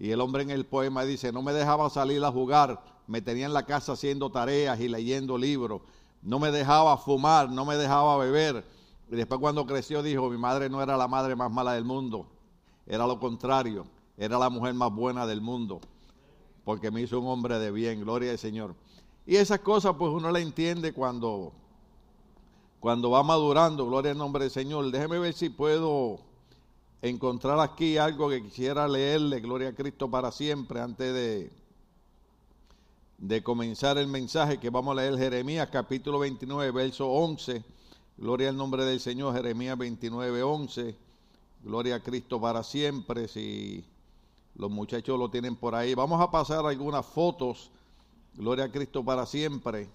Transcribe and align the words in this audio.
Y 0.00 0.12
el 0.12 0.20
hombre 0.22 0.42
en 0.42 0.50
el 0.50 0.64
poema 0.64 1.04
dice, 1.04 1.30
no 1.30 1.42
me 1.42 1.52
dejaba 1.52 1.90
salir 1.90 2.24
a 2.24 2.32
jugar, 2.32 2.82
me 3.06 3.20
tenía 3.20 3.44
en 3.44 3.52
la 3.52 3.66
casa 3.66 3.92
haciendo 3.92 4.30
tareas 4.30 4.80
y 4.80 4.88
leyendo 4.88 5.36
libros, 5.36 5.82
no 6.22 6.38
me 6.38 6.50
dejaba 6.50 6.96
fumar, 6.96 7.50
no 7.50 7.66
me 7.66 7.76
dejaba 7.76 8.16
beber. 8.16 8.64
Y 9.10 9.16
después 9.16 9.38
cuando 9.40 9.66
creció 9.66 10.02
dijo, 10.02 10.30
mi 10.30 10.38
madre 10.38 10.70
no 10.70 10.82
era 10.82 10.96
la 10.96 11.06
madre 11.06 11.36
más 11.36 11.52
mala 11.52 11.74
del 11.74 11.84
mundo, 11.84 12.26
era 12.86 13.06
lo 13.06 13.20
contrario, 13.20 13.84
era 14.16 14.38
la 14.38 14.48
mujer 14.48 14.72
más 14.72 14.90
buena 14.90 15.26
del 15.26 15.42
mundo, 15.42 15.82
porque 16.64 16.90
me 16.90 17.02
hizo 17.02 17.20
un 17.20 17.28
hombre 17.28 17.58
de 17.58 17.70
bien, 17.70 18.00
gloria 18.00 18.30
al 18.30 18.38
Señor. 18.38 18.74
Y 19.26 19.36
esas 19.36 19.60
cosas 19.60 19.96
pues 19.98 20.10
uno 20.14 20.30
la 20.30 20.40
entiende 20.40 20.94
cuando, 20.94 21.52
cuando 22.80 23.10
va 23.10 23.22
madurando, 23.22 23.84
gloria 23.84 24.12
al 24.12 24.18
nombre 24.18 24.44
del 24.44 24.50
Señor. 24.50 24.90
Déjeme 24.90 25.18
ver 25.18 25.34
si 25.34 25.50
puedo 25.50 26.20
encontrar 27.02 27.58
aquí 27.60 27.96
algo 27.96 28.28
que 28.28 28.42
quisiera 28.42 28.86
leerle, 28.86 29.40
gloria 29.40 29.68
a 29.68 29.74
Cristo 29.74 30.10
para 30.10 30.30
siempre, 30.30 30.80
antes 30.80 31.12
de, 31.12 31.50
de 33.18 33.42
comenzar 33.42 33.98
el 33.98 34.06
mensaje 34.06 34.58
que 34.58 34.70
vamos 34.70 34.92
a 34.92 35.02
leer 35.02 35.16
Jeremías 35.16 35.68
capítulo 35.70 36.18
29, 36.18 36.70
verso 36.72 37.08
11. 37.10 37.64
Gloria 38.18 38.50
al 38.50 38.56
nombre 38.56 38.84
del 38.84 39.00
Señor, 39.00 39.34
Jeremías 39.34 39.78
29, 39.78 40.42
11. 40.42 40.96
Gloria 41.62 41.96
a 41.96 42.02
Cristo 42.02 42.40
para 42.40 42.62
siempre, 42.62 43.28
si 43.28 43.84
los 44.54 44.70
muchachos 44.70 45.18
lo 45.18 45.30
tienen 45.30 45.56
por 45.56 45.74
ahí. 45.74 45.94
Vamos 45.94 46.20
a 46.20 46.30
pasar 46.30 46.66
algunas 46.66 47.04
fotos, 47.06 47.70
Gloria 48.34 48.66
a 48.66 48.70
Cristo 48.70 49.04
para 49.04 49.26
siempre. 49.26 49.88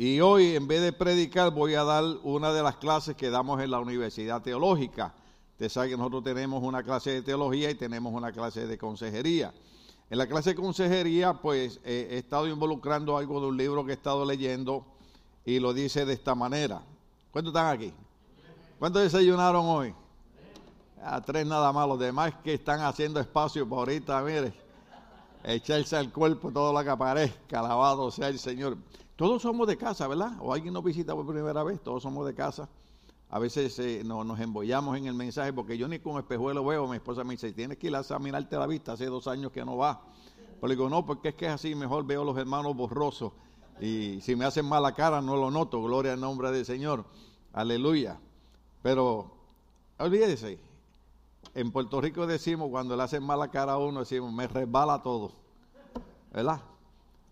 Y 0.00 0.20
hoy, 0.20 0.54
en 0.54 0.68
vez 0.68 0.80
de 0.80 0.92
predicar, 0.92 1.50
voy 1.50 1.74
a 1.74 1.82
dar 1.82 2.04
una 2.22 2.52
de 2.52 2.62
las 2.62 2.76
clases 2.76 3.16
que 3.16 3.30
damos 3.30 3.60
en 3.60 3.72
la 3.72 3.80
Universidad 3.80 4.40
Teológica. 4.40 5.12
Usted 5.54 5.68
sabe 5.68 5.88
que 5.88 5.96
nosotros 5.96 6.22
tenemos 6.22 6.62
una 6.62 6.84
clase 6.84 7.10
de 7.10 7.22
teología 7.22 7.68
y 7.68 7.74
tenemos 7.74 8.14
una 8.14 8.30
clase 8.30 8.68
de 8.68 8.78
consejería. 8.78 9.52
En 10.08 10.18
la 10.18 10.28
clase 10.28 10.50
de 10.50 10.54
consejería, 10.54 11.34
pues 11.34 11.80
eh, 11.84 12.10
he 12.12 12.18
estado 12.18 12.46
involucrando 12.46 13.18
algo 13.18 13.40
de 13.40 13.48
un 13.48 13.56
libro 13.56 13.84
que 13.84 13.90
he 13.90 13.94
estado 13.94 14.24
leyendo 14.24 14.86
y 15.44 15.58
lo 15.58 15.74
dice 15.74 16.04
de 16.04 16.12
esta 16.12 16.36
manera. 16.36 16.80
¿Cuántos 17.32 17.50
están 17.50 17.66
aquí? 17.66 17.92
¿Cuántos 18.78 19.02
desayunaron 19.02 19.66
hoy? 19.66 19.92
A 21.02 21.20
tres 21.20 21.44
nada 21.44 21.72
más, 21.72 21.88
los 21.88 21.98
demás 21.98 22.34
que 22.44 22.54
están 22.54 22.82
haciendo 22.82 23.18
espacio 23.18 23.68
para 23.68 23.80
ahorita, 23.80 24.22
mire, 24.22 24.52
echarse 25.44 25.96
al 25.96 26.12
cuerpo 26.12 26.50
todo 26.50 26.72
lo 26.72 26.82
que 26.82 26.90
aparezca, 26.90 27.60
alabado 27.60 28.10
sea 28.10 28.28
el 28.28 28.38
Señor. 28.38 28.76
Todos 29.16 29.42
somos 29.42 29.66
de 29.66 29.76
casa, 29.76 30.06
¿verdad? 30.06 30.32
O 30.40 30.52
alguien 30.52 30.72
nos 30.72 30.84
visita 30.84 31.14
por 31.14 31.26
primera 31.26 31.62
vez, 31.64 31.80
todos 31.82 32.02
somos 32.02 32.26
de 32.26 32.34
casa. 32.34 32.68
A 33.30 33.38
veces 33.38 33.78
eh, 33.78 34.02
nos 34.04 34.40
embollamos 34.40 34.96
en 34.96 35.06
el 35.06 35.14
mensaje 35.14 35.52
porque 35.52 35.76
yo 35.76 35.86
ni 35.86 35.98
con 35.98 36.18
espejuelo 36.18 36.64
veo. 36.64 36.88
Mi 36.88 36.96
esposa 36.96 37.24
me 37.24 37.32
dice, 37.32 37.52
tienes 37.52 37.76
que 37.78 37.88
ir 37.88 37.96
a 37.96 38.00
examinarte 38.00 38.56
la 38.56 38.66
vista, 38.66 38.92
hace 38.92 39.06
dos 39.06 39.26
años 39.26 39.52
que 39.52 39.64
no 39.64 39.76
va. 39.76 40.02
Pero 40.60 40.70
digo, 40.70 40.88
no, 40.88 41.04
porque 41.04 41.30
es 41.30 41.34
que 41.34 41.46
es 41.46 41.52
así, 41.52 41.74
mejor 41.74 42.06
veo 42.06 42.22
a 42.22 42.24
los 42.24 42.38
hermanos 42.38 42.74
borrosos. 42.74 43.32
Y 43.80 44.20
si 44.22 44.34
me 44.34 44.44
hacen 44.44 44.66
mala 44.66 44.92
cara, 44.92 45.20
no 45.20 45.36
lo 45.36 45.50
noto. 45.50 45.82
Gloria 45.82 46.14
al 46.14 46.20
nombre 46.20 46.50
del 46.50 46.64
Señor. 46.64 47.04
Aleluya. 47.52 48.18
Pero, 48.82 49.30
olvídese, 49.98 50.58
en 51.54 51.72
Puerto 51.72 52.00
Rico 52.00 52.26
decimos, 52.26 52.68
cuando 52.70 52.96
le 52.96 53.02
hacen 53.02 53.22
mala 53.22 53.48
cara 53.48 53.72
a 53.72 53.78
uno, 53.78 54.00
decimos, 54.00 54.32
me 54.32 54.46
resbala 54.46 55.02
todo. 55.02 55.32
¿Verdad? 56.32 56.60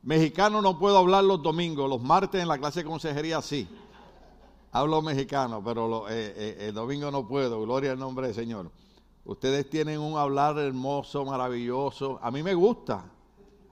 Mexicano 0.03 0.62
no 0.62 0.78
puedo 0.78 0.98
hablar 0.98 1.25
los 1.25 1.42
domingos, 1.42 1.89
los 1.89 2.00
martes 2.00 2.41
en 2.41 2.48
la 2.48 2.59
clase 2.59 2.81
de 2.81 2.89
consejería 2.89 3.42
sí. 3.42 3.69
Hablo 4.72 5.03
mexicano, 5.03 5.62
pero 5.64 6.09
eh, 6.09 6.34
eh, 6.37 6.56
el 6.69 6.75
domingo 6.75 7.11
no 7.11 7.27
puedo, 7.27 7.61
gloria 7.62 7.92
al 7.92 7.98
nombre 7.98 8.27
del 8.27 8.34
Señor. 8.34 8.70
Ustedes 9.25 9.69
tienen 9.69 10.00
un 10.00 10.17
hablar 10.17 10.59
hermoso, 10.59 11.25
maravilloso. 11.25 12.19
A 12.22 12.31
mí 12.31 12.42
me 12.42 12.55
gusta, 12.55 13.05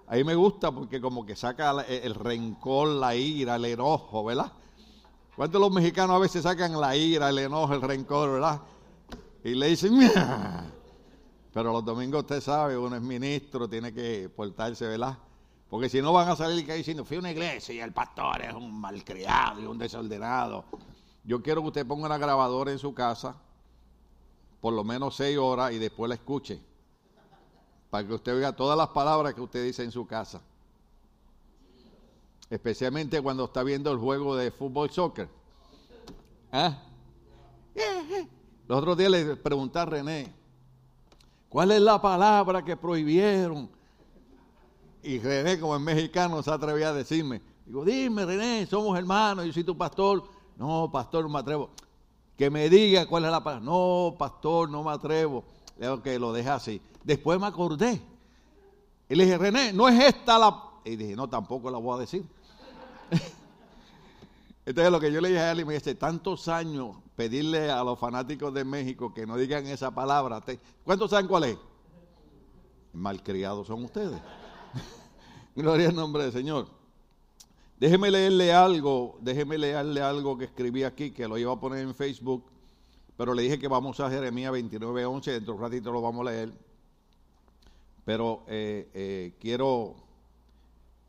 a 0.06 0.15
mí 0.17 0.25
me 0.25 0.34
gusta 0.34 0.72
porque 0.72 1.00
como 1.00 1.25
que 1.25 1.37
saca 1.37 1.83
el 1.83 2.15
rencor, 2.15 2.89
la 2.89 3.15
ira, 3.15 3.56
el 3.56 3.65
enojo, 3.67 4.25
¿verdad? 4.25 4.53
¿Cuántos 5.37 5.61
los 5.61 5.72
mexicanos 5.72 6.16
a 6.16 6.19
veces 6.19 6.43
sacan 6.43 6.81
la 6.81 6.97
ira, 6.97 7.28
el 7.28 7.38
enojo, 7.38 7.75
el 7.75 7.82
rencor, 7.82 8.32
¿verdad? 8.32 8.61
Y 9.44 9.55
le 9.55 9.69
dicen, 9.69 9.97
¡Mira! 9.97 10.65
pero 11.53 11.71
los 11.71 11.84
domingos 11.84 12.22
usted 12.22 12.41
sabe, 12.41 12.77
uno 12.77 12.97
es 12.97 13.03
ministro, 13.03 13.69
tiene 13.69 13.93
que 13.93 14.28
portarse, 14.34 14.88
¿verdad? 14.88 15.16
Porque 15.69 15.88
si 15.88 16.00
no 16.00 16.12
van 16.12 16.28
a 16.28 16.34
salir 16.34 16.66
diciendo, 16.66 17.05
fui 17.05 17.19
a 17.19 17.21
una 17.21 17.31
iglesia 17.31 17.75
y 17.75 17.81
el 17.81 17.93
pastor 17.93 18.43
es 18.43 18.55
un 18.55 18.81
malcriado 18.81 19.60
y 19.60 19.66
un 19.66 19.78
desordenado. 19.78 20.65
Yo 21.22 21.43
quiero 21.43 21.60
que 21.62 21.69
usted 21.69 21.87
ponga 21.87 22.06
una 22.06 22.19
grabadora 22.19 22.72
en 22.72 22.78
su 22.78 22.93
casa, 22.94 23.37
por 24.60 24.72
lo 24.72 24.82
menos 24.82 25.15
seis 25.15 25.37
horas, 25.38 25.72
y 25.72 25.78
después 25.78 26.09
la 26.09 26.15
escuche. 26.16 26.61
Para 27.91 28.06
que 28.06 28.15
usted 28.15 28.34
oiga 28.34 28.56
todas 28.56 28.76
las 28.76 28.88
palabras 28.88 29.34
que 29.34 29.41
usted 29.41 29.62
dice 29.62 29.84
en 29.84 29.93
su 29.93 30.06
casa. 30.06 30.41
Especialmente 32.50 33.21
cuando 33.21 33.44
está 33.44 33.62
viendo 33.62 33.93
el 33.93 33.99
juego 33.99 34.37
de 34.37 34.50
fútbol 34.50 34.91
soccer. 34.91 35.28
¿Ah? 36.50 36.82
Los 38.66 38.78
otros 38.78 38.97
días 38.97 39.10
le 39.10 39.36
pregunté 39.36 39.78
a 39.78 39.84
René, 39.84 40.32
¿cuál 41.50 41.70
es 41.70 41.80
la 41.82 42.00
palabra 42.00 42.64
que 42.64 42.76
prohibieron? 42.76 43.69
Y 45.02 45.19
René, 45.19 45.60
como 45.60 45.76
es 45.76 45.82
mexicano, 45.82 46.42
se 46.42 46.50
atrevía 46.50 46.88
a 46.88 46.92
decirme, 46.94 47.42
digo, 47.66 47.84
dime 47.84 48.25
René, 48.25 48.66
somos 48.66 48.98
hermanos, 48.98 49.44
yo 49.44 49.52
soy 49.52 49.64
tu 49.64 49.76
pastor. 49.76 50.25
No, 50.56 50.88
pastor, 50.91 51.25
no 51.25 51.28
me 51.28 51.41
atrevo. 51.41 51.70
Que 52.38 52.48
me 52.48 52.70
diga 52.70 53.06
cuál 53.06 53.26
es 53.26 53.30
la 53.30 53.44
palabra. 53.44 53.64
No, 53.64 54.14
pastor, 54.19 54.70
no 54.70 54.82
me 54.82 54.92
atrevo. 54.92 55.44
Le 55.76 55.86
digo 55.86 56.02
que 56.02 56.19
lo 56.19 56.32
deje 56.32 56.48
así. 56.48 56.81
Después 57.02 57.38
me 57.38 57.46
acordé. 57.46 58.00
Y 59.08 59.14
le 59.14 59.25
dije, 59.25 59.36
René, 59.36 59.72
no 59.72 59.88
es 59.88 60.02
esta 60.02 60.38
la... 60.38 60.62
Y 60.84 60.96
dije, 60.96 61.16
no, 61.16 61.28
tampoco 61.28 61.70
la 61.70 61.78
voy 61.78 61.96
a 61.96 62.00
decir. 62.00 62.25
Entonces 64.66 64.91
lo 64.91 65.00
que 65.00 65.12
yo 65.12 65.20
le 65.20 65.28
dije 65.28 65.41
a 65.41 65.52
él 65.52 65.60
y 65.60 65.64
me 65.64 65.75
dice, 65.75 65.94
tantos 65.94 66.48
años 66.48 66.96
pedirle 67.16 67.70
a 67.70 67.82
los 67.84 67.98
fanáticos 67.98 68.52
de 68.52 68.64
México 68.64 69.14
que 69.14 69.26
no 69.26 69.36
digan 69.36 69.66
esa 69.66 69.94
palabra. 69.94 70.42
¿Cuántos 70.84 71.10
saben 71.10 71.28
cuál 71.28 71.44
es? 71.44 71.58
Malcriados 72.92 73.66
son 73.66 73.84
ustedes. 73.84 74.20
Gloria 75.54 75.88
al 75.88 75.94
nombre 75.94 76.25
del 76.25 76.32
Señor. 76.32 76.66
Déjeme 77.78 78.10
leerle 78.10 78.52
algo, 78.52 79.19
déjeme 79.20 79.58
leerle 79.58 80.00
algo 80.00 80.38
que 80.38 80.44
escribí 80.44 80.84
aquí, 80.84 81.10
que 81.10 81.26
lo 81.26 81.36
iba 81.36 81.52
a 81.52 81.60
poner 81.60 81.80
en 81.80 81.94
Facebook, 81.94 82.44
pero 83.16 83.34
le 83.34 83.42
dije 83.42 83.58
que 83.58 83.69
vamos 83.69 84.00
a 84.00 84.08
Jeremías 84.10 84.52
29, 84.52 85.04
11, 85.04 85.32
dentro 85.32 85.54
de 85.54 85.58
un 85.58 85.62
ratito 85.64 85.92
lo 85.92 86.00
vamos 86.00 86.26
a 86.26 86.31
leer. 86.31 86.52
Pero 88.04 88.44
eh, 88.46 88.88
eh, 88.94 89.34
quiero, 89.41 89.96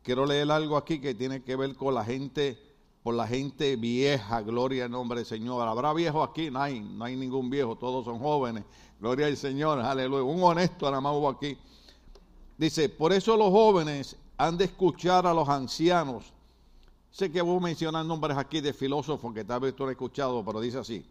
quiero 0.02 0.26
leer 0.26 0.50
algo 0.50 0.76
aquí 0.76 1.00
que 1.00 1.14
tiene 1.14 1.42
que 1.42 1.56
ver 1.56 1.74
con 1.76 1.94
la 1.94 2.04
gente, 2.04 2.58
por 3.06 3.14
la 3.14 3.28
gente 3.28 3.76
vieja, 3.76 4.40
gloria 4.40 4.86
al 4.86 4.90
nombre 4.90 5.20
del 5.20 5.26
Señor. 5.26 5.68
¿Habrá 5.68 5.92
viejos 5.92 6.28
aquí? 6.28 6.50
No 6.50 6.60
hay, 6.60 6.80
no 6.80 7.04
hay 7.04 7.14
ningún 7.14 7.48
viejo, 7.48 7.76
todos 7.76 8.04
son 8.04 8.18
jóvenes. 8.18 8.64
Gloria 8.98 9.26
al 9.28 9.36
Señor, 9.36 9.78
aleluya. 9.78 10.24
Un 10.24 10.42
honesto 10.42 10.86
nada 10.86 11.00
más 11.00 11.12
hubo 11.12 11.28
aquí. 11.28 11.56
Dice, 12.58 12.88
por 12.88 13.12
eso 13.12 13.36
los 13.36 13.50
jóvenes 13.50 14.16
han 14.36 14.58
de 14.58 14.64
escuchar 14.64 15.24
a 15.24 15.32
los 15.32 15.48
ancianos. 15.48 16.32
Sé 17.12 17.30
que 17.30 17.40
voy 17.40 17.58
a 17.58 17.60
mencionar 17.60 18.04
nombres 18.04 18.36
aquí 18.36 18.60
de 18.60 18.72
filósofos 18.72 19.32
que 19.32 19.44
tal 19.44 19.60
vez 19.60 19.76
tú 19.76 19.84
has 19.84 19.92
escuchado, 19.92 20.44
pero 20.44 20.60
dice 20.60 20.78
así. 20.78 21.06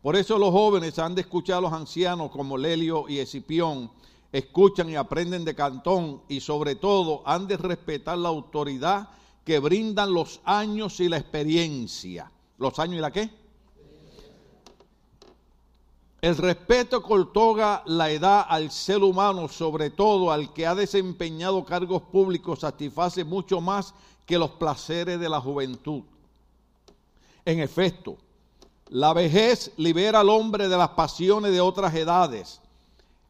Por 0.00 0.16
eso 0.16 0.38
los 0.38 0.52
jóvenes 0.52 0.98
han 0.98 1.14
de 1.14 1.20
escuchar 1.20 1.58
a 1.58 1.60
los 1.60 1.72
ancianos 1.74 2.30
como 2.30 2.56
Lelio 2.56 3.10
y 3.10 3.18
Escipión, 3.18 3.90
escuchan 4.32 4.88
y 4.88 4.96
aprenden 4.96 5.44
de 5.44 5.54
Cantón 5.54 6.22
y 6.30 6.40
sobre 6.40 6.76
todo 6.76 7.22
han 7.26 7.46
de 7.46 7.58
respetar 7.58 8.16
la 8.16 8.30
autoridad 8.30 9.10
que 9.44 9.58
brindan 9.58 10.12
los 10.12 10.40
años 10.44 11.00
y 11.00 11.08
la 11.08 11.16
experiencia. 11.16 12.30
¿Los 12.58 12.78
años 12.78 12.96
y 12.96 13.00
la 13.00 13.10
qué? 13.10 13.30
El 16.20 16.36
respeto 16.36 17.02
otorga 17.04 17.82
la 17.86 18.08
edad 18.10 18.46
al 18.48 18.70
ser 18.70 19.02
humano, 19.02 19.48
sobre 19.48 19.90
todo 19.90 20.30
al 20.30 20.52
que 20.52 20.66
ha 20.66 20.74
desempeñado 20.74 21.64
cargos 21.64 22.02
públicos, 22.02 22.60
satisface 22.60 23.24
mucho 23.24 23.60
más 23.60 23.92
que 24.24 24.38
los 24.38 24.52
placeres 24.52 25.18
de 25.18 25.28
la 25.28 25.40
juventud. 25.40 26.02
En 27.44 27.58
efecto, 27.58 28.18
la 28.90 29.12
vejez 29.12 29.72
libera 29.76 30.20
al 30.20 30.28
hombre 30.28 30.68
de 30.68 30.76
las 30.76 30.90
pasiones 30.90 31.50
de 31.50 31.60
otras 31.60 31.92
edades. 31.92 32.60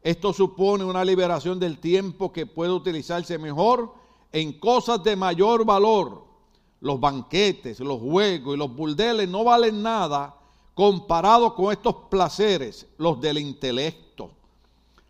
Esto 0.02 0.34
supone 0.34 0.84
una 0.84 1.02
liberación 1.02 1.58
del 1.58 1.78
tiempo 1.78 2.31
que 2.31 2.44
puede 2.44 2.72
utilizarse 2.72 3.38
mejor 3.38 3.94
en 4.32 4.58
cosas 4.58 5.02
de 5.05 5.14
mayor 5.14 5.64
valor. 5.64 6.25
Los 6.81 6.99
banquetes, 6.99 7.79
los 7.79 8.00
juegos 8.00 8.55
y 8.55 8.58
los 8.58 8.75
burdeles 8.75 9.29
no 9.29 9.44
valen 9.44 9.82
nada 9.82 10.34
comparado 10.75 11.55
con 11.55 11.70
estos 11.70 11.94
placeres, 12.11 12.87
los 12.99 13.20
del 13.20 13.38
intelecto. 13.38 14.31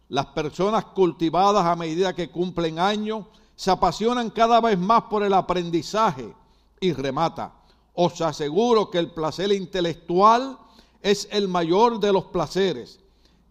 Las 0.09 0.27
personas 0.27 0.87
cultivadas 0.87 1.65
a 1.65 1.77
medida 1.77 2.15
que 2.15 2.31
cumplen 2.31 2.79
años 2.79 3.25
se 3.57 3.71
apasionan 3.71 4.31
cada 4.31 4.61
vez 4.61 4.79
más 4.79 5.05
por 5.05 5.23
el 5.23 5.33
aprendizaje 5.33 6.35
y 6.81 6.93
remata. 6.93 7.53
Os 7.95 8.21
aseguro 8.21 8.91
que 8.91 8.99
el 8.99 9.11
placer 9.11 9.53
intelectual 9.53 10.59
es 11.01 11.29
el 11.31 11.49
mayor 11.49 12.01
de 12.01 12.13
los 12.13 12.25
placeres. 12.25 13.01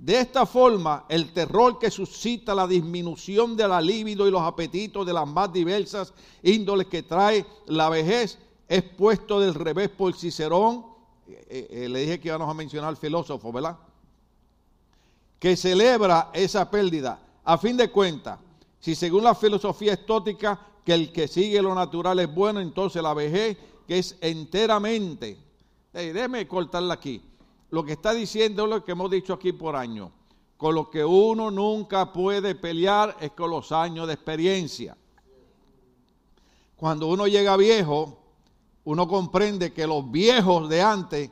De 0.01 0.19
esta 0.19 0.47
forma, 0.47 1.05
el 1.09 1.31
terror 1.31 1.77
que 1.77 1.91
suscita 1.91 2.55
la 2.55 2.65
disminución 2.65 3.55
de 3.55 3.67
la 3.67 3.79
libido 3.79 4.27
y 4.27 4.31
los 4.31 4.41
apetitos 4.41 5.05
de 5.05 5.13
las 5.13 5.27
más 5.27 5.53
diversas 5.53 6.11
índoles 6.41 6.87
que 6.87 7.03
trae 7.03 7.45
la 7.67 7.87
vejez 7.87 8.39
es 8.67 8.81
puesto 8.81 9.39
del 9.39 9.53
revés 9.53 9.89
por 9.89 10.15
Cicerón. 10.15 10.87
Eh, 11.27 11.45
eh, 11.47 11.67
eh, 11.69 11.89
le 11.89 11.99
dije 11.99 12.19
que 12.19 12.29
íbamos 12.29 12.49
a 12.49 12.53
mencionar 12.55 12.95
filósofo, 12.95 13.51
¿verdad? 13.51 13.77
Que 15.37 15.55
celebra 15.55 16.31
esa 16.33 16.67
pérdida. 16.71 17.21
A 17.43 17.59
fin 17.59 17.77
de 17.77 17.91
cuentas, 17.91 18.39
si 18.79 18.95
según 18.95 19.23
la 19.23 19.35
filosofía 19.35 19.93
estótica 19.93 20.59
que 20.83 20.95
el 20.95 21.11
que 21.11 21.27
sigue 21.27 21.61
lo 21.61 21.75
natural 21.75 22.17
es 22.17 22.33
bueno, 22.33 22.59
entonces 22.59 23.03
la 23.03 23.13
vejez 23.13 23.55
que 23.87 23.99
es 23.99 24.17
enteramente, 24.19 25.37
déjeme 25.93 26.47
cortarla 26.47 26.95
aquí, 26.95 27.21
lo 27.71 27.85
que 27.85 27.93
está 27.93 28.13
diciendo 28.13 28.65
es 28.65 28.69
lo 28.69 28.85
que 28.85 28.91
hemos 28.91 29.09
dicho 29.09 29.33
aquí 29.33 29.53
por 29.53 29.75
año. 29.75 30.11
Con 30.57 30.75
lo 30.75 30.91
que 30.91 31.03
uno 31.03 31.49
nunca 31.49 32.13
puede 32.13 32.53
pelear 32.53 33.17
es 33.19 33.31
con 33.31 33.49
los 33.49 33.71
años 33.71 34.07
de 34.07 34.13
experiencia. 34.13 34.95
Cuando 36.75 37.07
uno 37.07 37.27
llega 37.27 37.57
viejo, 37.57 38.17
uno 38.83 39.07
comprende 39.07 39.73
que 39.73 39.87
los 39.87 40.11
viejos 40.11 40.67
de 40.67 40.81
antes, 40.81 41.31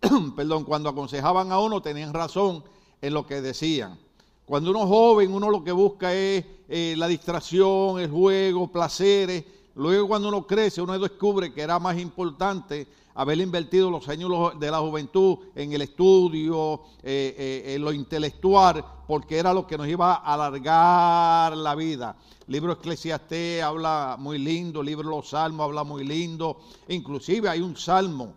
perdón, 0.36 0.64
cuando 0.64 0.90
aconsejaban 0.90 1.50
a 1.50 1.58
uno 1.58 1.80
tenían 1.80 2.12
razón 2.12 2.62
en 3.00 3.14
lo 3.14 3.26
que 3.26 3.40
decían. 3.40 3.98
Cuando 4.44 4.70
uno 4.70 4.82
es 4.82 4.88
joven, 4.88 5.32
uno 5.32 5.50
lo 5.50 5.64
que 5.64 5.72
busca 5.72 6.12
es 6.12 6.44
eh, 6.68 6.94
la 6.98 7.08
distracción, 7.08 7.98
el 7.98 8.10
juego, 8.10 8.70
placeres. 8.70 9.44
Luego 9.74 10.08
cuando 10.08 10.28
uno 10.28 10.46
crece, 10.46 10.82
uno 10.82 10.98
descubre 10.98 11.52
que 11.52 11.62
era 11.62 11.78
más 11.78 11.98
importante 11.98 12.86
haber 13.18 13.40
invertido 13.40 13.90
los 13.90 14.08
años 14.08 14.30
de 14.60 14.70
la 14.70 14.78
juventud 14.78 15.38
en 15.56 15.72
el 15.72 15.82
estudio, 15.82 16.82
eh, 17.02 17.34
eh, 17.36 17.74
en 17.74 17.82
lo 17.82 17.92
intelectual, 17.92 18.84
porque 19.08 19.38
era 19.38 19.52
lo 19.52 19.66
que 19.66 19.76
nos 19.76 19.88
iba 19.88 20.14
a 20.14 20.34
alargar 20.34 21.56
la 21.56 21.74
vida. 21.74 22.16
Libro 22.46 22.74
Eclesiastés 22.74 23.60
habla 23.60 24.14
muy 24.20 24.38
lindo, 24.38 24.84
libro 24.84 25.10
Los 25.10 25.30
Salmos 25.30 25.64
habla 25.64 25.82
muy 25.82 26.04
lindo, 26.04 26.60
inclusive 26.86 27.48
hay 27.48 27.60
un 27.60 27.76
salmo 27.76 28.34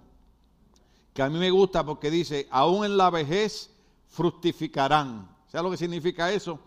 que 1.13 1.21
a 1.21 1.29
mí 1.29 1.37
me 1.37 1.51
gusta 1.51 1.85
porque 1.85 2.09
dice, 2.09 2.47
aún 2.49 2.83
en 2.83 2.97
la 2.97 3.11
vejez 3.11 3.69
fructificarán. 4.09 5.29
¿Sabes 5.51 5.63
lo 5.63 5.69
que 5.69 5.77
significa 5.77 6.31
eso? 6.31 6.59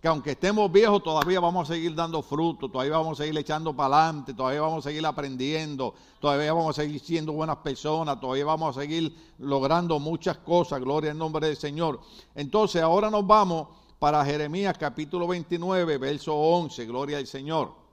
Que 0.00 0.08
aunque 0.08 0.32
estemos 0.32 0.70
viejos 0.70 1.02
todavía 1.02 1.40
vamos 1.40 1.70
a 1.70 1.74
seguir 1.74 1.94
dando 1.94 2.22
fruto, 2.22 2.68
todavía 2.68 2.98
vamos 2.98 3.18
a 3.18 3.24
seguir 3.24 3.38
echando 3.38 3.74
para 3.74 3.96
adelante, 3.96 4.34
todavía 4.34 4.60
vamos 4.60 4.84
a 4.84 4.90
seguir 4.90 5.04
aprendiendo, 5.06 5.94
todavía 6.20 6.52
vamos 6.52 6.78
a 6.78 6.82
seguir 6.82 7.00
siendo 7.00 7.32
buenas 7.32 7.56
personas, 7.56 8.20
todavía 8.20 8.44
vamos 8.44 8.76
a 8.76 8.80
seguir 8.80 9.16
logrando 9.38 9.98
muchas 9.98 10.38
cosas, 10.38 10.80
gloria 10.80 11.12
al 11.12 11.18
nombre 11.18 11.46
del 11.46 11.56
Señor. 11.56 12.00
Entonces 12.34 12.82
ahora 12.82 13.10
nos 13.10 13.26
vamos 13.26 13.68
para 13.98 14.24
Jeremías 14.24 14.76
capítulo 14.78 15.26
29, 15.26 15.98
verso 15.98 16.34
11, 16.34 16.84
gloria 16.86 17.18
al 17.18 17.26
Señor. 17.26 17.86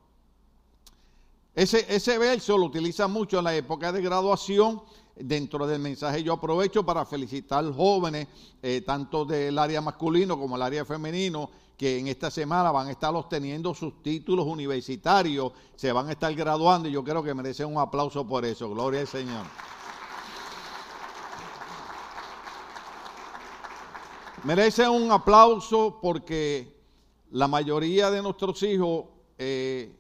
Ese, 1.56 2.18
verso 2.18 2.58
lo 2.58 2.66
utiliza 2.66 3.08
mucho 3.08 3.38
en 3.38 3.44
la 3.44 3.56
época 3.56 3.92
de 3.92 4.02
graduación 4.02 4.82
dentro 5.16 5.68
del 5.68 5.80
mensaje 5.80 6.24
yo 6.24 6.34
aprovecho 6.34 6.84
para 6.84 7.06
felicitar 7.06 7.64
jóvenes, 7.72 8.28
eh, 8.64 8.82
tanto 8.82 9.24
del 9.24 9.60
área 9.60 9.80
masculino 9.80 10.40
como 10.40 10.56
el 10.56 10.64
área 10.64 10.84
femenino, 10.84 11.52
que 11.78 12.00
en 12.00 12.08
esta 12.08 12.30
semana 12.30 12.72
van 12.72 12.88
a 12.88 12.92
estar 12.92 13.14
obteniendo 13.16 13.74
sus 13.74 14.02
títulos 14.04 14.46
universitarios, 14.46 15.52
se 15.76 15.92
van 15.92 16.10
a 16.10 16.12
estar 16.12 16.34
graduando 16.34 16.88
y 16.88 16.92
yo 16.92 17.04
creo 17.04 17.24
que 17.24 17.34
merecen 17.34 17.68
un 17.68 17.78
aplauso 17.78 18.28
por 18.28 18.46
eso. 18.46 18.70
Gloria 18.70 19.02
al 19.02 19.08
Señor. 19.08 19.46
Merecen 24.44 24.90
un 24.90 25.12
aplauso 25.12 26.00
porque 26.02 26.78
la 27.32 27.48
mayoría 27.48 28.12
de 28.12 28.22
nuestros 28.22 28.62
hijos 28.64 29.06
eh, 29.38 29.96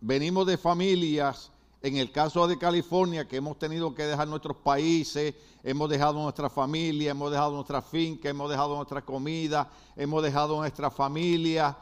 venimos 0.00 0.46
de 0.46 0.58
familias 0.58 1.50
en 1.84 1.98
el 1.98 2.10
caso 2.10 2.48
de 2.48 2.56
California, 2.56 3.28
que 3.28 3.36
hemos 3.36 3.58
tenido 3.58 3.94
que 3.94 4.04
dejar 4.04 4.26
nuestros 4.26 4.56
países, 4.56 5.34
hemos 5.62 5.90
dejado 5.90 6.14
nuestra 6.14 6.48
familia, 6.48 7.10
hemos 7.10 7.30
dejado 7.30 7.52
nuestra 7.56 7.82
finca, 7.82 8.30
hemos 8.30 8.48
dejado 8.48 8.74
nuestra 8.74 9.02
comida, 9.02 9.70
hemos 9.94 10.22
dejado 10.22 10.56
nuestra 10.56 10.90
familia 10.90 11.76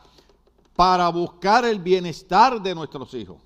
para 0.74 1.08
buscar 1.08 1.64
el 1.64 1.78
bienestar 1.78 2.60
de 2.60 2.74
nuestros 2.74 3.14
hijos. 3.14 3.36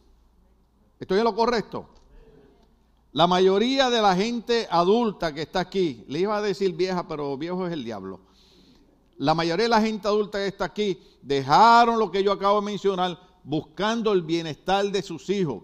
¿Estoy 0.98 1.18
en 1.18 1.24
lo 1.24 1.34
correcto? 1.34 1.90
La 3.12 3.26
mayoría 3.26 3.90
de 3.90 4.00
la 4.00 4.16
gente 4.16 4.66
adulta 4.70 5.34
que 5.34 5.42
está 5.42 5.60
aquí, 5.60 6.06
le 6.08 6.20
iba 6.20 6.38
a 6.38 6.40
decir 6.40 6.72
vieja, 6.72 7.06
pero 7.06 7.36
viejo 7.36 7.66
es 7.66 7.72
el 7.74 7.84
diablo. 7.84 8.20
La 9.18 9.34
mayoría 9.34 9.64
de 9.64 9.68
la 9.68 9.82
gente 9.82 10.08
adulta 10.08 10.38
que 10.38 10.46
está 10.46 10.64
aquí 10.64 10.98
dejaron 11.20 11.98
lo 11.98 12.10
que 12.10 12.22
yo 12.22 12.32
acabo 12.32 12.62
de 12.62 12.64
mencionar 12.64 13.20
buscando 13.44 14.10
el 14.14 14.22
bienestar 14.22 14.86
de 14.86 15.02
sus 15.02 15.28
hijos 15.28 15.62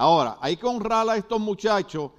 Ahora, 0.00 0.38
hay 0.40 0.56
que 0.56 0.66
honrar 0.66 1.10
a 1.10 1.16
estos 1.18 1.38
muchachos 1.38 2.10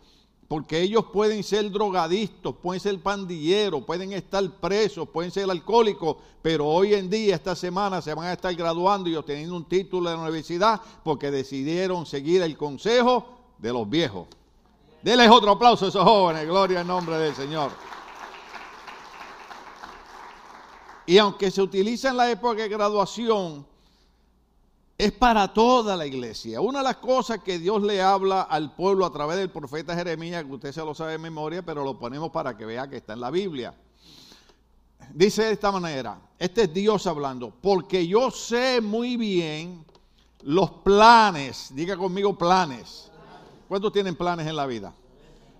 porque 0.47 0.79
ellos 0.79 1.05
pueden 1.11 1.41
ser 1.41 1.71
drogadictos, 1.71 2.53
pueden 2.61 2.79
ser 2.79 3.01
pandilleros, 3.01 3.83
pueden 3.85 4.13
estar 4.13 4.47
presos, 4.59 5.09
pueden 5.09 5.31
ser 5.31 5.49
alcohólicos, 5.49 6.17
pero 6.43 6.67
hoy 6.67 6.93
en 6.93 7.09
día, 7.09 7.33
esta 7.33 7.55
semana, 7.55 7.99
se 7.99 8.13
van 8.13 8.27
a 8.27 8.33
estar 8.33 8.53
graduando 8.53 9.09
y 9.09 9.15
obteniendo 9.15 9.55
un 9.55 9.67
título 9.67 10.11
de 10.11 10.15
la 10.15 10.21
universidad 10.21 10.79
porque 11.03 11.31
decidieron 11.31 12.05
seguir 12.05 12.43
el 12.43 12.55
consejo 12.55 13.25
de 13.57 13.73
los 13.73 13.89
viejos. 13.89 14.27
Denles 15.01 15.31
otro 15.31 15.49
aplauso 15.49 15.85
a 15.85 15.89
esos 15.89 16.03
jóvenes, 16.03 16.45
gloria 16.45 16.81
al 16.81 16.87
nombre 16.87 17.17
del 17.17 17.33
Señor. 17.33 17.71
Y 21.07 21.17
aunque 21.17 21.49
se 21.49 21.63
utiliza 21.63 22.09
en 22.09 22.17
la 22.17 22.29
época 22.29 22.61
de 22.61 22.69
graduación, 22.69 23.65
es 25.01 25.11
para 25.11 25.51
toda 25.51 25.97
la 25.97 26.05
iglesia. 26.05 26.61
Una 26.61 26.79
de 26.79 26.83
las 26.83 26.97
cosas 26.97 27.39
que 27.39 27.57
Dios 27.57 27.81
le 27.81 28.03
habla 28.03 28.43
al 28.43 28.75
pueblo 28.75 29.03
a 29.03 29.11
través 29.11 29.35
del 29.37 29.49
profeta 29.49 29.95
Jeremías, 29.95 30.43
que 30.43 30.51
usted 30.51 30.71
se 30.71 30.85
lo 30.85 30.93
sabe 30.93 31.13
de 31.13 31.17
memoria, 31.17 31.63
pero 31.65 31.83
lo 31.83 31.97
ponemos 31.97 32.29
para 32.29 32.55
que 32.55 32.67
vea 32.67 32.87
que 32.87 32.97
está 32.97 33.13
en 33.13 33.21
la 33.21 33.31
Biblia. 33.31 33.73
Dice 35.11 35.45
de 35.45 35.53
esta 35.53 35.71
manera, 35.71 36.21
este 36.37 36.63
es 36.63 36.73
Dios 36.73 37.07
hablando, 37.07 37.51
porque 37.61 38.05
yo 38.05 38.29
sé 38.29 38.79
muy 38.79 39.17
bien 39.17 39.83
los 40.43 40.69
planes, 40.69 41.71
diga 41.73 41.97
conmigo 41.97 42.37
planes. 42.37 43.09
¿Cuántos 43.67 43.91
tienen 43.91 44.15
planes 44.15 44.45
en 44.45 44.55
la 44.55 44.67
vida? 44.67 44.93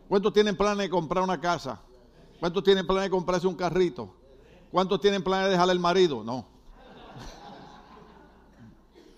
¿Cuántos 0.08 0.34
tienen 0.34 0.56
planes 0.56 0.84
de 0.84 0.90
comprar 0.92 1.24
una 1.24 1.42
casa? 1.42 1.82
¿Cuántos 2.40 2.64
tienen 2.64 2.86
planes 2.86 3.06
de 3.06 3.10
comprarse 3.10 3.48
un 3.48 3.56
carrito? 3.56 4.14
¿Cuántos 4.72 5.02
tienen 5.02 5.24
planes 5.24 5.48
de 5.48 5.54
dejar 5.54 5.72
el 5.72 5.80
marido? 5.80 6.24
No. 6.24 6.51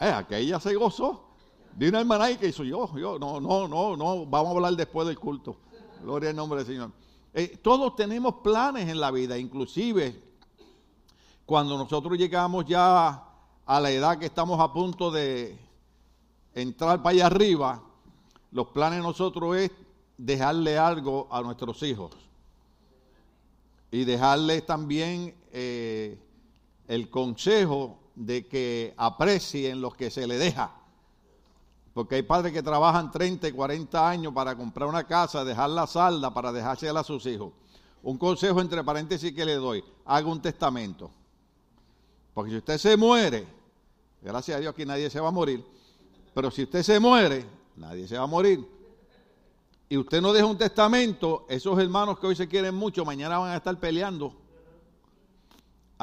Eh, 0.03 0.11
aquella 0.11 0.59
se 0.59 0.75
gozó. 0.75 1.29
De 1.77 1.87
una 1.87 2.01
hermana 2.01 2.25
ahí 2.25 2.37
que 2.37 2.49
hizo 2.49 2.63
yo, 2.65 2.93
yo, 2.97 3.17
no, 3.17 3.39
no, 3.39 3.67
no, 3.67 3.95
no, 3.95 4.25
vamos 4.25 4.49
a 4.49 4.55
hablar 4.55 4.75
después 4.75 5.07
del 5.07 5.17
culto. 5.17 5.55
Gloria 6.03 6.29
al 6.29 6.35
nombre 6.35 6.59
del 6.59 6.67
Señor. 6.67 6.91
Eh, 7.33 7.57
todos 7.63 7.95
tenemos 7.95 8.35
planes 8.43 8.89
en 8.89 8.99
la 8.99 9.09
vida, 9.11 9.37
inclusive 9.37 10.21
cuando 11.45 11.77
nosotros 11.77 12.17
llegamos 12.17 12.65
ya 12.65 13.23
a 13.65 13.79
la 13.79 13.91
edad 13.91 14.19
que 14.19 14.25
estamos 14.25 14.59
a 14.59 14.71
punto 14.73 15.09
de 15.09 15.57
entrar 16.53 17.01
para 17.01 17.15
allá 17.15 17.25
arriba, 17.27 17.81
los 18.51 18.67
planes 18.67 18.99
de 18.99 19.03
nosotros 19.03 19.55
es 19.55 19.71
dejarle 20.17 20.77
algo 20.77 21.27
a 21.31 21.41
nuestros 21.41 21.81
hijos 21.81 22.11
y 23.89 24.03
dejarles 24.03 24.65
también 24.65 25.33
eh, 25.51 26.19
el 26.87 27.09
consejo 27.09 28.02
de 28.15 28.47
que 28.47 28.93
aprecien 28.97 29.81
lo 29.81 29.91
que 29.91 30.11
se 30.11 30.27
le 30.27 30.37
deja. 30.37 30.71
Porque 31.93 32.15
hay 32.15 32.23
padres 32.23 32.53
que 32.53 32.63
trabajan 32.63 33.11
30 33.11 33.47
y 33.47 33.51
40 33.51 34.09
años 34.09 34.33
para 34.33 34.55
comprar 34.55 34.89
una 34.89 35.03
casa, 35.05 35.45
dejar 35.45 35.69
la 35.69 35.85
salda 35.85 36.33
para 36.33 36.51
dejársela 36.51 37.01
a 37.01 37.03
sus 37.03 37.25
hijos. 37.25 37.53
Un 38.01 38.17
consejo 38.17 38.59
entre 38.61 38.83
paréntesis 38.83 39.31
que 39.33 39.45
le 39.45 39.55
doy, 39.55 39.83
haga 40.05 40.27
un 40.27 40.41
testamento. 40.41 41.11
Porque 42.33 42.51
si 42.51 42.57
usted 42.57 42.77
se 42.77 42.97
muere, 42.97 43.45
gracias 44.21 44.57
a 44.57 44.59
Dios 44.59 44.73
que 44.73 44.85
nadie 44.85 45.09
se 45.09 45.19
va 45.19 45.27
a 45.27 45.31
morir, 45.31 45.63
pero 46.33 46.49
si 46.49 46.63
usted 46.63 46.81
se 46.81 46.99
muere, 46.99 47.45
nadie 47.75 48.07
se 48.07 48.17
va 48.17 48.23
a 48.23 48.27
morir. 48.27 48.67
Y 49.87 49.97
usted 49.97 50.19
no 50.19 50.33
deja 50.33 50.47
un 50.47 50.57
testamento, 50.57 51.45
esos 51.47 51.77
hermanos 51.79 52.17
que 52.17 52.25
hoy 52.25 52.35
se 52.35 52.47
quieren 52.47 52.73
mucho, 52.73 53.05
mañana 53.05 53.37
van 53.37 53.51
a 53.51 53.57
estar 53.57 53.79
peleando 53.79 54.42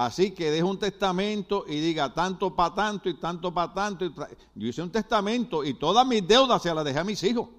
Así 0.00 0.30
que 0.30 0.50
deje 0.50 0.62
un 0.62 0.78
testamento 0.78 1.66
y 1.68 1.78
diga 1.78 2.14
tanto 2.14 2.56
para 2.56 2.74
tanto 2.74 3.10
y 3.10 3.20
tanto 3.20 3.52
para 3.52 3.74
tanto. 3.74 4.06
Yo 4.54 4.68
hice 4.68 4.80
un 4.80 4.90
testamento 4.90 5.62
y 5.62 5.74
todas 5.74 6.06
mis 6.06 6.26
deudas 6.26 6.62
se 6.62 6.74
las 6.74 6.86
dejé 6.86 7.00
a 7.00 7.04
mis 7.04 7.22
hijos. 7.22 7.50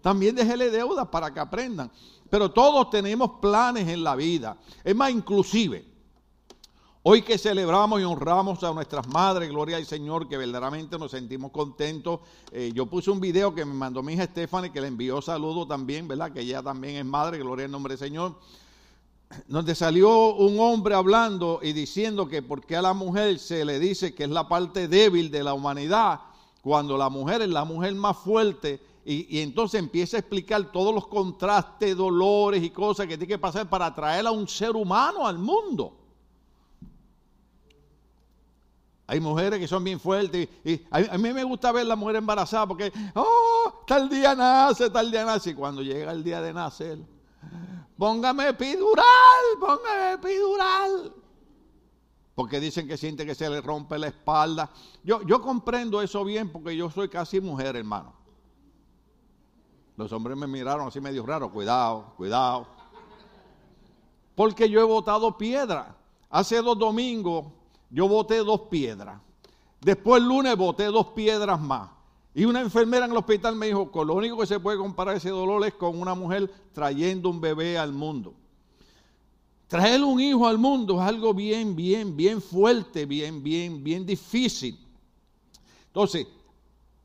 También 0.00 0.34
déjele 0.34 0.70
deudas 0.70 1.06
para 1.06 1.32
que 1.32 1.38
aprendan. 1.38 1.88
Pero 2.28 2.50
todos 2.50 2.90
tenemos 2.90 3.38
planes 3.40 3.86
en 3.86 4.02
la 4.02 4.16
vida. 4.16 4.56
Es 4.82 4.96
más, 4.96 5.12
inclusive, 5.12 5.84
hoy 7.04 7.22
que 7.22 7.38
celebramos 7.38 8.00
y 8.00 8.04
honramos 8.04 8.64
a 8.64 8.72
nuestras 8.72 9.06
madres, 9.06 9.50
gloria 9.50 9.76
al 9.76 9.86
Señor, 9.86 10.28
que 10.28 10.36
verdaderamente 10.36 10.98
nos 10.98 11.12
sentimos 11.12 11.52
contentos. 11.52 12.22
Eh, 12.50 12.72
yo 12.74 12.86
puse 12.86 13.08
un 13.12 13.20
video 13.20 13.54
que 13.54 13.64
me 13.64 13.74
mandó 13.74 14.02
mi 14.02 14.14
hija 14.14 14.24
Stephanie, 14.24 14.72
que 14.72 14.80
le 14.80 14.88
envió 14.88 15.22
saludo 15.22 15.64
también, 15.64 16.08
¿verdad? 16.08 16.32
Que 16.32 16.40
ella 16.40 16.60
también 16.60 16.96
es 16.96 17.04
madre, 17.04 17.38
gloria 17.38 17.66
al 17.66 17.70
nombre 17.70 17.92
del 17.92 18.00
Señor 18.00 18.34
donde 19.46 19.74
salió 19.74 20.34
un 20.34 20.58
hombre 20.58 20.94
hablando 20.94 21.60
y 21.62 21.72
diciendo 21.72 22.28
que 22.28 22.42
porque 22.42 22.76
a 22.76 22.82
la 22.82 22.94
mujer 22.94 23.38
se 23.38 23.64
le 23.64 23.78
dice 23.78 24.14
que 24.14 24.24
es 24.24 24.30
la 24.30 24.48
parte 24.48 24.88
débil 24.88 25.30
de 25.30 25.44
la 25.44 25.54
humanidad, 25.54 26.20
cuando 26.62 26.98
la 26.98 27.08
mujer 27.08 27.42
es 27.42 27.48
la 27.48 27.64
mujer 27.64 27.94
más 27.94 28.16
fuerte, 28.18 28.80
y, 29.04 29.38
y, 29.38 29.40
entonces 29.40 29.80
empieza 29.80 30.18
a 30.18 30.20
explicar 30.20 30.70
todos 30.70 30.94
los 30.94 31.06
contrastes, 31.06 31.96
dolores 31.96 32.62
y 32.62 32.70
cosas 32.70 33.06
que 33.06 33.16
tiene 33.16 33.28
que 33.28 33.38
pasar 33.38 33.68
para 33.68 33.94
traer 33.94 34.26
a 34.26 34.30
un 34.30 34.46
ser 34.46 34.76
humano 34.76 35.26
al 35.26 35.38
mundo. 35.38 36.00
Hay 39.10 39.18
mujeres 39.18 39.58
que 39.58 39.66
son 39.66 39.82
bien 39.82 39.98
fuertes. 39.98 40.48
Y, 40.64 40.82
a, 40.88 41.18
mí 41.18 41.32
me 41.32 41.42
gusta 41.42 41.72
ver 41.72 41.84
la 41.84 41.96
mujer 41.96 42.14
embarazada 42.14 42.64
porque, 42.68 42.92
oh, 43.16 43.82
tal 43.84 44.08
día 44.08 44.36
nace, 44.36 44.88
tal 44.88 45.10
día 45.10 45.24
nace. 45.24 45.50
Y 45.50 45.54
cuando 45.54 45.82
llega 45.82 46.12
el 46.12 46.22
día 46.22 46.40
de 46.40 46.52
nacer, 46.52 46.96
póngame 48.00 48.48
epidural, 48.48 49.44
póngame 49.60 50.12
epidural. 50.14 51.12
Porque 52.34 52.58
dicen 52.58 52.88
que 52.88 52.96
siente 52.96 53.26
que 53.26 53.34
se 53.34 53.50
le 53.50 53.60
rompe 53.60 53.98
la 53.98 54.06
espalda. 54.06 54.70
Yo, 55.04 55.20
yo 55.26 55.42
comprendo 55.42 56.00
eso 56.00 56.24
bien 56.24 56.50
porque 56.50 56.74
yo 56.74 56.90
soy 56.90 57.10
casi 57.10 57.42
mujer, 57.42 57.76
hermano. 57.76 58.14
Los 59.96 60.10
hombres 60.12 60.34
me 60.34 60.46
miraron 60.46 60.88
así 60.88 60.98
medio 60.98 61.26
raro. 61.26 61.52
Cuidado, 61.52 62.14
cuidado. 62.16 62.66
Porque 64.34 64.70
yo 64.70 64.80
he 64.80 64.84
botado 64.84 65.36
piedra. 65.36 65.94
Hace 66.30 66.62
dos 66.62 66.78
domingos 66.78 67.48
yo 67.90 68.08
boté 68.08 68.38
dos 68.38 68.62
piedras. 68.70 69.20
Después 69.78 70.22
el 70.22 70.28
lunes 70.28 70.56
boté 70.56 70.86
dos 70.86 71.08
piedras 71.08 71.60
más. 71.60 71.90
Y 72.34 72.44
una 72.44 72.60
enfermera 72.60 73.06
en 73.06 73.10
el 73.10 73.16
hospital 73.16 73.56
me 73.56 73.66
dijo, 73.66 73.90
con 73.90 74.06
lo 74.06 74.14
único 74.14 74.38
que 74.38 74.46
se 74.46 74.60
puede 74.60 74.78
comparar 74.78 75.16
ese 75.16 75.30
dolor 75.30 75.66
es 75.66 75.74
con 75.74 76.00
una 76.00 76.14
mujer 76.14 76.50
trayendo 76.72 77.28
un 77.28 77.40
bebé 77.40 77.76
al 77.76 77.92
mundo. 77.92 78.34
Traer 79.66 80.02
un 80.02 80.20
hijo 80.20 80.46
al 80.46 80.58
mundo 80.58 80.94
es 80.94 81.08
algo 81.08 81.32
bien, 81.34 81.74
bien, 81.74 82.16
bien 82.16 82.40
fuerte, 82.40 83.06
bien, 83.06 83.42
bien, 83.42 83.82
bien 83.82 84.06
difícil. 84.06 84.78
Entonces, 85.86 86.26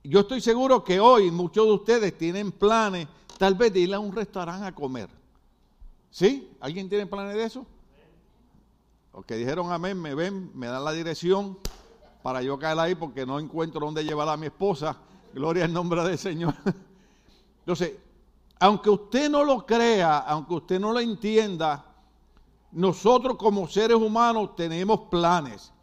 yo 0.03 0.20
estoy 0.22 0.41
seguro 0.41 0.84
que 0.84 1.00
hoy 1.00 1.32
muchos 1.32 1.65
de 1.65 1.72
ustedes 1.72 2.17
tienen 2.17 2.51
planes, 2.51 3.08
tal 3.38 3.55
vez 3.55 3.74
de 3.74 3.79
ir 3.79 3.94
a 3.94 4.00
un 4.00 4.15
restaurante 4.15 4.65
a 4.65 4.74
comer. 4.74 5.10
¿Sí? 6.12 6.50
¿Alguien 6.60 6.88
tiene 6.88 7.08
planes 7.08 7.36
de 7.36 7.44
eso? 7.44 7.65
Los 9.13 9.25
que 9.25 9.36
dijeron 9.36 9.72
amén, 9.72 10.00
me 10.00 10.13
ven, 10.13 10.51
me 10.53 10.67
dan 10.67 10.84
la 10.84 10.91
dirección 10.91 11.58
para 12.22 12.41
yo 12.41 12.58
caer 12.58 12.79
ahí 12.79 12.96
porque 12.96 13.25
no 13.25 13.39
encuentro 13.39 13.82
dónde 13.82 14.03
llevar 14.03 14.29
a 14.29 14.38
mi 14.38 14.48
esposa. 14.48 14.98
Gloria 15.36 15.65
al 15.65 15.74
nombre 15.74 16.01
del 16.01 16.18
Señor. 16.18 16.56
Entonces, 17.60 17.92
aunque 18.58 18.89
usted 18.89 19.30
no 19.30 19.44
lo 19.44 19.65
crea, 19.65 20.20
aunque 20.20 20.54
usted 20.54 20.80
no 20.80 20.94
lo 20.94 21.01
entienda, 21.01 21.84
nosotros 22.72 23.36
como 23.36 23.68
seres 23.68 23.98
humanos 23.98 24.56
tenemos 24.56 25.01
planes. 25.12 25.74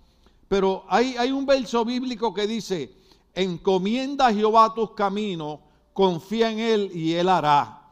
Pero 0.49 0.87
hay, 0.89 1.31
un 1.31 1.45
verso 1.45 1.85
bíblico 1.85 2.33
que 2.33 2.47
dice, 2.47 2.97
encomienda 3.35 4.29
a 4.29 4.33
Jehová 4.33 4.73
tus 4.75 4.93
caminos, 4.93 5.59
confía 5.93 6.51
en 6.51 6.59
Él 6.59 6.91
y 6.95 7.13
Él 7.13 7.29
hará. 7.29 7.83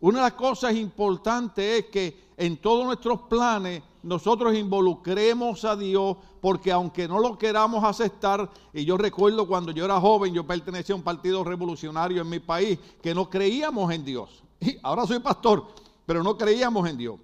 Una 0.00 0.18
de 0.18 0.24
las 0.24 0.34
cosas 0.34 0.74
importantes 0.74 1.84
es 1.84 1.86
que 1.86 2.20
en 2.36 2.58
todos 2.58 2.84
nuestros 2.84 3.22
planes 3.22 3.82
nosotros 4.02 4.54
involucremos 4.54 5.64
a 5.64 5.76
Dios, 5.76 6.16
porque 6.40 6.70
aunque 6.70 7.08
no 7.08 7.18
lo 7.18 7.36
queramos 7.36 7.84
aceptar, 7.84 8.48
y 8.72 8.84
yo 8.84 8.96
recuerdo 8.96 9.46
cuando 9.46 9.72
yo 9.72 9.84
era 9.84 10.00
joven, 10.00 10.32
yo 10.32 10.46
pertenecía 10.46 10.94
a 10.94 10.96
un 10.96 11.02
partido 11.02 11.42
revolucionario 11.44 12.22
en 12.22 12.28
mi 12.28 12.38
país, 12.38 12.78
que 13.02 13.14
no 13.14 13.28
creíamos 13.28 13.92
en 13.92 14.04
Dios. 14.04 14.42
Y 14.60 14.76
ahora 14.82 15.06
soy 15.06 15.20
pastor, 15.20 15.68
pero 16.04 16.22
no 16.22 16.36
creíamos 16.36 16.88
en 16.88 16.96
Dios. 16.96 17.20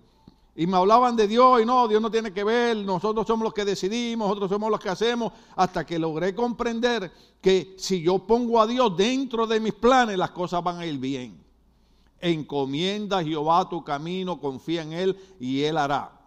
Y 0.56 0.68
me 0.68 0.76
hablaban 0.76 1.16
de 1.16 1.26
Dios 1.26 1.60
y 1.60 1.66
no, 1.66 1.88
Dios 1.88 2.00
no 2.00 2.10
tiene 2.10 2.32
que 2.32 2.44
ver, 2.44 2.76
nosotros 2.76 3.26
somos 3.26 3.42
los 3.42 3.52
que 3.52 3.64
decidimos, 3.64 4.28
nosotros 4.28 4.50
somos 4.50 4.70
los 4.70 4.78
que 4.78 4.88
hacemos, 4.88 5.32
hasta 5.56 5.84
que 5.84 5.98
logré 5.98 6.32
comprender 6.32 7.10
que 7.40 7.74
si 7.76 8.02
yo 8.02 8.20
pongo 8.20 8.60
a 8.60 8.66
Dios 8.66 8.96
dentro 8.96 9.48
de 9.48 9.58
mis 9.58 9.74
planes, 9.74 10.16
las 10.16 10.30
cosas 10.30 10.62
van 10.62 10.78
a 10.78 10.86
ir 10.86 10.98
bien. 10.98 11.42
Encomienda 12.20 13.18
a 13.18 13.24
Jehová 13.24 13.68
tu 13.68 13.82
camino, 13.82 14.40
confía 14.40 14.82
en 14.82 14.92
Él 14.92 15.18
y 15.40 15.62
Él 15.62 15.76
hará. 15.76 16.23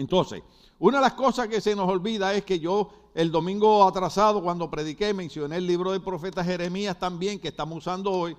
Entonces, 0.00 0.42
una 0.78 0.96
de 0.96 1.02
las 1.02 1.12
cosas 1.12 1.46
que 1.46 1.60
se 1.60 1.76
nos 1.76 1.86
olvida 1.86 2.32
es 2.32 2.42
que 2.42 2.58
yo 2.58 2.90
el 3.14 3.30
domingo 3.30 3.86
atrasado 3.86 4.42
cuando 4.42 4.70
prediqué 4.70 5.12
mencioné 5.12 5.56
el 5.56 5.66
libro 5.66 5.92
del 5.92 6.00
profeta 6.00 6.42
Jeremías 6.42 6.98
también 6.98 7.38
que 7.38 7.48
estamos 7.48 7.78
usando 7.78 8.10
hoy, 8.10 8.34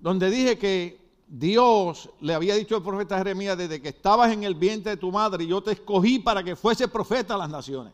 donde 0.00 0.30
dije 0.30 0.56
que 0.56 1.04
Dios 1.28 2.08
le 2.22 2.32
había 2.32 2.54
dicho 2.54 2.76
al 2.76 2.82
profeta 2.82 3.18
Jeremías 3.18 3.58
desde 3.58 3.82
que 3.82 3.90
estabas 3.90 4.32
en 4.32 4.42
el 4.42 4.54
vientre 4.54 4.92
de 4.92 4.96
tu 4.96 5.12
madre, 5.12 5.46
yo 5.46 5.62
te 5.62 5.72
escogí 5.72 6.18
para 6.18 6.42
que 6.42 6.56
fuese 6.56 6.88
profeta 6.88 7.34
a 7.34 7.38
las 7.38 7.50
naciones. 7.50 7.92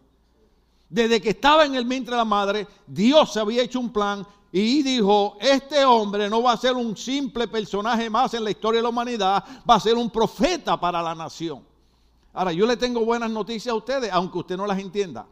Desde 0.88 1.20
que 1.20 1.30
estaba 1.30 1.64
en 1.64 1.74
el 1.74 1.84
vientre 1.84 2.12
de 2.12 2.18
la 2.18 2.24
madre, 2.24 2.68
Dios 2.86 3.36
había 3.36 3.64
hecho 3.64 3.80
un 3.80 3.92
plan 3.92 4.24
y 4.52 4.84
dijo, 4.84 5.36
este 5.40 5.84
hombre 5.84 6.30
no 6.30 6.40
va 6.40 6.52
a 6.52 6.56
ser 6.56 6.74
un 6.74 6.96
simple 6.96 7.48
personaje 7.48 8.08
más 8.08 8.32
en 8.34 8.44
la 8.44 8.52
historia 8.52 8.78
de 8.78 8.84
la 8.84 8.90
humanidad, 8.90 9.44
va 9.68 9.74
a 9.74 9.80
ser 9.80 9.96
un 9.96 10.08
profeta 10.08 10.78
para 10.78 11.02
la 11.02 11.16
nación. 11.16 11.68
Ahora, 12.40 12.54
yo 12.54 12.64
le 12.64 12.78
tengo 12.78 13.04
buenas 13.04 13.30
noticias 13.30 13.70
a 13.70 13.76
ustedes, 13.76 14.10
aunque 14.10 14.38
usted 14.38 14.56
no 14.56 14.66
las 14.66 14.78
entienda. 14.78 15.26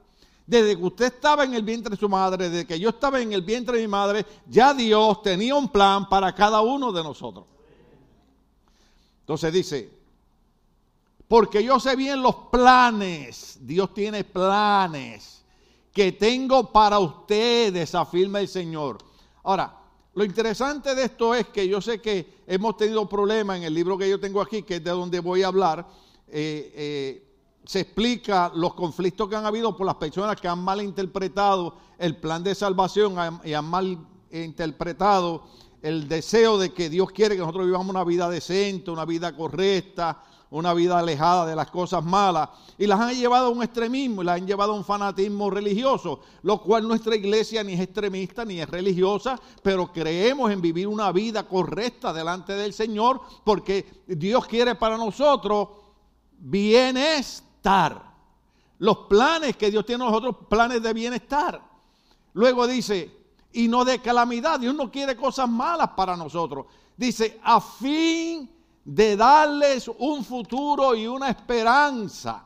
Desde 0.46 0.76
que 0.76 0.84
usted 0.84 1.06
estaba 1.06 1.42
en 1.44 1.54
el 1.54 1.62
vientre 1.62 1.92
de 1.92 1.96
su 1.96 2.06
madre, 2.06 2.50
desde 2.50 2.66
que 2.66 2.78
yo 2.78 2.90
estaba 2.90 3.18
en 3.18 3.32
el 3.32 3.40
vientre 3.40 3.78
de 3.78 3.82
mi 3.84 3.88
madre, 3.88 4.26
ya 4.46 4.74
Dios 4.74 5.22
tenía 5.22 5.54
un 5.54 5.70
plan 5.70 6.06
para 6.06 6.34
cada 6.34 6.60
uno 6.60 6.92
de 6.92 7.02
nosotros. 7.02 7.46
Entonces 9.20 9.50
dice, 9.50 9.90
porque 11.26 11.64
yo 11.64 11.80
sé 11.80 11.96
bien 11.96 12.20
los 12.20 12.34
planes, 12.52 13.58
Dios 13.62 13.94
tiene 13.94 14.22
planes 14.22 15.42
que 15.90 16.12
tengo 16.12 16.70
para 16.70 16.98
ustedes, 16.98 17.94
afirma 17.94 18.40
el 18.40 18.48
Señor. 18.48 18.98
Ahora, 19.44 19.74
lo 20.12 20.24
interesante 20.24 20.94
de 20.94 21.04
esto 21.04 21.34
es 21.34 21.46
que 21.46 21.66
yo 21.66 21.80
sé 21.80 22.02
que 22.02 22.42
hemos 22.46 22.76
tenido 22.76 23.08
problemas 23.08 23.56
en 23.56 23.62
el 23.62 23.72
libro 23.72 23.96
que 23.96 24.10
yo 24.10 24.20
tengo 24.20 24.42
aquí, 24.42 24.62
que 24.62 24.74
es 24.74 24.84
de 24.84 24.90
donde 24.90 25.20
voy 25.20 25.42
a 25.42 25.46
hablar 25.46 25.86
eh, 26.30 26.72
eh, 26.74 27.24
se 27.64 27.80
explica 27.80 28.50
los 28.54 28.74
conflictos 28.74 29.28
que 29.28 29.36
han 29.36 29.44
habido 29.44 29.76
por 29.76 29.86
las 29.86 29.96
personas 29.96 30.40
que 30.40 30.48
han 30.48 30.58
malinterpretado 30.60 31.76
el 31.98 32.16
plan 32.16 32.42
de 32.42 32.54
salvación 32.54 33.16
y 33.44 33.52
han 33.52 33.64
malinterpretado 33.66 35.44
el 35.82 36.08
deseo 36.08 36.58
de 36.58 36.72
que 36.72 36.88
Dios 36.88 37.10
quiere 37.10 37.34
que 37.34 37.40
nosotros 37.40 37.66
vivamos 37.66 37.88
una 37.88 38.04
vida 38.04 38.28
decente, 38.28 38.90
una 38.90 39.04
vida 39.04 39.36
correcta, 39.36 40.22
una 40.50 40.72
vida 40.72 40.98
alejada 40.98 41.46
de 41.46 41.54
las 41.54 41.70
cosas 41.70 42.02
malas, 42.04 42.48
y 42.78 42.86
las 42.86 42.98
han 42.98 43.14
llevado 43.14 43.48
a 43.48 43.50
un 43.50 43.62
extremismo 43.62 44.22
y 44.22 44.24
las 44.24 44.40
han 44.40 44.46
llevado 44.46 44.72
a 44.72 44.76
un 44.76 44.84
fanatismo 44.84 45.50
religioso, 45.50 46.20
lo 46.42 46.60
cual 46.62 46.88
nuestra 46.88 47.14
iglesia 47.16 47.62
ni 47.62 47.74
es 47.74 47.80
extremista 47.80 48.44
ni 48.44 48.60
es 48.60 48.68
religiosa, 48.68 49.38
pero 49.62 49.92
creemos 49.92 50.50
en 50.50 50.60
vivir 50.60 50.88
una 50.88 51.12
vida 51.12 51.46
correcta 51.46 52.12
delante 52.12 52.54
del 52.54 52.72
Señor, 52.72 53.20
porque 53.44 54.04
Dios 54.06 54.46
quiere 54.46 54.74
para 54.74 54.96
nosotros 54.96 55.68
bienestar. 56.38 58.02
Los 58.78 58.98
planes 59.08 59.56
que 59.56 59.70
Dios 59.70 59.84
tiene 59.84 60.04
nosotros, 60.04 60.36
planes 60.48 60.82
de 60.82 60.92
bienestar. 60.92 61.60
Luego 62.34 62.66
dice, 62.66 63.18
y 63.52 63.68
no 63.68 63.84
de 63.84 64.00
calamidad. 64.00 64.60
Dios 64.60 64.74
no 64.74 64.90
quiere 64.90 65.16
cosas 65.16 65.48
malas 65.48 65.90
para 65.96 66.16
nosotros. 66.16 66.66
Dice, 66.96 67.40
a 67.42 67.60
fin 67.60 68.48
de 68.84 69.16
darles 69.16 69.88
un 69.98 70.24
futuro 70.24 70.94
y 70.94 71.06
una 71.06 71.28
esperanza. 71.28 72.44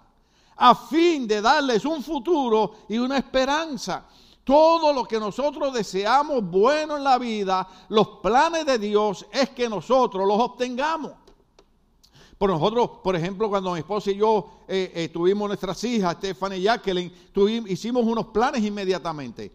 A 0.57 0.75
fin 0.75 1.27
de 1.27 1.41
darles 1.41 1.85
un 1.85 2.03
futuro 2.03 2.73
y 2.89 2.99
una 2.99 3.19
esperanza. 3.19 4.07
Todo 4.45 4.93
lo 4.93 5.05
que 5.05 5.21
nosotros 5.21 5.73
deseamos 5.73 6.43
bueno 6.43 6.97
en 6.97 7.05
la 7.05 7.19
vida, 7.19 7.69
los 7.89 8.09
planes 8.23 8.67
de 8.67 8.79
Dios 8.79 9.27
es 9.31 9.51
que 9.51 9.69
nosotros 9.69 10.27
los 10.27 10.41
obtengamos. 10.41 11.13
Por 12.43 12.51
nosotros, 12.51 12.91
por 13.05 13.15
ejemplo, 13.15 13.49
cuando 13.49 13.73
mi 13.73 13.79
esposa 13.79 14.11
y 14.11 14.17
yo 14.17 14.51
eh, 14.67 14.91
eh, 14.97 15.09
tuvimos 15.11 15.47
nuestras 15.47 15.85
hijas, 15.85 16.17
Stephanie 16.17 16.59
y 16.59 16.63
Jacqueline, 16.63 17.13
hicimos 17.69 18.05
unos 18.05 18.27
planes 18.27 18.65
inmediatamente. 18.65 19.53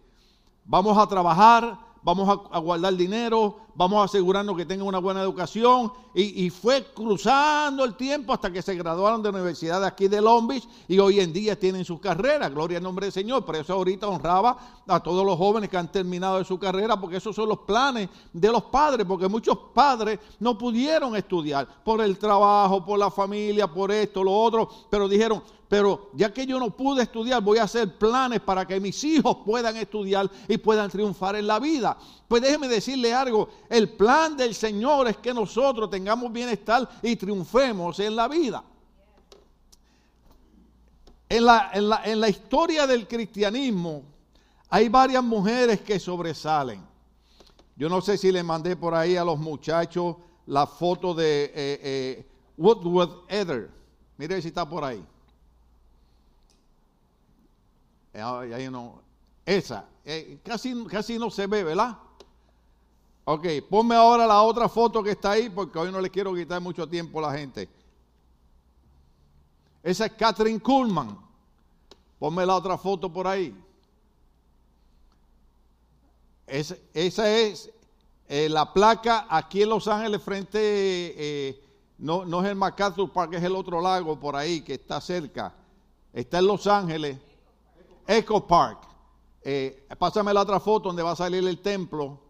Vamos 0.63 0.97
a 0.97 1.05
trabajar, 1.05 1.77
vamos 2.01 2.47
a, 2.49 2.59
guardar 2.59 2.95
dinero, 2.95 3.59
vamos 3.77 4.01
a 4.01 4.05
asegurarnos 4.05 4.57
que 4.57 4.65
tengan 4.65 4.87
una 4.87 4.97
buena 4.97 5.21
educación. 5.21 5.93
Y, 6.13 6.49
fue 6.49 6.83
cruzando 6.95 7.83
el 7.85 7.95
tiempo 7.95 8.33
hasta 8.33 8.51
que 8.51 8.63
se 8.63 8.73
graduaron 8.73 9.21
de 9.21 9.31
la 9.31 9.37
universidad 9.37 9.79
de 9.79 9.85
aquí 9.85 10.07
de 10.07 10.19
Long 10.19 10.51
y 10.87 10.97
hoy 10.97 11.19
en 11.19 11.31
día 11.31 11.59
tienen 11.59 11.85
sus 11.85 11.99
carreras. 11.99 12.51
Gloria 12.51 12.79
al 12.79 12.83
nombre 12.83 13.05
del 13.05 13.13
Señor. 13.13 13.45
Por 13.45 13.55
eso 13.55 13.73
ahorita 13.73 14.07
honraba 14.07 14.57
a 14.87 14.99
todos 14.99 15.23
los 15.23 15.37
jóvenes 15.37 15.69
que 15.69 15.77
han 15.77 15.91
terminado 15.91 16.39
de 16.39 16.45
su 16.45 16.57
carrera, 16.57 16.99
porque 16.99 17.17
esos 17.17 17.35
son 17.35 17.49
los 17.49 17.59
planes 17.59 18.09
de 18.33 18.51
los 18.51 18.63
padres, 18.63 19.05
porque 19.05 19.27
muchos 19.27 19.55
padres 19.75 20.19
no 20.39 20.57
pudieron 20.57 21.15
estudiar 21.15 21.67
por 21.83 22.01
el 22.01 22.17
trabajo, 22.17 22.83
por 22.83 22.97
la 22.97 23.11
familia, 23.11 23.71
por 23.71 23.91
esto, 23.91 24.23
lo 24.23 24.33
otro, 24.33 24.67
pero 24.89 25.07
dijeron, 25.07 25.43
pero 25.69 26.09
ya 26.13 26.33
que 26.33 26.45
yo 26.45 26.59
no 26.59 26.69
pude 26.69 27.03
estudiar, 27.03 27.41
voy 27.43 27.57
a 27.57 27.63
hacer 27.63 27.97
planes 27.97 28.39
para 28.39 28.65
que 28.65 28.79
mis 28.79 29.03
hijos 29.03 29.37
puedan 29.45 29.75
estudiar 29.75 30.29
y 30.47 30.57
puedan 30.57 30.89
triunfar 30.89 31.35
en 31.35 31.47
la 31.47 31.59
vida. 31.59 31.97
Pues 32.27 32.41
déjeme 32.41 32.67
decirle 32.67 33.13
algo, 33.13 33.49
el 33.69 33.89
plan 33.89 34.37
del 34.37 34.55
Señor 34.55 35.07
es 35.07 35.17
que 35.17 35.33
nosotros 35.33 35.89
tengamos 35.89 36.31
bienestar 36.31 36.87
y 37.01 37.15
triunfemos 37.15 37.99
en 37.99 38.15
la 38.15 38.27
vida. 38.27 38.63
en 41.29 41.45
la, 41.45 41.69
en, 41.73 41.89
la, 41.89 42.01
en 42.05 42.21
la 42.21 42.29
historia 42.29 42.87
del 42.87 43.07
cristianismo 43.07 44.03
hay 44.69 44.89
varias 44.89 45.23
mujeres 45.23 45.81
que 45.81 45.99
sobresalen. 45.99 46.81
Yo 47.75 47.89
no 47.89 48.01
sé 48.01 48.17
si 48.17 48.31
le 48.31 48.43
mandé 48.43 48.75
por 48.75 48.93
ahí 48.95 49.15
a 49.15 49.23
los 49.23 49.37
muchachos 49.37 50.15
la 50.45 50.65
foto 50.65 51.13
de 51.13 51.45
eh, 51.45 51.51
eh, 51.55 52.27
Woodward 52.57 53.25
Ether. 53.27 53.69
Mire 54.17 54.41
si 54.41 54.47
está 54.47 54.67
por 54.67 54.83
ahí. 54.83 55.05
Ahí 58.13 58.67
no. 58.69 59.01
Esa. 59.45 59.85
casi, 60.43 60.85
casi 60.85 61.19
no 61.19 61.29
se 61.29 61.45
ve, 61.45 61.63
¿verdad? 61.63 61.97
Ok, 63.29 63.45
ponme 63.69 63.93
ahora 63.93 64.25
la 64.25 64.41
otra 64.41 64.69
foto 64.69 65.03
que 65.03 65.11
está 65.11 65.31
ahí 65.31 65.49
porque 65.49 65.77
hoy 65.77 65.91
no 65.91 65.99
le 65.99 66.09
quiero 66.09 66.33
quitar 66.33 66.61
mucho 66.61 66.87
tiempo 66.87 67.19
a 67.19 67.23
la 67.23 67.37
gente. 67.37 67.67
Esa 69.83 70.05
es 70.05 70.13
Catherine 70.13 70.61
Kuhlman. 70.61 71.19
Ponme 72.17 72.45
la 72.45 72.55
otra 72.55 72.77
foto 72.77 73.11
por 73.11 73.27
ahí. 73.27 73.53
esa 76.47 77.29
es 77.29 77.69
eh, 78.29 78.47
la 78.47 78.71
placa 78.71 79.27
aquí 79.29 79.61
en 79.61 79.69
Los 79.71 79.89
Ángeles 79.89 80.21
frente, 80.21 80.59
eh, 80.61 81.61
no, 81.97 82.23
no 82.23 82.41
es 82.41 82.47
el 82.47 82.55
MacArthur 82.55 83.11
Park, 83.11 83.33
es 83.33 83.43
el 83.43 83.57
otro 83.57 83.81
lago 83.81 84.17
por 84.17 84.37
ahí 84.37 84.61
que 84.61 84.75
está 84.75 85.01
cerca. 85.01 85.53
Está 86.13 86.39
en 86.39 86.47
Los 86.47 86.65
Ángeles, 86.65 87.17
Echo 88.07 88.47
Park. 88.47 88.87
Eh, 89.41 89.85
pásame 89.99 90.33
la 90.33 90.43
otra 90.43 90.61
foto 90.61 90.87
donde 90.87 91.03
va 91.03 91.11
a 91.11 91.17
salir 91.17 91.45
el 91.45 91.59
templo. 91.59 92.21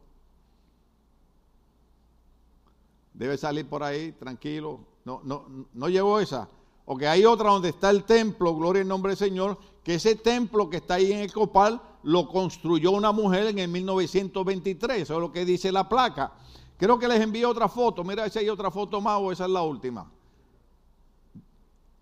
Debe 3.17 3.35
salir 3.37 3.67
por 3.67 3.83
ahí, 3.83 4.11
tranquilo. 4.11 4.79
No, 5.03 5.21
no, 5.23 5.67
no 5.73 5.89
llevo 5.89 6.19
esa. 6.19 6.47
O 6.85 6.95
que 6.95 7.07
hay 7.07 7.25
otra 7.25 7.49
donde 7.49 7.69
está 7.69 7.89
el 7.89 8.03
templo, 8.03 8.55
gloria 8.55 8.81
en 8.83 8.87
nombre 8.87 9.09
del 9.09 9.17
Señor, 9.17 9.57
que 9.83 9.95
ese 9.95 10.15
templo 10.15 10.69
que 10.69 10.77
está 10.77 10.95
ahí 10.95 11.11
en 11.11 11.19
el 11.19 11.33
copal 11.33 11.81
lo 12.03 12.29
construyó 12.29 12.91
una 12.91 13.11
mujer 13.11 13.47
en 13.47 13.59
el 13.59 13.67
1923. 13.69 15.01
Eso 15.01 15.15
es 15.15 15.19
lo 15.19 15.31
que 15.31 15.45
dice 15.45 15.71
la 15.71 15.89
placa. 15.89 16.31
Creo 16.77 16.99
que 16.99 17.07
les 17.07 17.19
envié 17.19 17.45
otra 17.45 17.67
foto. 17.67 18.03
Mira 18.03 18.29
si 18.29 18.39
hay 18.39 18.49
otra 18.49 18.69
foto 18.69 19.01
más 19.01 19.19
o 19.19 19.31
esa 19.31 19.45
es 19.45 19.51
la 19.51 19.63
última. 19.63 20.09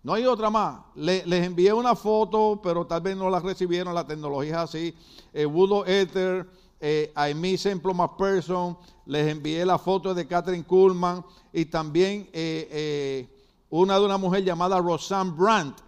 No 0.02 0.12
hay 0.12 0.26
otra 0.26 0.50
más. 0.50 0.80
les 0.94 1.44
envié 1.44 1.72
una 1.72 1.96
foto, 1.96 2.60
pero 2.62 2.86
tal 2.86 3.00
vez 3.00 3.16
no 3.16 3.30
la 3.30 3.40
recibieron. 3.40 3.94
La 3.94 4.06
tecnología 4.06 4.50
es 4.50 4.58
así. 4.58 4.94
Eh, 5.32 5.46
Wudo 5.46 5.86
Ether, 5.86 6.46
eh, 6.80 7.12
Aimee 7.14 7.58
Simple 7.58 7.92
Person. 8.18 8.76
Les 9.06 9.28
envié 9.28 9.64
la 9.64 9.78
foto 9.78 10.12
de 10.14 10.26
Catherine 10.26 10.64
Kuhlman 10.64 11.24
y 11.52 11.64
también 11.66 12.28
eh, 12.32 12.68
eh, 12.70 13.28
una 13.70 13.98
de 13.98 14.04
una 14.04 14.18
mujer 14.18 14.44
llamada 14.44 14.78
Rosanne 14.78 15.30
Brandt. 15.30 15.78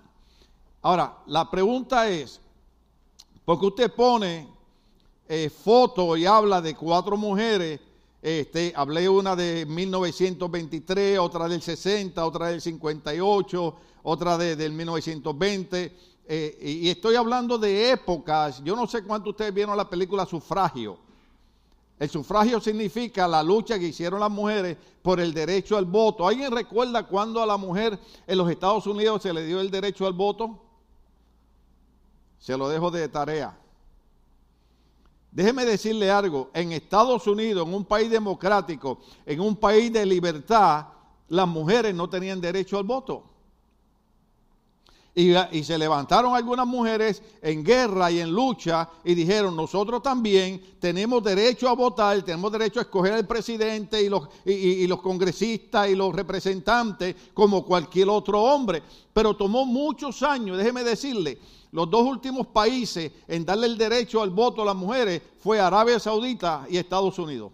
Ahora, 0.83 1.18
la 1.26 1.50
pregunta 1.50 2.09
es, 2.09 2.40
porque 3.45 3.66
usted 3.66 3.92
pone 3.92 4.49
eh, 5.28 5.50
foto 5.50 6.16
y 6.16 6.25
habla 6.25 6.61
de 6.61 6.75
cuatro 6.75 7.16
mujeres, 7.16 7.80
este, 8.23 8.73
hablé 8.75 9.09
una 9.09 9.37
de 9.37 9.66
1923, 9.66 11.18
otra 11.18 11.49
del 11.49 11.61
60, 11.61 12.25
otra 12.25 12.49
del 12.49 12.61
58, 12.61 13.75
otra 14.04 14.38
de, 14.38 14.57
del 14.57 14.73
1920, 14.73 15.97
eh, 16.30 16.58
y, 16.61 16.90
estoy 16.90 17.16
hablando 17.16 17.56
de 17.56 17.90
épocas, 17.90 18.62
yo 18.62 18.76
no 18.76 18.87
sé 18.87 19.02
cuánto 19.02 19.30
ustedes 19.30 19.54
vieron 19.54 19.75
la 19.75 19.88
película 19.88 20.26
Sufragio. 20.26 20.99
El 21.99 22.11
sufragio 22.11 22.61
significa 22.61 23.26
la 23.26 23.42
lucha 23.42 23.78
que 23.78 23.87
hicieron 23.87 24.20
las 24.20 24.30
mujeres 24.30 24.76
por 25.02 25.18
el 25.18 25.32
derecho 25.32 25.76
al 25.76 25.87
voto. 25.87 26.28
¿Alguien 26.28 26.52
recuerda 26.52 27.04
cuando 27.04 27.42
a 27.42 27.47
la 27.47 27.56
mujer 27.56 27.99
en 28.26 28.38
los 28.38 28.49
Estados 28.50 28.87
Unidos 28.87 29.23
se 29.23 29.32
le 29.32 29.44
dio 29.44 29.58
el 29.58 29.70
derecho 29.70 30.06
al 30.06 30.12
voto? 30.12 30.61
Se 32.38 32.56
lo 32.56 32.68
dejo 32.68 32.90
de 32.90 33.08
tarea. 33.08 33.58
Déjeme 35.33 35.64
decirle 35.64 36.11
algo, 36.11 36.50
en 36.53 36.72
Estados 36.72 37.26
Unidos, 37.26 37.66
en 37.66 37.74
un 37.74 37.85
país 37.85 38.11
democrático, 38.11 39.00
en 39.26 39.40
un 39.40 39.57
país 39.57 39.92
de 39.92 40.07
libertad, 40.07 40.87
las 41.29 41.48
mujeres 41.48 41.94
no 41.94 42.09
tenían 42.09 42.40
derecho 42.40 42.79
al 42.79 42.85
voto. 42.85 43.24
Y, 45.20 45.64
se 45.64 45.76
levantaron 45.76 46.37
algunas 46.37 46.64
mujeres 46.64 47.20
en 47.42 47.64
guerra 47.64 48.09
y 48.09 48.20
en 48.20 48.31
lucha 48.31 48.88
y 49.02 49.16
dijeron, 49.16 49.57
nosotros 49.57 50.00
también 50.00 50.62
tenemos 50.78 51.24
derecho 51.24 51.68
a 51.68 51.74
votar, 51.74 52.22
tenemos 52.22 52.52
derecho 52.52 52.78
a 52.78 52.83
escoger 52.83 53.14
al 53.14 53.26
presidente 53.26 54.00
y 54.00 54.09
los, 54.09 54.28
y 54.44 54.87
los 54.87 55.00
congresistas 55.00 55.88
y 55.88 55.96
los 55.96 56.14
representantes 56.14 57.16
como 57.35 57.64
cualquier 57.64 58.09
otro 58.11 58.40
hombre. 58.40 58.81
Pero 59.12 59.35
tomó 59.35 59.66
muchos 59.66 60.22
años, 60.22 60.57
déjeme 60.57 60.85
decirle, 60.85 61.37
los 61.72 61.90
dos 61.90 62.07
últimos 62.07 62.46
países 62.46 63.11
en 63.26 63.44
darle 63.44 63.66
el 63.66 63.76
derecho 63.76 64.22
al 64.22 64.31
voto 64.31 64.62
a 64.62 64.66
las 64.66 64.76
mujeres 64.76 65.20
fue 65.40 65.59
Arabia 65.59 65.98
Saudita 65.98 66.64
y 66.70 66.76
Estados 66.76 67.18
Unidos. 67.18 67.50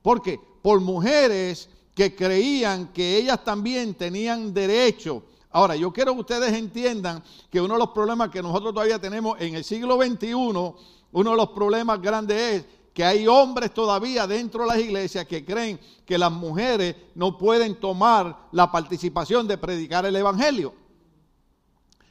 ¿Por 0.00 0.22
qué? 0.22 0.40
Por 0.62 0.80
mujeres 0.80 1.68
que 1.94 2.16
creían 2.16 2.94
que 2.94 3.18
ellas 3.18 3.44
también 3.44 3.92
tenían 3.92 4.54
derecho 4.54 5.22
Ahora, 5.50 5.76
yo 5.76 5.92
quiero 5.92 6.14
que 6.14 6.20
ustedes 6.20 6.52
entiendan 6.52 7.22
que 7.50 7.60
uno 7.60 7.74
de 7.74 7.80
los 7.80 7.90
problemas 7.90 8.30
que 8.30 8.42
nosotros 8.42 8.74
todavía 8.74 8.98
tenemos 8.98 9.40
en 9.40 9.54
el 9.54 9.64
siglo 9.64 9.96
XXI, 9.96 10.34
uno 10.34 10.74
de 11.12 11.36
los 11.36 11.48
problemas 11.50 12.00
grandes 12.00 12.38
es 12.40 12.64
que 12.92 13.04
hay 13.04 13.26
hombres 13.26 13.74
todavía 13.74 14.26
dentro 14.26 14.62
de 14.62 14.68
las 14.68 14.78
iglesias 14.78 15.26
que 15.26 15.44
creen 15.44 15.78
que 16.06 16.16
las 16.16 16.32
mujeres 16.32 16.96
no 17.14 17.36
pueden 17.36 17.78
tomar 17.78 18.48
la 18.52 18.72
participación 18.72 19.46
de 19.46 19.58
predicar 19.58 20.06
el 20.06 20.16
Evangelio. 20.16 20.72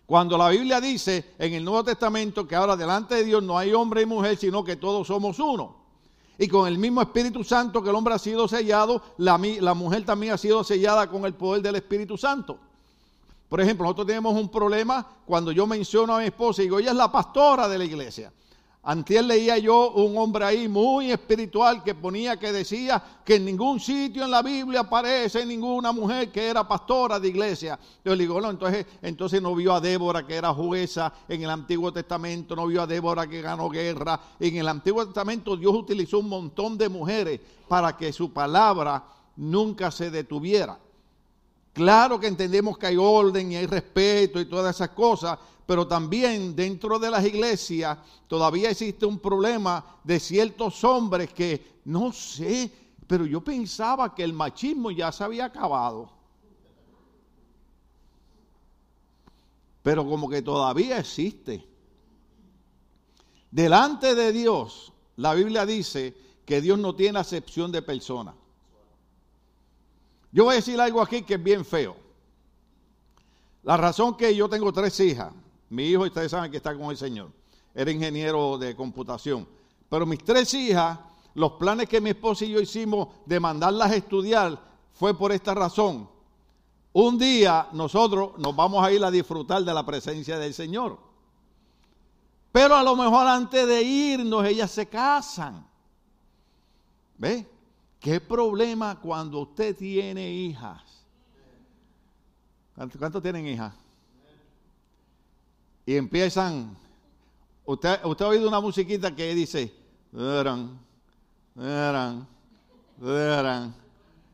Cuando 0.05 0.37
la 0.37 0.49
Biblia 0.49 0.79
dice 0.79 1.33
en 1.39 1.53
el 1.53 1.65
Nuevo 1.65 1.83
Testamento 1.83 2.47
que 2.47 2.55
ahora 2.55 2.77
delante 2.77 3.15
de 3.15 3.23
Dios 3.23 3.41
no 3.41 3.57
hay 3.57 3.73
hombre 3.73 4.03
y 4.03 4.05
mujer, 4.05 4.37
sino 4.37 4.63
que 4.63 4.75
todos 4.75 5.07
somos 5.07 5.39
uno. 5.39 5.75
Y 6.37 6.47
con 6.47 6.67
el 6.67 6.77
mismo 6.77 7.01
Espíritu 7.01 7.43
Santo 7.43 7.81
que 7.81 7.89
el 7.89 7.95
hombre 7.95 8.13
ha 8.13 8.19
sido 8.19 8.47
sellado, 8.47 9.01
la, 9.17 9.39
la 9.39 9.73
mujer 9.73 10.05
también 10.05 10.33
ha 10.33 10.37
sido 10.37 10.63
sellada 10.63 11.09
con 11.09 11.25
el 11.25 11.33
poder 11.33 11.63
del 11.63 11.77
Espíritu 11.77 12.17
Santo. 12.17 12.59
Por 13.55 13.61
ejemplo, 13.61 13.85
nosotros 13.85 14.07
tenemos 14.07 14.35
un 14.35 14.49
problema 14.49 15.07
cuando 15.25 15.49
yo 15.49 15.65
menciono 15.65 16.13
a 16.13 16.19
mi 16.19 16.25
esposa 16.25 16.61
y 16.61 16.65
digo, 16.65 16.77
ella 16.77 16.91
es 16.91 16.97
la 16.97 17.09
pastora 17.09 17.69
de 17.69 17.77
la 17.77 17.85
iglesia. 17.85 18.33
Antes 18.83 19.23
leía 19.23 19.57
yo 19.59 19.91
un 19.91 20.17
hombre 20.17 20.43
ahí 20.43 20.67
muy 20.67 21.09
espiritual 21.09 21.81
que 21.81 21.95
ponía 21.95 22.37
que 22.37 22.51
decía 22.51 23.01
que 23.23 23.35
en 23.35 23.45
ningún 23.45 23.79
sitio 23.79 24.25
en 24.25 24.31
la 24.31 24.41
Biblia 24.41 24.81
aparece 24.81 25.45
ninguna 25.45 25.93
mujer 25.93 26.33
que 26.33 26.49
era 26.49 26.67
pastora 26.67 27.17
de 27.17 27.29
iglesia. 27.29 27.79
Yo 28.03 28.13
le 28.13 28.23
digo, 28.23 28.41
no, 28.41 28.49
entonces, 28.49 28.85
entonces 29.01 29.41
no 29.41 29.55
vio 29.55 29.73
a 29.73 29.79
Débora 29.79 30.27
que 30.27 30.35
era 30.35 30.53
jueza 30.53 31.13
en 31.29 31.43
el 31.43 31.49
Antiguo 31.49 31.93
Testamento, 31.93 32.57
no 32.57 32.67
vio 32.67 32.81
a 32.81 32.87
Débora 32.87 33.25
que 33.25 33.41
ganó 33.41 33.69
guerra. 33.69 34.19
En 34.37 34.57
el 34.57 34.67
Antiguo 34.67 35.05
Testamento 35.05 35.55
Dios 35.55 35.73
utilizó 35.73 36.19
un 36.19 36.27
montón 36.27 36.77
de 36.77 36.89
mujeres 36.89 37.39
para 37.69 37.95
que 37.95 38.11
su 38.11 38.33
palabra 38.33 39.01
nunca 39.37 39.91
se 39.91 40.11
detuviera. 40.11 40.77
Claro 41.75 42.17
que 42.17 42.27
entendemos 42.27 42.77
que 42.77 42.87
hay 42.87 42.95
orden 42.95 43.51
y 43.51 43.57
hay 43.57 43.65
respeto 43.65 44.39
y 44.39 44.45
todas 44.45 44.73
esas 44.73 44.91
cosas, 44.91 45.37
pero 45.65 45.85
también 45.85 46.55
dentro 46.55 46.97
de 46.97 47.11
las 47.11 47.25
iglesias 47.25 47.97
todavía 48.29 48.69
existe 48.69 49.05
un 49.05 49.19
problema 49.19 49.97
de 50.01 50.17
ciertos 50.21 50.81
hombres 50.85 51.33
que, 51.33 51.81
no 51.83 52.13
sé, 52.13 52.71
pero 53.05 53.25
yo 53.25 53.43
pensaba 53.43 54.15
que 54.15 54.23
el 54.23 54.31
machismo 54.31 54.89
ya 54.89 55.11
se 55.11 55.25
había 55.25 55.43
acabado. 55.43 56.09
Pero 59.83 60.07
como 60.07 60.29
que 60.29 60.41
todavía 60.41 60.99
existe. 60.99 61.67
Delante 63.51 64.15
de 64.15 64.31
Dios, 64.31 64.93
la 65.17 65.33
Biblia 65.33 65.65
dice 65.65 66.15
que 66.45 66.61
Dios 66.61 66.79
no 66.79 66.95
tiene 66.95 67.19
acepción 67.19 67.69
de 67.73 67.81
personas. 67.81 68.35
Yo 70.35 70.43
voy 70.43 70.51
a 70.51 70.55
decir 70.57 70.77
algo 70.81 71.01
aquí 71.01 71.21
que 71.21 71.35
es 71.35 71.41
bien 71.41 71.63
feo. 71.63 71.95
La 73.63 73.77
razón 73.77 74.17
que 74.17 74.35
yo 74.35 74.49
tengo 74.49 74.73
tres 74.73 74.99
hijas, 74.99 75.31
mi 75.69 75.85
hijo, 75.85 76.03
ustedes 76.03 76.29
saben 76.29 76.51
que 76.51 76.57
está 76.57 76.75
con 76.75 76.91
el 76.91 76.97
Señor, 76.97 77.31
era 77.73 77.89
ingeniero 77.89 78.57
de 78.57 78.75
computación, 78.75 79.47
pero 79.87 80.05
mis 80.05 80.21
tres 80.25 80.53
hijas, 80.53 80.99
los 81.35 81.53
planes 81.53 81.87
que 81.87 82.01
mi 82.01 82.09
esposa 82.09 82.43
y 82.43 82.49
yo 82.49 82.59
hicimos 82.59 83.07
de 83.25 83.39
mandarlas 83.39 83.91
a 83.91 83.95
estudiar 83.95 84.59
fue 84.91 85.17
por 85.17 85.31
esta 85.31 85.53
razón. 85.53 86.09
Un 86.91 87.17
día 87.17 87.69
nosotros 87.71 88.31
nos 88.37 88.53
vamos 88.53 88.85
a 88.85 88.91
ir 88.91 89.05
a 89.05 89.11
disfrutar 89.11 89.63
de 89.63 89.73
la 89.73 89.85
presencia 89.85 90.37
del 90.37 90.53
Señor. 90.53 90.99
Pero 92.51 92.75
a 92.75 92.83
lo 92.83 92.97
mejor 92.97 93.25
antes 93.25 93.65
de 93.65 93.81
irnos 93.81 94.45
ellas 94.45 94.69
se 94.69 94.85
casan. 94.87 95.65
¿Ve? 97.17 97.54
¿Qué 98.05 98.21
problema 98.21 98.99
cuando 98.99 99.39
usted 99.39 99.75
tiene 99.75 100.31
hijas? 100.31 100.79
¿Cuántos 102.99 103.23
tienen 103.23 103.47
hijas? 103.47 103.73
Y 105.87 105.95
empiezan, 105.95 106.77
usted, 107.65 107.99
ha 108.03 108.27
oído 108.27 108.47
una 108.47 108.61
musiquita 108.61 109.15
que 109.15 109.33
dice. 109.33 109.73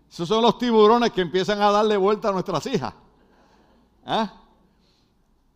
Esos 0.09 0.27
son 0.27 0.41
los 0.41 0.57
tiburones 0.57 1.13
que 1.13 1.21
empiezan 1.21 1.61
a 1.61 1.71
darle 1.71 1.95
vuelta 1.95 2.27
a 2.27 2.33
nuestras 2.33 2.65
hijas. 2.65 2.93
¿Ah? 4.05 4.33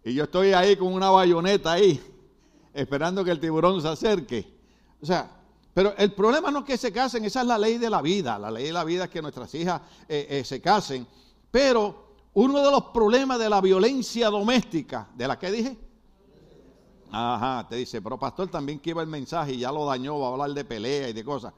Y 0.06 0.13
yo 0.13 0.23
estoy 0.23 0.54
ahí 0.54 0.78
con 0.78 0.93
una 0.93 1.10
bayoneta 1.10 1.73
ahí, 1.73 2.01
esperando 2.73 3.25
que 3.25 3.32
el 3.32 3.41
tiburón 3.41 3.82
se 3.82 3.89
acerque. 3.89 4.58
O 5.01 5.06
sea, 5.06 5.30
pero 5.75 5.93
el 5.97 6.13
problema 6.13 6.51
no 6.51 6.59
es 6.59 6.65
que 6.65 6.77
se 6.77 6.93
casen, 6.93 7.25
esa 7.25 7.41
es 7.41 7.47
la 7.47 7.57
ley 7.57 7.77
de 7.77 7.89
la 7.89 8.01
vida. 8.01 8.39
La 8.39 8.49
ley 8.49 8.67
de 8.67 8.71
la 8.71 8.85
vida 8.85 9.03
es 9.03 9.09
que 9.09 9.21
nuestras 9.21 9.53
hijas 9.55 9.81
eh, 10.07 10.25
eh, 10.29 10.43
se 10.45 10.61
casen. 10.61 11.05
Pero 11.51 12.29
uno 12.35 12.63
de 12.63 12.71
los 12.71 12.85
problemas 12.85 13.38
de 13.39 13.49
la 13.49 13.59
violencia 13.59 14.29
doméstica, 14.29 15.09
¿de 15.13 15.27
la 15.27 15.38
que 15.38 15.51
dije? 15.51 15.77
Ajá, 17.11 17.67
te 17.67 17.75
dice, 17.75 18.01
pero 18.01 18.17
pastor 18.17 18.47
también 18.47 18.79
que 18.79 18.91
iba 18.91 19.01
el 19.01 19.09
mensaje 19.09 19.51
y 19.51 19.57
ya 19.57 19.71
lo 19.73 19.85
dañó, 19.85 20.17
va 20.17 20.27
a 20.27 20.31
hablar 20.31 20.51
de 20.51 20.63
pelea 20.63 21.09
y 21.09 21.13
de 21.13 21.25
cosas. 21.25 21.53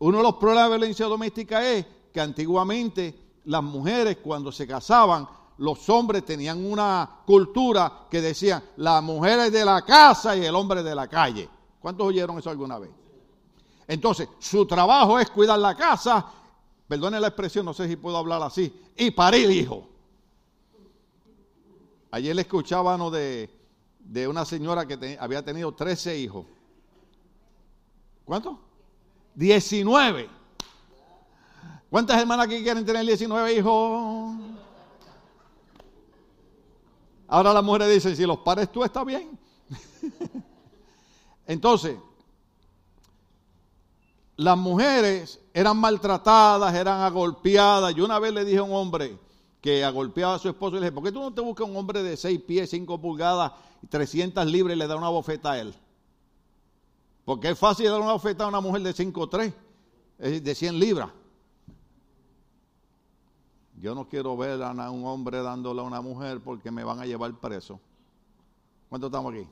Uno 0.00 0.18
de 0.18 0.22
los 0.22 0.34
problemas 0.34 0.64
de 0.64 0.70
la 0.72 0.76
violencia 0.76 1.06
doméstica 1.06 1.66
es 1.66 1.86
que 2.12 2.20
antiguamente 2.20 3.38
las 3.46 3.62
mujeres 3.62 4.18
cuando 4.22 4.52
se 4.52 4.66
casaban, 4.66 5.26
los 5.56 5.88
hombres 5.88 6.26
tenían 6.26 6.62
una 6.62 7.22
cultura 7.24 8.06
que 8.10 8.20
decían, 8.20 8.62
la 8.76 9.00
mujer 9.00 9.38
es 9.38 9.52
de 9.52 9.64
la 9.64 9.80
casa 9.80 10.36
y 10.36 10.44
el 10.44 10.54
hombre 10.54 10.82
de 10.82 10.94
la 10.94 11.08
calle. 11.08 11.48
¿Cuántos 11.80 12.06
oyeron 12.06 12.38
eso 12.38 12.50
alguna 12.50 12.78
vez? 12.78 12.99
Entonces, 13.90 14.28
su 14.38 14.64
trabajo 14.66 15.18
es 15.18 15.28
cuidar 15.30 15.58
la 15.58 15.74
casa, 15.74 16.24
perdone 16.86 17.18
la 17.18 17.26
expresión, 17.26 17.66
no 17.66 17.74
sé 17.74 17.88
si 17.88 17.96
puedo 17.96 18.16
hablar 18.16 18.40
así, 18.40 18.72
y 18.96 19.10
parir 19.10 19.50
hijo. 19.50 19.88
Ayer 22.12 22.36
le 22.36 22.42
escuchaba 22.42 22.96
de, 23.10 23.50
de 23.98 24.28
una 24.28 24.44
señora 24.44 24.86
que 24.86 25.18
había 25.18 25.44
tenido 25.44 25.72
13 25.72 26.16
hijos. 26.18 26.46
¿Cuántos? 28.24 28.58
19. 29.34 30.30
¿Cuántas 31.90 32.20
hermanas 32.20 32.46
aquí 32.46 32.62
quieren 32.62 32.86
tener 32.86 33.04
19 33.04 33.54
hijos? 33.54 34.36
Ahora 37.26 37.52
las 37.52 37.64
mujeres 37.64 37.92
dicen, 37.92 38.14
si 38.14 38.24
los 38.24 38.38
pares 38.38 38.70
tú 38.70 38.84
está 38.84 39.02
bien. 39.02 39.36
Entonces, 41.48 41.96
las 44.40 44.56
mujeres 44.56 45.38
eran 45.52 45.76
maltratadas, 45.76 46.74
eran 46.74 47.02
agolpeadas. 47.02 47.94
Yo 47.94 48.06
una 48.06 48.18
vez 48.18 48.32
le 48.32 48.42
dije 48.46 48.56
a 48.56 48.62
un 48.62 48.72
hombre 48.72 49.18
que 49.60 49.84
agolpeaba 49.84 50.36
a 50.36 50.38
su 50.38 50.48
esposo 50.48 50.76
y 50.76 50.80
le 50.80 50.86
dije, 50.86 50.92
¿por 50.92 51.04
qué 51.04 51.12
tú 51.12 51.20
no 51.20 51.34
te 51.34 51.42
buscas 51.42 51.68
un 51.68 51.76
hombre 51.76 52.02
de 52.02 52.16
6 52.16 52.40
pies, 52.44 52.70
5 52.70 52.98
pulgadas 53.02 53.52
y 53.82 53.86
300 53.86 54.46
libras 54.46 54.74
y 54.74 54.78
le 54.78 54.86
da 54.86 54.96
una 54.96 55.10
bofeta 55.10 55.52
a 55.52 55.60
él? 55.60 55.74
Porque 57.26 57.50
es 57.50 57.58
fácil 57.58 57.90
dar 57.90 58.00
una 58.00 58.14
bofeta 58.14 58.44
a 58.44 58.46
una 58.46 58.62
mujer 58.62 58.80
de 58.80 58.94
5'3, 58.94 59.52
de 60.40 60.54
100 60.54 60.78
libras. 60.78 61.10
Yo 63.78 63.94
no 63.94 64.08
quiero 64.08 64.38
ver 64.38 64.62
a 64.62 64.90
un 64.90 65.04
hombre 65.04 65.42
dándole 65.42 65.82
a 65.82 65.84
una 65.84 66.00
mujer 66.00 66.40
porque 66.40 66.70
me 66.70 66.82
van 66.82 66.98
a 66.98 67.04
llevar 67.04 67.38
preso. 67.40 67.78
¿Cuántos 68.88 69.08
estamos 69.08 69.34
aquí? 69.34 69.46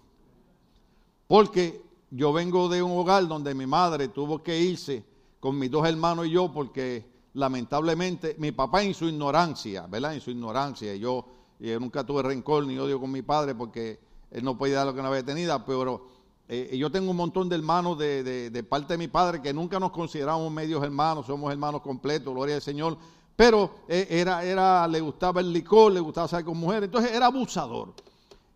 Porque 1.26 1.87
yo 2.10 2.32
vengo 2.32 2.68
de 2.68 2.82
un 2.82 2.92
hogar 2.92 3.26
donde 3.28 3.54
mi 3.54 3.66
madre 3.66 4.08
tuvo 4.08 4.42
que 4.42 4.58
irse 4.60 5.04
con 5.40 5.58
mis 5.58 5.70
dos 5.70 5.86
hermanos 5.86 6.26
y 6.26 6.30
yo 6.30 6.52
porque 6.52 7.06
lamentablemente 7.34 8.34
mi 8.38 8.52
papá 8.52 8.82
en 8.82 8.94
su 8.94 9.06
ignorancia, 9.06 9.86
¿verdad? 9.86 10.14
En 10.14 10.20
su 10.20 10.30
ignorancia. 10.30 10.94
Yo, 10.96 11.24
yo 11.58 11.80
nunca 11.80 12.04
tuve 12.04 12.22
rencor 12.22 12.66
ni 12.66 12.78
odio 12.78 13.00
con 13.00 13.10
mi 13.10 13.22
padre 13.22 13.54
porque 13.54 14.00
él 14.30 14.44
no 14.44 14.56
podía 14.56 14.76
dar 14.76 14.86
lo 14.86 14.94
que 14.94 15.02
no 15.02 15.08
había 15.08 15.24
tenido, 15.24 15.64
pero 15.64 16.06
eh, 16.48 16.76
yo 16.78 16.90
tengo 16.90 17.10
un 17.10 17.16
montón 17.16 17.48
de 17.48 17.56
hermanos 17.56 17.98
de, 17.98 18.50
de, 18.50 18.62
parte 18.62 18.94
de 18.94 18.98
mi 18.98 19.08
padre 19.08 19.40
que 19.40 19.52
nunca 19.52 19.78
nos 19.78 19.90
consideramos 19.92 20.50
medios 20.50 20.82
hermanos, 20.82 21.26
somos 21.26 21.52
hermanos 21.52 21.82
completos, 21.82 22.32
gloria 22.32 22.56
al 22.56 22.62
Señor 22.62 22.96
pero 23.38 23.70
eh, 23.86 24.08
era, 24.10 24.42
era, 24.42 24.88
le 24.88 25.00
gustaba 25.00 25.40
el 25.40 25.52
licor, 25.52 25.92
le 25.92 26.00
gustaba 26.00 26.26
salir 26.26 26.44
con 26.44 26.58
mujeres, 26.58 26.86
entonces 26.86 27.12
era 27.12 27.26
abusador. 27.26 27.94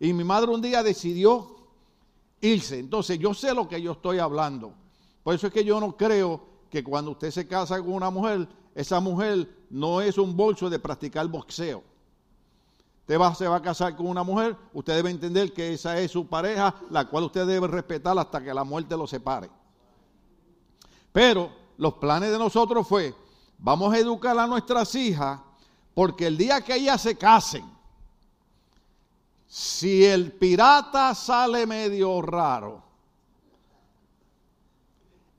Y 0.00 0.12
mi 0.12 0.24
madre 0.24 0.50
un 0.50 0.60
día 0.60 0.82
decidió 0.82 1.54
irse. 2.42 2.78
Entonces 2.78 3.18
yo 3.18 3.32
sé 3.32 3.54
lo 3.54 3.66
que 3.66 3.80
yo 3.80 3.92
estoy 3.92 4.18
hablando. 4.18 4.74
Por 5.22 5.34
eso 5.34 5.46
es 5.46 5.52
que 5.54 5.64
yo 5.64 5.80
no 5.80 5.96
creo 5.96 6.44
que 6.68 6.84
cuando 6.84 7.12
usted 7.12 7.30
se 7.30 7.48
casa 7.48 7.80
con 7.80 7.94
una 7.94 8.10
mujer, 8.10 8.46
esa 8.74 9.00
mujer 9.00 9.48
no 9.70 10.02
es 10.02 10.18
un 10.18 10.36
bolso 10.36 10.68
de 10.68 10.78
practicar 10.78 11.26
boxeo. 11.28 11.82
Usted 13.00 13.18
va, 13.18 13.34
se 13.34 13.48
va 13.48 13.56
a 13.56 13.62
casar 13.62 13.96
con 13.96 14.06
una 14.06 14.22
mujer, 14.22 14.54
usted 14.74 14.94
debe 14.94 15.10
entender 15.10 15.54
que 15.54 15.72
esa 15.72 15.98
es 15.98 16.10
su 16.10 16.26
pareja, 16.26 16.74
la 16.90 17.06
cual 17.06 17.24
usted 17.24 17.46
debe 17.46 17.66
respetar 17.66 18.18
hasta 18.18 18.44
que 18.44 18.52
la 18.52 18.64
muerte 18.64 18.94
lo 18.96 19.06
separe. 19.06 19.48
Pero 21.10 21.50
los 21.78 21.94
planes 21.94 22.30
de 22.30 22.38
nosotros 22.38 22.86
fue 22.86 23.14
Vamos 23.64 23.94
a 23.94 23.98
educar 23.98 24.36
a 24.36 24.46
nuestras 24.48 24.92
hijas 24.96 25.40
porque 25.94 26.26
el 26.26 26.36
día 26.36 26.60
que 26.62 26.74
ellas 26.74 27.00
se 27.00 27.16
casen, 27.16 27.64
si 29.52 30.06
el 30.06 30.32
pirata 30.32 31.14
sale 31.14 31.66
medio 31.66 32.22
raro, 32.22 32.82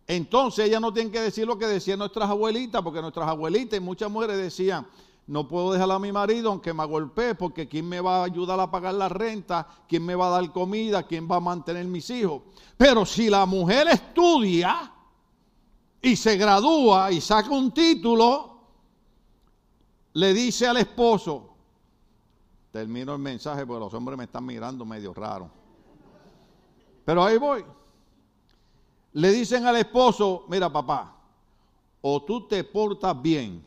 entonces 0.05 0.67
ellas 0.67 0.79
no 0.79 0.93
tienen 0.93 1.11
que 1.11 1.19
decir 1.19 1.47
lo 1.47 1.57
que 1.57 1.65
decían 1.65 1.97
nuestras 1.97 2.29
abuelitas, 2.29 2.83
porque 2.83 3.01
nuestras 3.01 3.27
abuelitas 3.27 3.77
y 3.77 3.81
muchas 3.81 4.11
mujeres 4.11 4.37
decían, 4.37 4.85
no 5.25 5.47
puedo 5.47 5.73
dejar 5.73 5.89
a 5.89 5.97
mi 5.97 6.11
marido 6.11 6.51
aunque 6.51 6.75
me 6.75 6.85
golpee, 6.85 7.33
porque 7.33 7.67
¿quién 7.67 7.89
me 7.89 8.01
va 8.01 8.17
a 8.17 8.25
ayudar 8.25 8.59
a 8.59 8.69
pagar 8.69 8.93
la 8.93 9.09
renta? 9.09 9.67
¿Quién 9.89 10.05
me 10.05 10.13
va 10.13 10.27
a 10.27 10.41
dar 10.41 10.51
comida? 10.51 11.01
¿Quién 11.07 11.27
va 11.27 11.37
a 11.37 11.39
mantener 11.39 11.85
mis 11.85 12.07
hijos? 12.11 12.43
Pero 12.77 13.07
si 13.07 13.31
la 13.31 13.47
mujer 13.47 13.87
estudia, 13.87 14.93
y 16.03 16.15
se 16.15 16.37
gradúa 16.37 17.11
y 17.11 17.19
saca 17.19 17.49
un 17.49 17.71
título, 17.71 18.59
le 20.13 20.33
dice 20.35 20.67
al 20.67 20.77
esposo, 20.77 21.52
termino 22.73 23.13
el 23.13 23.19
mensaje 23.19 23.67
porque 23.67 23.81
los 23.81 23.93
hombres 23.93 24.17
me 24.17 24.23
están 24.23 24.43
mirando 24.43 24.83
medio 24.83 25.13
raro, 25.13 25.47
pero 27.05 27.23
ahí 27.23 27.37
voy. 27.37 27.63
Le 29.11 29.31
dicen 29.31 29.67
al 29.67 29.75
esposo, 29.75 30.45
mira 30.49 30.73
papá, 30.73 31.15
o 32.01 32.23
tú 32.23 32.47
te 32.47 32.63
portas 32.63 33.21
bien, 33.21 33.63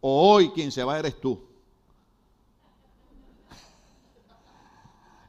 o 0.00 0.32
hoy 0.32 0.50
quien 0.50 0.70
se 0.70 0.84
va 0.84 0.96
eres 0.96 1.20
tú. 1.20 1.42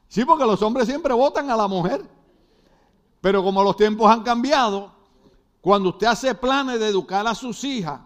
Sí, 0.06 0.24
porque 0.24 0.46
los 0.46 0.62
hombres 0.62 0.86
siempre 0.86 1.12
votan 1.12 1.50
a 1.50 1.56
la 1.56 1.66
mujer. 1.66 2.08
Pero 3.20 3.42
como 3.42 3.64
los 3.64 3.76
tiempos 3.76 4.08
han 4.08 4.22
cambiado, 4.22 4.92
cuando 5.60 5.88
usted 5.88 6.06
hace 6.06 6.32
planes 6.36 6.78
de 6.78 6.86
educar 6.86 7.26
a 7.26 7.34
sus 7.34 7.64
hijas 7.64 8.00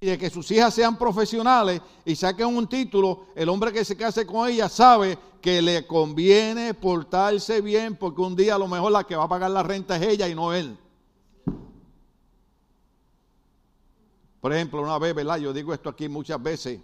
y 0.00 0.06
de 0.06 0.18
que 0.18 0.28
sus 0.28 0.50
hijas 0.50 0.74
sean 0.74 0.98
profesionales 0.98 1.80
y 2.04 2.14
saquen 2.14 2.48
un 2.48 2.68
título, 2.68 3.26
el 3.34 3.48
hombre 3.48 3.72
que 3.72 3.84
se 3.84 3.96
case 3.96 4.26
con 4.26 4.48
ella 4.48 4.68
sabe 4.68 5.18
que 5.40 5.62
le 5.62 5.86
conviene 5.86 6.74
portarse 6.74 7.60
bien 7.60 7.96
porque 7.96 8.20
un 8.20 8.36
día 8.36 8.56
a 8.56 8.58
lo 8.58 8.68
mejor 8.68 8.92
la 8.92 9.04
que 9.04 9.16
va 9.16 9.24
a 9.24 9.28
pagar 9.28 9.50
la 9.50 9.62
renta 9.62 9.96
es 9.96 10.02
ella 10.02 10.28
y 10.28 10.34
no 10.34 10.52
él. 10.52 10.76
Por 14.40 14.52
ejemplo, 14.52 14.82
una 14.82 14.98
vez, 14.98 15.14
¿verdad? 15.14 15.38
Yo 15.38 15.52
digo 15.52 15.72
esto 15.72 15.88
aquí 15.88 16.08
muchas 16.08 16.40
veces. 16.42 16.78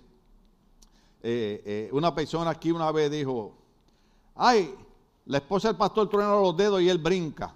Eh, 1.23 1.63
eh, 1.65 1.91
una 1.93 2.15
persona 2.15 2.51
aquí 2.51 2.73
una 2.73 2.91
vez 2.91 3.11
dijo, 3.11 3.55
ay, 4.35 4.75
la 5.27 5.39
esposa 5.39 5.69
del 5.69 5.77
pastor 5.77 6.09
truena 6.09 6.33
los 6.33 6.57
dedos 6.57 6.81
y 6.81 6.89
él 6.89 6.99
brinca. 6.99 7.55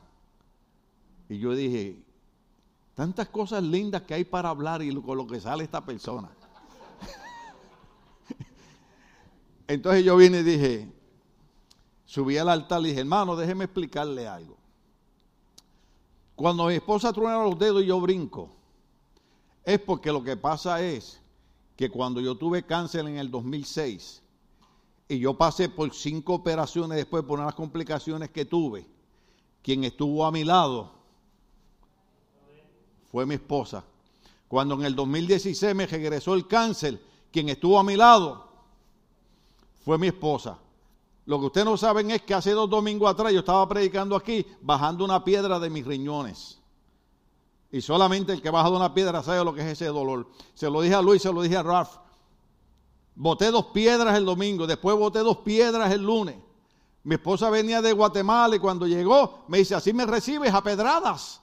Y 1.28 1.38
yo 1.38 1.54
dije, 1.54 1.96
Tantas 2.96 3.28
cosas 3.28 3.62
lindas 3.62 4.02
que 4.02 4.14
hay 4.14 4.24
para 4.24 4.48
hablar 4.48 4.82
y 4.82 5.02
con 5.02 5.18
lo 5.18 5.26
que 5.26 5.38
sale 5.38 5.62
esta 5.62 5.84
persona. 5.84 6.30
Entonces 9.68 10.02
yo 10.02 10.16
vine 10.16 10.38
y 10.38 10.42
dije, 10.42 10.92
subí 12.06 12.38
al 12.38 12.48
altar 12.48 12.80
y 12.80 12.86
dije, 12.86 13.00
hermano, 13.00 13.36
déjeme 13.36 13.64
explicarle 13.64 14.26
algo. 14.26 14.56
Cuando 16.34 16.68
mi 16.68 16.74
esposa 16.74 17.12
truena 17.12 17.42
los 17.42 17.58
dedos 17.58 17.82
y 17.82 17.86
yo 17.86 18.00
brinco, 18.00 18.56
es 19.62 19.78
porque 19.78 20.10
lo 20.10 20.24
que 20.24 20.38
pasa 20.38 20.80
es 20.80 21.20
que 21.76 21.90
cuando 21.90 22.22
yo 22.22 22.38
tuve 22.38 22.64
cáncer 22.64 23.06
en 23.06 23.18
el 23.18 23.30
2006 23.30 24.22
y 25.06 25.18
yo 25.18 25.36
pasé 25.36 25.68
por 25.68 25.92
cinco 25.92 26.32
operaciones 26.32 26.96
después 26.96 27.24
por 27.24 27.40
unas 27.40 27.54
complicaciones 27.54 28.30
que 28.30 28.46
tuve, 28.46 28.86
quien 29.60 29.84
estuvo 29.84 30.24
a 30.24 30.32
mi 30.32 30.44
lado 30.44 30.95
fue 33.10 33.26
mi 33.26 33.34
esposa. 33.34 33.84
Cuando 34.48 34.74
en 34.74 34.84
el 34.84 34.94
2016 34.94 35.74
me 35.74 35.86
regresó 35.86 36.34
el 36.34 36.46
cáncer, 36.46 37.00
quien 37.32 37.48
estuvo 37.48 37.78
a 37.78 37.82
mi 37.82 37.96
lado 37.96 38.46
fue 39.84 39.98
mi 39.98 40.08
esposa. 40.08 40.58
Lo 41.26 41.40
que 41.40 41.46
ustedes 41.46 41.64
no 41.64 41.76
saben 41.76 42.10
es 42.10 42.22
que 42.22 42.34
hace 42.34 42.52
dos 42.52 42.70
domingos 42.70 43.10
atrás 43.10 43.32
yo 43.32 43.40
estaba 43.40 43.68
predicando 43.68 44.14
aquí, 44.14 44.46
bajando 44.60 45.04
una 45.04 45.24
piedra 45.24 45.58
de 45.58 45.70
mis 45.70 45.84
riñones. 45.84 46.60
Y 47.72 47.80
solamente 47.80 48.32
el 48.32 48.40
que 48.40 48.50
baja 48.50 48.70
de 48.70 48.76
una 48.76 48.94
piedra 48.94 49.22
sabe 49.22 49.44
lo 49.44 49.52
que 49.52 49.60
es 49.60 49.66
ese 49.66 49.86
dolor. 49.86 50.28
Se 50.54 50.70
lo 50.70 50.80
dije 50.80 50.94
a 50.94 51.02
Luis, 51.02 51.22
se 51.22 51.32
lo 51.32 51.42
dije 51.42 51.56
a 51.56 51.62
Ralph. 51.64 51.96
Boté 53.16 53.50
dos 53.50 53.66
piedras 53.66 54.16
el 54.16 54.24
domingo, 54.24 54.66
después 54.66 54.96
boté 54.96 55.18
dos 55.20 55.38
piedras 55.38 55.92
el 55.92 56.02
lunes. 56.02 56.36
Mi 57.02 57.16
esposa 57.16 57.50
venía 57.50 57.82
de 57.82 57.92
Guatemala 57.92 58.56
y 58.56 58.58
cuando 58.58 58.86
llegó 58.86 59.44
me 59.48 59.58
dice, 59.58 59.74
así 59.74 59.92
me 59.92 60.06
recibes 60.06 60.52
a 60.52 60.62
pedradas. 60.62 61.40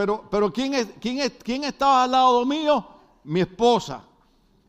Pero, 0.00 0.24
pero 0.30 0.50
¿quién, 0.50 0.72
es, 0.72 0.88
quién, 0.98 1.18
es, 1.18 1.32
¿quién 1.42 1.62
estaba 1.64 2.04
al 2.04 2.12
lado 2.12 2.46
mío? 2.46 2.86
Mi 3.24 3.40
esposa. 3.40 4.02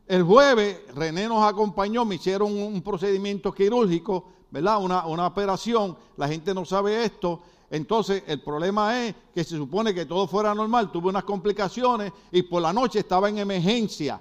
El 0.06 0.24
jueves 0.24 0.82
René 0.94 1.26
nos 1.26 1.42
acompañó, 1.42 2.04
me 2.04 2.16
hicieron 2.16 2.54
un 2.54 2.82
procedimiento 2.82 3.50
quirúrgico, 3.50 4.26
¿verdad? 4.50 4.82
Una, 4.82 5.06
una 5.06 5.26
operación, 5.26 5.96
la 6.18 6.28
gente 6.28 6.52
no 6.52 6.66
sabe 6.66 7.02
esto. 7.02 7.40
Entonces 7.70 8.24
el 8.26 8.42
problema 8.42 9.06
es 9.06 9.14
que 9.34 9.42
se 9.42 9.56
supone 9.56 9.94
que 9.94 10.04
todo 10.04 10.28
fuera 10.28 10.54
normal, 10.54 10.92
tuve 10.92 11.08
unas 11.08 11.24
complicaciones 11.24 12.12
y 12.30 12.42
por 12.42 12.60
la 12.60 12.74
noche 12.74 12.98
estaba 12.98 13.30
en 13.30 13.38
emergencia 13.38 14.20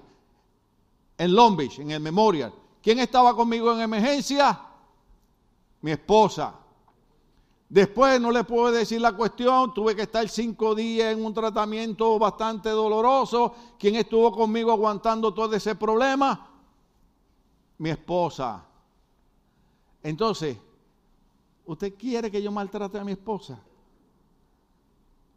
en 1.17 1.36
Long 1.36 1.58
Beach, 1.58 1.80
en 1.80 1.91
el 1.91 2.00
Memorial. 2.00 2.54
¿Quién 2.82 3.00
estaba 3.00 3.36
conmigo 3.36 3.74
en 3.74 3.82
emergencia? 3.82 4.62
Mi 5.82 5.91
esposa. 5.91 6.56
Después 7.71 8.19
no 8.19 8.31
le 8.31 8.43
puedo 8.43 8.69
decir 8.69 8.99
la 8.99 9.13
cuestión, 9.13 9.73
tuve 9.73 9.95
que 9.95 10.01
estar 10.01 10.27
cinco 10.27 10.75
días 10.75 11.13
en 11.13 11.23
un 11.23 11.34
tratamiento 11.34 12.19
bastante 12.19 12.67
doloroso. 12.67 13.55
¿Quién 13.79 13.95
estuvo 13.95 14.29
conmigo 14.34 14.73
aguantando 14.73 15.34
todo 15.34 15.55
ese 15.55 15.73
problema? 15.75 16.49
Mi 17.77 17.91
esposa. 17.91 18.65
Entonces, 20.03 20.57
¿usted 21.65 21.95
quiere 21.95 22.29
que 22.29 22.41
yo 22.41 22.51
maltrate 22.51 22.99
a 22.99 23.05
mi 23.05 23.13
esposa? 23.13 23.63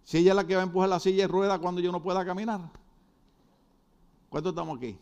Si 0.03 0.19
ella 0.19 0.33
es 0.33 0.37
la 0.37 0.45
que 0.45 0.57
va 0.57 0.63
a 0.63 0.65
empujar 0.65 0.89
la 0.89 0.99
silla 0.99 1.23
de 1.23 1.29
rueda 1.29 1.61
cuando 1.61 1.81
yo 1.81 1.93
no 1.93 2.03
pueda 2.03 2.25
caminar. 2.25 2.69
¿Cuántos 4.29 4.51
estamos 4.51 4.79
aquí? 4.79 4.99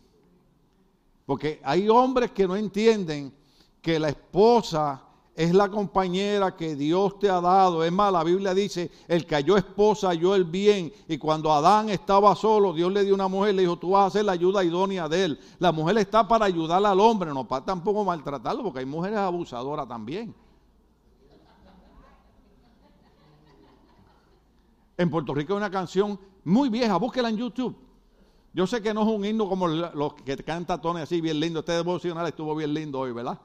Porque 1.25 1.63
hay 1.65 1.89
hombres 1.89 2.31
que 2.33 2.47
no 2.47 2.57
entienden 2.57 3.35
que 3.81 3.99
la 3.99 4.11
esposa 4.11 5.03
es 5.35 5.55
la 5.55 5.71
compañera 5.71 6.55
que 6.55 6.77
Dios 6.77 7.19
te 7.19 7.31
ha 7.31 7.41
dado. 7.41 7.83
Es 7.85 7.93
más, 7.93 8.13
la 8.13 8.23
Biblia 8.23 8.53
dice, 8.53 8.91
el 9.09 9.27
que 9.27 9.35
halló 9.35 9.57
esposa 9.57 10.09
halló 10.09 10.35
el 10.35 10.45
bien. 10.45 10.93
Y 11.09 11.17
cuando 11.17 11.51
Adán 11.51 11.89
estaba 11.89 12.35
solo, 12.37 12.73
Dios 12.73 12.93
le 12.93 13.05
dio 13.05 13.15
una 13.15 13.29
mujer, 13.29 13.55
le 13.55 13.63
dijo, 13.63 13.79
tú 13.79 13.91
vas 13.91 14.09
a 14.09 14.11
ser 14.11 14.27
la 14.27 14.33
ayuda 14.33 14.63
idónea 14.63 15.09
de 15.09 15.25
él. 15.25 15.41
La 15.59 15.73
mujer 15.73 15.97
está 15.99 16.29
para 16.29 16.45
ayudar 16.45 16.85
al 16.85 17.01
hombre, 17.01 17.33
no 17.33 17.49
para 17.49 17.65
tampoco 17.65 18.05
maltratarlo, 18.05 18.63
porque 18.63 18.81
hay 18.81 18.87
mujeres 18.87 19.19
abusadoras 19.19 19.89
también. 19.89 20.35
En 24.99 25.11
Puerto 25.11 25.35
Rico 25.35 25.55
hay 25.55 25.57
una 25.57 25.71
canción 25.71 26.19
muy 26.45 26.69
vieja, 26.69 26.97
búsquela 26.99 27.31
en 27.31 27.39
YouTube. 27.39 27.75
Yo 28.53 28.67
sé 28.67 28.83
que 28.83 28.93
no 28.93 29.01
es 29.03 29.09
un 29.09 29.25
himno 29.25 29.49
como 29.49 29.67
los 29.67 30.13
que 30.13 30.37
canta 30.37 30.79
Tony 30.79 31.01
así 31.01 31.23
bien 31.23 31.41
lindo. 31.41 31.61
Este 31.61 31.73
devocional 31.73 32.27
estuvo 32.27 32.55
bien 32.55 32.75
lindo 32.75 33.01
hoy, 33.01 33.13
¿verdad? 33.13 33.41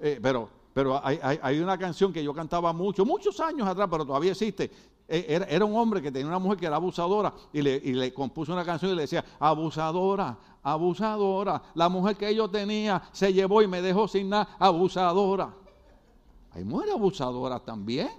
Eh, 0.00 0.18
pero 0.20 0.48
pero 0.74 1.00
hay, 1.04 1.60
una 1.60 1.78
canción 1.78 2.12
que 2.12 2.22
yo 2.22 2.34
cantaba 2.34 2.72
mucho, 2.72 3.06
muchos 3.06 3.38
años 3.38 3.66
atrás, 3.66 3.86
pero 3.88 4.04
todavía 4.04 4.32
existe. 4.32 4.70
E, 5.06 5.40
era, 5.48 5.64
un 5.64 5.76
hombre 5.76 6.02
que 6.02 6.10
tenía 6.10 6.26
una 6.26 6.40
mujer 6.40 6.58
que 6.58 6.66
era 6.66 6.76
abusadora 6.76 7.32
y 7.52 7.62
le, 7.62 8.12
compuso 8.12 8.52
una 8.52 8.64
canción 8.64 8.90
y 8.90 8.96
le 8.96 9.02
decía, 9.02 9.24
abusadora, 9.38 10.36
abusadora, 10.64 11.62
la 11.74 11.88
mujer 11.88 12.16
que 12.16 12.34
yo 12.34 12.50
tenía 12.50 13.00
se 13.12 13.32
llevó 13.32 13.62
y 13.62 13.68
me 13.68 13.80
dejó 13.80 14.08
sin 14.08 14.28
nada, 14.28 14.56
abusadora. 14.58 15.54
Hay 16.52 16.64
mujeres 16.64 16.94
abusadoras 16.94 17.64
también. 17.64 18.10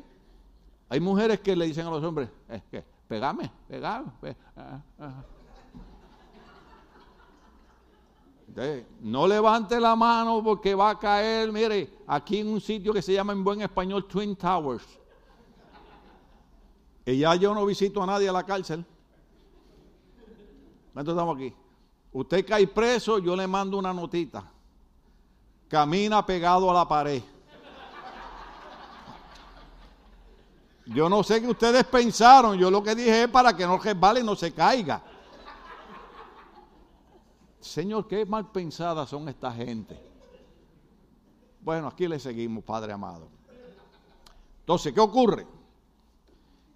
Hay 0.88 1.02
mujeres 1.02 1.41
que 1.41 1.58
le 1.58 1.65
dicen 1.65 1.86
a 1.88 1.89
los 1.89 2.04
hombres, 2.04 2.30
es 2.48 2.63
que, 2.72 2.86
pegame, 3.08 3.52
pegame. 3.68 4.12
Ah, 4.56 5.24
ah". 8.58 8.84
no 9.02 9.28
levante 9.28 9.80
la 9.80 9.96
mano 9.96 10.44
porque 10.44 10.76
va 10.76 10.91
a 10.91 11.00
caer, 11.00 11.52
mire, 11.52 11.89
aquí 12.08 12.39
en 12.39 12.48
un 12.48 12.62
sitio 12.62 12.94
que 12.94 13.02
se 13.02 13.13
llama 13.13 13.34
en 13.34 13.44
buen 13.44 13.62
español 13.62 14.06
Twin 14.06 14.36
Towers. 14.36 14.86
Y 17.06 17.20
ya 17.20 17.36
yo 17.36 17.54
no 17.54 17.65
visito 17.65 18.02
a 18.02 18.06
nadie 18.06 18.28
a 18.28 18.34
la 18.34 18.44
cárcel. 18.44 18.84
Entonces 20.88 21.13
estamos 21.13 21.36
aquí. 21.36 21.54
Usted 22.13 22.46
cae 22.46 22.68
preso, 22.68 23.20
yo 23.20 23.36
le 23.36 23.46
mando 23.46 23.78
una 23.78 23.94
notita. 23.94 24.50
Camina 25.68 26.26
pegado 26.26 26.72
a 26.72 26.74
la 26.74 26.88
pared. 26.88 27.22
Yo 30.86 31.10
no 31.10 31.24
sé 31.24 31.41
qué 31.41 31.48
ustedes 31.48 31.84
pensaron. 31.86 32.58
Yo 32.58 32.70
lo 32.70 32.82
que 32.84 32.96
dije 32.96 33.24
es 33.24 33.28
para 33.28 33.56
que 33.56 33.65
no 33.65 33.78
resbale 33.78 34.22
y 34.22 34.24
no 34.24 34.36
se 34.36 34.54
caiga. 34.54 35.02
Señor, 37.65 38.08
qué 38.08 38.25
mal 38.28 38.51
pensadas 38.51 39.10
son 39.10 39.28
esta 39.28 39.51
gente. 39.51 39.99
Bueno, 41.62 41.88
aquí 41.88 42.08
le 42.08 42.19
seguimos, 42.19 42.63
Padre 42.63 42.93
amado. 42.93 43.28
Entonces, 44.60 44.93
¿qué 44.93 44.99
ocurre? 44.99 45.47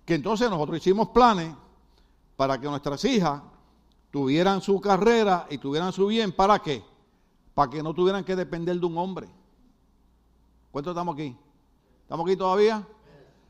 Que 0.04 0.15
entonces 0.15 0.49
nosotros 0.49 0.78
hicimos 0.80 1.10
planes 1.10 1.56
para 2.36 2.60
que 2.60 2.67
nuestras 2.67 3.06
hijas 3.06 3.43
tuvieran 4.10 4.62
su 4.62 4.82
carrera 4.82 5.45
y 5.52 5.60
tuvieran 5.60 5.93
su 5.93 6.08
bien. 6.08 6.32
¿Para 6.32 6.58
qué? 6.58 6.84
Para 7.54 7.69
que 7.69 7.84
no 7.84 7.93
tuvieran 7.93 8.23
que 8.23 8.36
depender 8.36 8.80
de 8.80 8.86
un 8.88 8.97
hombre. 8.97 9.30
¿Cuántos 10.71 10.91
estamos 10.91 11.13
aquí? 11.13 11.38
¿Estamos 12.02 12.25
aquí 12.25 12.36
todavía? 12.36 12.86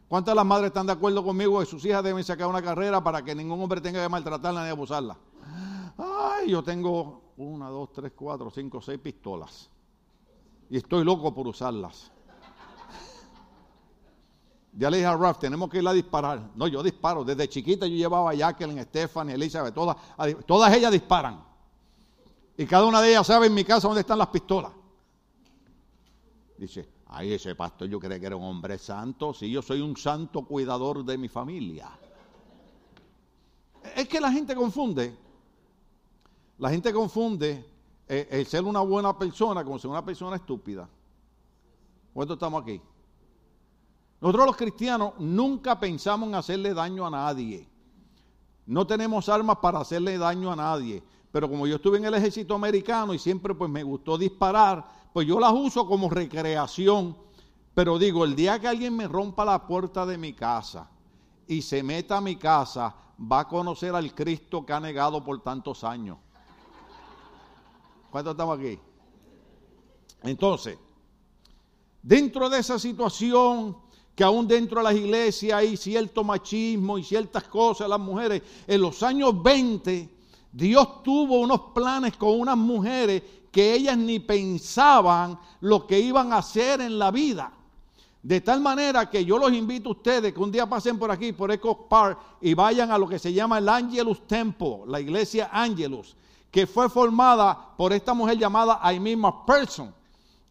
¿Cuántas 0.10 0.34
de 0.34 0.36
las 0.36 0.46
madres 0.46 0.68
están 0.68 0.88
de 0.88 0.94
acuerdo 0.94 1.24
conmigo 1.24 1.62
que 1.62 1.66
sus 1.66 1.86
hijas 1.86 2.04
deben 2.04 2.24
sacar 2.24 2.48
una 2.48 2.62
carrera 2.62 3.02
para 3.02 3.24
que 3.24 3.34
ningún 3.34 3.62
hombre 3.62 3.80
tenga 3.80 4.04
que 4.04 4.10
maltratarla 4.10 4.66
ni 4.66 4.70
abusarla? 4.70 5.18
Ay, 5.98 6.52
yo 6.52 6.64
tengo 6.64 7.29
una, 7.40 7.70
dos, 7.70 7.92
tres, 7.94 8.12
cuatro, 8.16 8.52
cinco, 8.52 8.82
seis 8.82 9.00
pistolas. 9.00 9.70
Y 10.70 10.78
estoy 10.78 11.04
loco 11.04 11.34
por 11.34 11.48
usarlas. 11.48 12.12
Ya 14.74 14.90
le 14.90 14.98
dije 14.98 15.08
a 15.08 15.16
Ralph, 15.16 15.40
tenemos 15.40 15.70
que 15.70 15.80
ir 15.80 15.88
a 15.88 15.94
disparar. 15.94 16.52
No, 16.56 16.68
yo 16.68 16.84
disparo. 16.84 17.24
Desde 17.24 17.50
chiquita 17.50 17.88
yo 17.88 17.96
llevaba 17.96 18.32
a 18.32 18.34
Jacqueline, 18.34 18.84
Stephanie, 18.84 19.34
Elizabeth, 19.34 19.74
todas, 19.74 19.98
todas 20.46 20.74
ellas 20.76 20.92
disparan. 20.92 21.44
Y 22.56 22.66
cada 22.66 22.86
una 22.86 23.02
de 23.02 23.10
ellas 23.10 23.26
sabe 23.26 23.48
en 23.48 23.54
mi 23.54 23.64
casa 23.64 23.88
dónde 23.88 24.02
están 24.02 24.20
las 24.20 24.28
pistolas. 24.28 24.72
Dice, 26.58 26.88
ay, 27.08 27.34
ese 27.34 27.56
pastor 27.56 27.88
yo 27.88 28.00
creía 28.00 28.20
que 28.20 28.26
era 28.28 28.36
un 28.36 28.44
hombre 28.44 28.78
santo. 28.78 29.34
Si 29.34 29.50
yo 29.50 29.62
soy 29.62 29.82
un 29.82 29.98
santo 29.98 30.44
cuidador 30.44 31.04
de 31.04 31.18
mi 31.18 31.30
familia. 31.30 31.90
Es 33.96 34.08
que 34.08 34.20
la 34.20 34.32
gente 34.32 34.56
confunde 34.56 35.29
la 36.60 36.70
gente 36.70 36.94
confunde 36.94 37.66
eh, 38.08 38.28
el 38.32 38.46
ser 38.46 38.64
una 38.64 38.82
buena 38.82 39.18
persona 39.18 39.64
con 39.64 39.80
ser 39.80 39.90
una 39.90 40.04
persona 40.04 40.36
estúpida. 40.36 40.88
¿Cuánto 42.14 42.34
estamos 42.34 42.62
aquí? 42.62 42.82
Nosotros 44.20 44.46
los 44.46 44.58
cristianos 44.58 45.14
nunca 45.20 45.80
pensamos 45.80 46.28
en 46.28 46.36
hacerle 46.36 46.74
daño 46.74 47.08
a 47.08 47.10
nadie. 47.10 47.68
No 48.66 48.86
tenemos 48.86 49.30
armas 49.30 49.58
para 49.62 49.80
hacerle 49.80 50.18
daño 50.18 50.52
a 50.52 50.56
nadie. 50.56 51.02
Pero 51.32 51.50
como 51.50 51.66
yo 51.66 51.78
estuve 51.78 51.98
en 51.98 52.06
el 52.06 52.14
ejército 52.14 52.56
americano 52.56 53.14
y 53.14 53.20
siempre 53.20 53.56
pues 53.56 53.72
me 53.72 53.84
gustó 53.84 54.18
disparar, 54.18 54.86
pues 55.14 55.26
yo 55.28 55.40
las 55.40 55.54
uso 55.54 55.88
como 55.88 56.10
recreación. 56.10 57.16
Pero 57.74 57.98
digo, 57.98 58.26
el 58.26 58.36
día 58.36 58.60
que 58.60 58.68
alguien 58.68 58.98
me 58.98 59.08
rompa 59.08 59.46
la 59.46 59.66
puerta 59.66 60.06
de 60.06 60.18
mi 60.18 60.34
casa 60.34 60.90
y 61.48 61.62
se 61.62 61.84
meta 61.84 62.18
a 62.18 62.22
mi 62.22 62.36
casa, 62.36 62.94
va 63.20 63.42
a 63.42 63.48
conocer 63.48 63.96
al 63.96 64.14
Cristo 64.14 64.66
que 64.66 64.74
ha 64.74 64.80
negado 64.80 65.24
por 65.24 65.42
tantos 65.42 65.84
años. 65.86 66.18
¿Cuántos 68.12 68.32
estamos 68.32 68.58
aquí? 68.58 68.80
Entonces, 70.24 70.78
dentro 72.02 72.50
de 72.50 72.60
esa 72.60 72.80
situación, 72.80 73.78
que 74.16 74.24
aún 74.24 74.48
dentro 74.48 74.80
de 74.80 74.84
las 74.84 74.96
iglesias 74.96 75.60
hay 75.60 75.78
cierto 75.78 76.24
machismo 76.24 76.98
y 76.98 77.04
ciertas 77.04 77.44
cosas, 77.44 77.88
las 77.88 78.00
mujeres, 78.00 78.42
en 78.68 78.82
los 78.82 79.02
años 79.04 79.42
20, 79.42 80.10
Dios 80.52 81.04
tuvo 81.04 81.40
unos 81.40 81.62
planes 81.74 82.18
con 82.18 82.40
unas 82.40 82.58
mujeres 82.58 83.24
que 83.52 83.74
ellas 83.74 83.98
ni 83.98 84.20
pensaban 84.20 85.40
lo 85.62 85.88
que 85.88 86.00
iban 86.00 86.34
a 86.34 86.38
hacer 86.38 86.82
en 86.82 87.00
la 87.00 87.12
vida. 87.12 87.54
De 88.22 88.42
tal 88.42 88.60
manera 88.60 89.10
que 89.10 89.24
yo 89.24 89.38
los 89.38 89.54
invito 89.54 89.90
a 89.90 89.92
ustedes 89.94 90.34
que 90.34 90.40
un 90.40 90.52
día 90.52 90.68
pasen 90.68 91.00
por 91.00 91.10
aquí, 91.10 91.32
por 91.32 91.52
Echo 91.52 91.88
Park, 91.88 92.20
y 92.42 92.54
vayan 92.54 92.92
a 92.92 92.98
lo 92.98 93.08
que 93.08 93.20
se 93.20 93.32
llama 93.32 93.60
el 93.60 93.70
Angelus 93.70 94.28
Temple, 94.28 94.80
la 94.88 95.00
iglesia 95.00 95.50
Angelus 95.54 96.18
que 96.52 96.68
fue 96.68 96.90
formada 96.90 97.76
por 97.78 97.94
esta 97.94 98.14
mujer 98.14 98.38
llamada 98.38 98.80
Aimee 98.82 99.18
Person. 99.46 99.94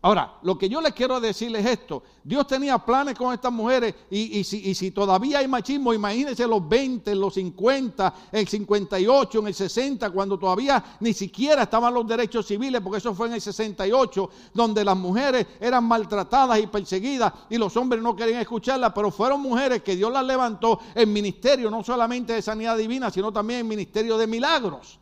Ahora, 0.00 0.34
lo 0.42 0.56
que 0.56 0.68
yo 0.68 0.80
les 0.80 0.92
quiero 0.92 1.18
decir 1.18 1.54
es 1.56 1.66
esto. 1.66 2.04
Dios 2.22 2.46
tenía 2.46 2.78
planes 2.78 3.18
con 3.18 3.34
estas 3.34 3.50
mujeres 3.50 3.96
y, 4.08 4.44
si, 4.44 4.70
y, 4.70 4.72
si, 4.72 4.92
todavía 4.92 5.40
hay 5.40 5.48
machismo, 5.48 5.92
imagínense 5.92 6.46
los 6.46 6.68
20, 6.68 7.16
los 7.16 7.34
50, 7.34 8.14
el 8.30 8.46
58, 8.46 9.40
en 9.40 9.46
el 9.48 9.54
60, 9.54 10.10
cuando 10.10 10.38
todavía 10.38 10.84
ni 11.00 11.12
siquiera 11.12 11.64
estaban 11.64 11.92
los 11.92 12.06
derechos 12.06 12.46
civiles, 12.46 12.80
porque 12.80 12.98
eso 12.98 13.12
fue 13.12 13.26
en 13.26 13.34
el 13.34 13.40
68, 13.40 14.30
donde 14.54 14.84
las 14.84 14.96
mujeres 14.96 15.48
eran 15.58 15.82
maltratadas 15.82 16.60
y 16.60 16.68
perseguidas 16.68 17.32
y 17.50 17.58
los 17.58 17.76
hombres 17.76 18.00
no 18.00 18.14
querían 18.14 18.40
escucharlas, 18.40 18.92
pero 18.94 19.10
fueron 19.10 19.40
mujeres 19.40 19.82
que 19.82 19.96
Dios 19.96 20.12
las 20.12 20.24
levantó 20.24 20.78
en 20.94 21.12
ministerio, 21.12 21.72
no 21.72 21.82
solamente 21.82 22.34
de 22.34 22.42
sanidad 22.42 22.76
divina, 22.76 23.10
sino 23.10 23.32
también 23.32 23.60
en 23.60 23.68
ministerio 23.68 24.16
de 24.16 24.28
milagros. 24.28 25.00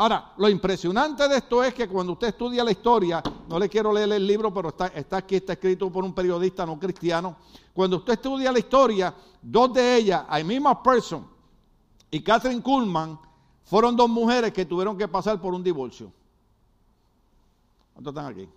Ahora, 0.00 0.32
lo 0.36 0.48
impresionante 0.48 1.26
de 1.26 1.38
esto 1.38 1.64
es 1.64 1.74
que 1.74 1.88
cuando 1.88 2.12
usted 2.12 2.28
estudia 2.28 2.62
la 2.62 2.70
historia, 2.70 3.20
no 3.48 3.58
le 3.58 3.68
quiero 3.68 3.92
leer 3.92 4.12
el 4.12 4.24
libro, 4.24 4.54
pero 4.54 4.68
está, 4.68 5.16
aquí, 5.16 5.34
está 5.34 5.54
escrito 5.54 5.90
por 5.90 6.04
un 6.04 6.14
periodista 6.14 6.64
no 6.64 6.78
cristiano. 6.78 7.36
Cuando 7.74 7.96
usted 7.96 8.12
estudia 8.12 8.52
la 8.52 8.60
historia, 8.60 9.12
dos 9.42 9.72
de 9.72 9.96
ellas, 9.96 10.24
Amy 10.28 10.60
Person 10.84 11.26
y 12.12 12.22
Catherine 12.22 12.62
Kuhlman, 12.62 13.18
fueron 13.64 13.96
dos 13.96 14.08
mujeres 14.08 14.52
que 14.52 14.64
tuvieron 14.64 14.96
que 14.96 15.08
pasar 15.08 15.40
por 15.40 15.52
un 15.52 15.64
divorcio. 15.64 16.12
¿Cuántos 17.92 18.12
están 18.12 18.26
aquí? 18.26 18.48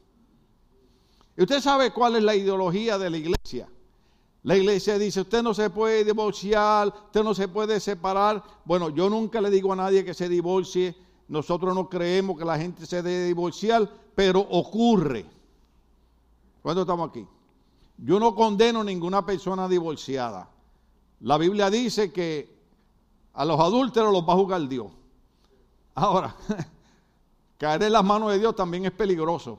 ¿Y 1.38 1.42
usted 1.42 1.60
sabe 1.60 1.92
cuál 1.92 2.18
es 2.18 2.24
la 2.24 2.36
ideología 2.36 3.00
de 3.00 3.10
la 3.10 3.18
iglesia? 3.18 3.68
La 4.44 4.56
iglesia 4.56 5.00
dice, 5.00 5.22
usted 5.22 5.42
no 5.42 5.56
se 5.56 5.72
puede 5.72 6.04
divorciar, 6.04 6.90
usted 7.06 7.24
no 7.24 7.34
se 7.34 7.48
puede 7.48 7.80
separar. 7.80 8.44
Bueno, 8.64 8.90
yo 8.90 9.10
nunca 9.10 9.42
le 9.42 9.50
digo 9.50 9.74
a 9.74 9.76
nadie 9.76 10.06
que 10.06 10.14
se 10.14 10.30
divorcie. 10.30 11.10
Nosotros 11.32 11.74
no 11.74 11.88
creemos 11.88 12.38
que 12.38 12.44
la 12.44 12.58
gente 12.58 12.86
se 12.86 13.02
debe 13.02 13.28
divorciar, 13.28 13.90
pero 14.14 14.42
ocurre. 14.42 15.26
¿Cuándo 16.62 16.82
estamos 16.82 17.10
aquí? 17.10 17.26
Yo 18.00 18.20
no 18.20 18.36
condeno 18.36 18.82
a 18.82 18.84
ninguna 18.84 19.26
persona 19.26 19.70
divorciada. 19.70 20.50
La 21.22 21.38
Biblia 21.38 21.70
dice 21.70 22.12
que 22.12 22.54
a 23.32 23.46
los 23.46 23.58
adúlteros 23.62 24.12
los 24.12 24.28
va 24.28 24.34
a 24.34 24.36
juzgar 24.36 24.68
Dios. 24.68 24.88
Ahora, 25.96 26.36
caer 27.58 27.84
en 27.84 27.94
las 27.94 28.04
manos 28.04 28.34
de 28.34 28.40
Dios 28.40 28.54
también 28.54 28.84
es 28.84 28.92
peligroso. 28.92 29.58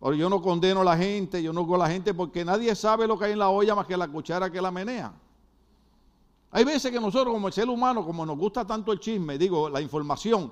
Ahora, 0.00 0.16
yo 0.16 0.30
no 0.30 0.40
condeno 0.40 0.82
a 0.82 0.84
la 0.84 0.96
gente, 0.96 1.42
yo 1.42 1.52
no 1.52 1.74
a 1.74 1.78
la 1.78 1.88
gente 1.88 2.14
porque 2.14 2.44
nadie 2.44 2.72
sabe 2.76 3.08
lo 3.08 3.18
que 3.18 3.24
hay 3.24 3.32
en 3.32 3.40
la 3.40 3.48
olla 3.48 3.74
más 3.74 3.88
que 3.88 3.96
la 3.96 4.06
cuchara 4.06 4.48
que 4.48 4.62
la 4.62 4.70
menea. 4.70 5.12
Hay 6.56 6.64
veces 6.64 6.90
que 6.90 6.98
nosotros 6.98 7.34
como 7.34 7.48
el 7.48 7.52
ser 7.52 7.68
humano, 7.68 8.02
como 8.02 8.24
nos 8.24 8.38
gusta 8.38 8.66
tanto 8.66 8.90
el 8.90 8.98
chisme, 8.98 9.36
digo, 9.36 9.68
la 9.68 9.78
información, 9.78 10.50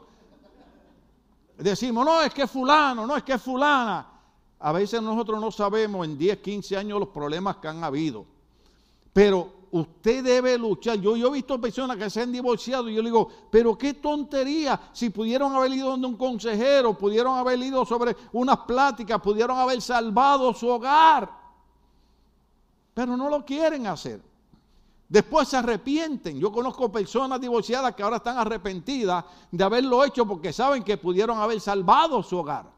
decimos, 1.57 2.05
no, 2.05 2.21
es 2.21 2.35
que 2.35 2.43
es 2.43 2.51
fulano, 2.51 3.07
no, 3.07 3.17
es 3.17 3.23
que 3.23 3.33
es 3.33 3.41
fulana. 3.41 4.07
A 4.59 4.73
veces 4.73 5.01
nosotros 5.01 5.41
no 5.41 5.51
sabemos 5.51 6.07
en 6.07 6.19
10, 6.19 6.41
15 6.41 6.77
años 6.77 7.01
los 7.01 7.09
problemas 7.09 7.57
que 7.57 7.69
han 7.69 7.83
habido. 7.83 8.27
Pero 9.15 9.51
usted 9.71 10.23
debe 10.23 10.59
luchar. 10.59 11.01
Yo, 11.01 11.17
he 11.17 11.31
visto 11.31 11.59
personas 11.59 11.97
que 11.97 12.11
se 12.11 12.21
han 12.21 12.33
divorciado 12.33 12.91
y 12.91 12.97
yo 12.97 13.01
le 13.01 13.09
digo, 13.09 13.27
pero 13.51 13.79
qué 13.79 13.95
tontería. 13.95 14.79
Si 14.93 15.09
pudieron 15.09 15.55
haber 15.55 15.73
ido 15.73 15.89
donde 15.89 16.07
un 16.07 16.19
consejero, 16.19 16.99
pudieron 16.99 17.39
haber 17.39 17.59
ido 17.61 17.83
sobre 17.87 18.15
unas 18.35 18.59
pláticas, 18.59 19.23
pudieron 19.23 19.57
haber 19.57 19.81
salvado 19.81 20.53
su 20.53 20.69
hogar. 20.69 21.31
Pero 22.93 23.17
no 23.17 23.31
lo 23.31 23.43
quieren 23.43 23.87
hacer. 23.87 24.34
Después 25.09 25.49
se 25.49 25.57
arrepienten. 25.57 26.39
Yo 26.39 26.51
conozco 26.51 26.91
personas 26.91 27.41
divorciadas 27.41 27.95
que 27.95 28.03
ahora 28.03 28.17
están 28.17 28.39
arrepentidas 28.39 29.25
de 29.51 29.65
haberlo 29.65 30.05
hecho 30.05 30.27
porque 30.27 30.53
saben 30.53 30.83
que 30.83 30.97
pudieron 30.97 31.39
haber 31.39 31.61
salvado 31.61 32.23
su 32.23 32.39
hogar. 32.39 32.73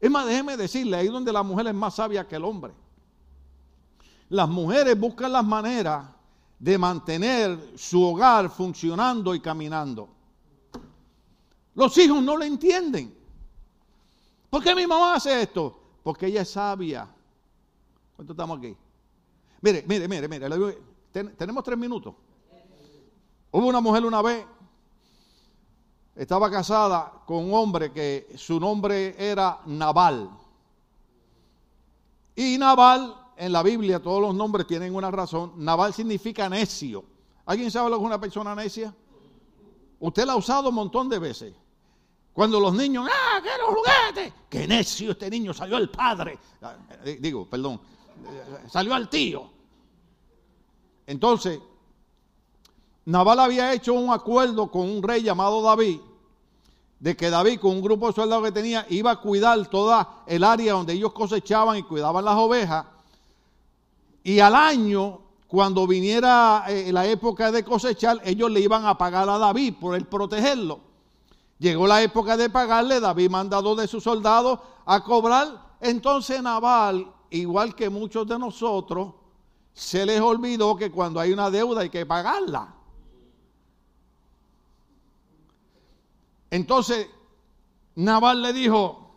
Es 0.00 0.10
más, 0.10 0.26
déjeme 0.26 0.56
decirle, 0.56 0.96
ahí 0.96 1.08
donde 1.08 1.32
la 1.32 1.42
mujer 1.42 1.66
es 1.66 1.74
más 1.74 1.94
sabia 1.94 2.26
que 2.26 2.36
el 2.36 2.44
hombre. 2.44 2.72
Las 4.28 4.48
mujeres 4.48 4.98
buscan 4.98 5.32
las 5.32 5.44
maneras 5.44 6.06
de 6.58 6.78
mantener 6.78 7.72
su 7.76 8.02
hogar 8.02 8.50
funcionando 8.50 9.34
y 9.34 9.40
caminando. 9.40 10.08
Los 11.74 11.96
hijos 11.98 12.22
no 12.22 12.36
lo 12.36 12.44
entienden. 12.44 13.16
¿Por 14.50 14.62
qué 14.62 14.74
mi 14.74 14.86
mamá 14.86 15.14
hace 15.14 15.42
esto? 15.42 15.80
Porque 16.02 16.26
ella 16.26 16.42
es 16.42 16.50
sabia. 16.50 17.08
¿Cuánto 18.16 18.32
estamos 18.32 18.58
aquí? 18.58 18.76
Mire, 19.60 19.84
mire, 19.86 20.08
mire, 20.08 20.28
mire. 20.28 20.78
tenemos 21.36 21.64
tres 21.64 21.78
minutos. 21.78 22.14
Hubo 23.50 23.66
una 23.66 23.80
mujer 23.80 24.04
una 24.04 24.22
vez, 24.22 24.44
estaba 26.14 26.50
casada 26.50 27.22
con 27.26 27.44
un 27.44 27.54
hombre 27.54 27.92
que 27.92 28.34
su 28.36 28.60
nombre 28.60 29.14
era 29.18 29.60
Naval. 29.66 30.30
Y 32.36 32.58
Naval 32.58 33.14
en 33.36 33.52
la 33.52 33.62
Biblia 33.62 34.00
todos 34.00 34.20
los 34.20 34.34
nombres 34.34 34.66
tienen 34.66 34.94
una 34.94 35.10
razón. 35.10 35.52
Naval 35.56 35.94
significa 35.94 36.48
necio. 36.48 37.04
¿Alguien 37.46 37.70
sabe 37.70 37.88
lo 37.88 37.96
que 37.96 38.02
es 38.02 38.06
una 38.06 38.20
persona 38.20 38.54
necia? 38.54 38.94
Usted 40.00 40.24
la 40.26 40.34
ha 40.34 40.36
usado 40.36 40.68
un 40.68 40.74
montón 40.74 41.08
de 41.08 41.18
veces. 41.18 41.54
Cuando 42.32 42.60
los 42.60 42.74
niños, 42.74 43.08
¡ah, 43.10 43.40
que 43.42 43.50
los 43.58 43.74
juguetes! 43.74 44.32
¡Qué 44.48 44.68
necio 44.68 45.12
este 45.12 45.28
niño! 45.30 45.52
Salió 45.52 45.76
el 45.76 45.90
padre. 45.90 46.38
Ah, 46.62 46.76
eh, 47.04 47.18
digo, 47.20 47.48
perdón, 47.48 47.80
salió 48.68 48.94
al 48.94 49.08
tío. 49.08 49.50
Entonces, 51.06 51.60
Naval 53.04 53.40
había 53.40 53.72
hecho 53.72 53.94
un 53.94 54.12
acuerdo 54.12 54.70
con 54.70 54.82
un 54.82 55.02
rey 55.02 55.22
llamado 55.22 55.62
David, 55.62 56.00
de 57.00 57.16
que 57.16 57.30
David, 57.30 57.60
con 57.60 57.72
un 57.72 57.82
grupo 57.82 58.08
de 58.08 58.12
soldados 58.12 58.44
que 58.44 58.52
tenía, 58.52 58.86
iba 58.90 59.10
a 59.10 59.20
cuidar 59.20 59.66
toda 59.68 60.24
el 60.26 60.44
área 60.44 60.74
donde 60.74 60.92
ellos 60.92 61.12
cosechaban 61.12 61.78
y 61.78 61.82
cuidaban 61.82 62.24
las 62.24 62.36
ovejas 62.36 62.84
y 64.28 64.40
al 64.40 64.54
año, 64.54 65.20
cuando 65.46 65.86
viniera 65.86 66.64
eh, 66.68 66.92
la 66.92 67.06
época 67.06 67.50
de 67.50 67.64
cosechar, 67.64 68.20
ellos 68.24 68.50
le 68.50 68.60
iban 68.60 68.84
a 68.84 68.98
pagar 68.98 69.26
a 69.30 69.38
David 69.38 69.76
por 69.80 69.94
el 69.94 70.06
protegerlo. 70.06 70.80
Llegó 71.58 71.86
la 71.86 72.02
época 72.02 72.36
de 72.36 72.50
pagarle, 72.50 73.00
David 73.00 73.30
mandado 73.30 73.74
de 73.74 73.88
sus 73.88 74.04
soldados 74.04 74.58
a 74.84 75.02
cobrar. 75.02 75.76
Entonces 75.80 76.42
Naval, 76.42 77.10
igual 77.30 77.74
que 77.74 77.90
muchos 77.90 78.26
de 78.26 78.38
nosotros, 78.38 79.14
se 79.72 80.04
les 80.04 80.20
olvidó 80.20 80.76
que 80.76 80.90
cuando 80.90 81.20
hay 81.20 81.32
una 81.32 81.50
deuda 81.50 81.82
hay 81.82 81.90
que 81.90 82.04
pagarla. 82.04 82.74
Entonces 86.50 87.08
Naval 87.94 88.42
le 88.42 88.52
dijo, 88.52 89.08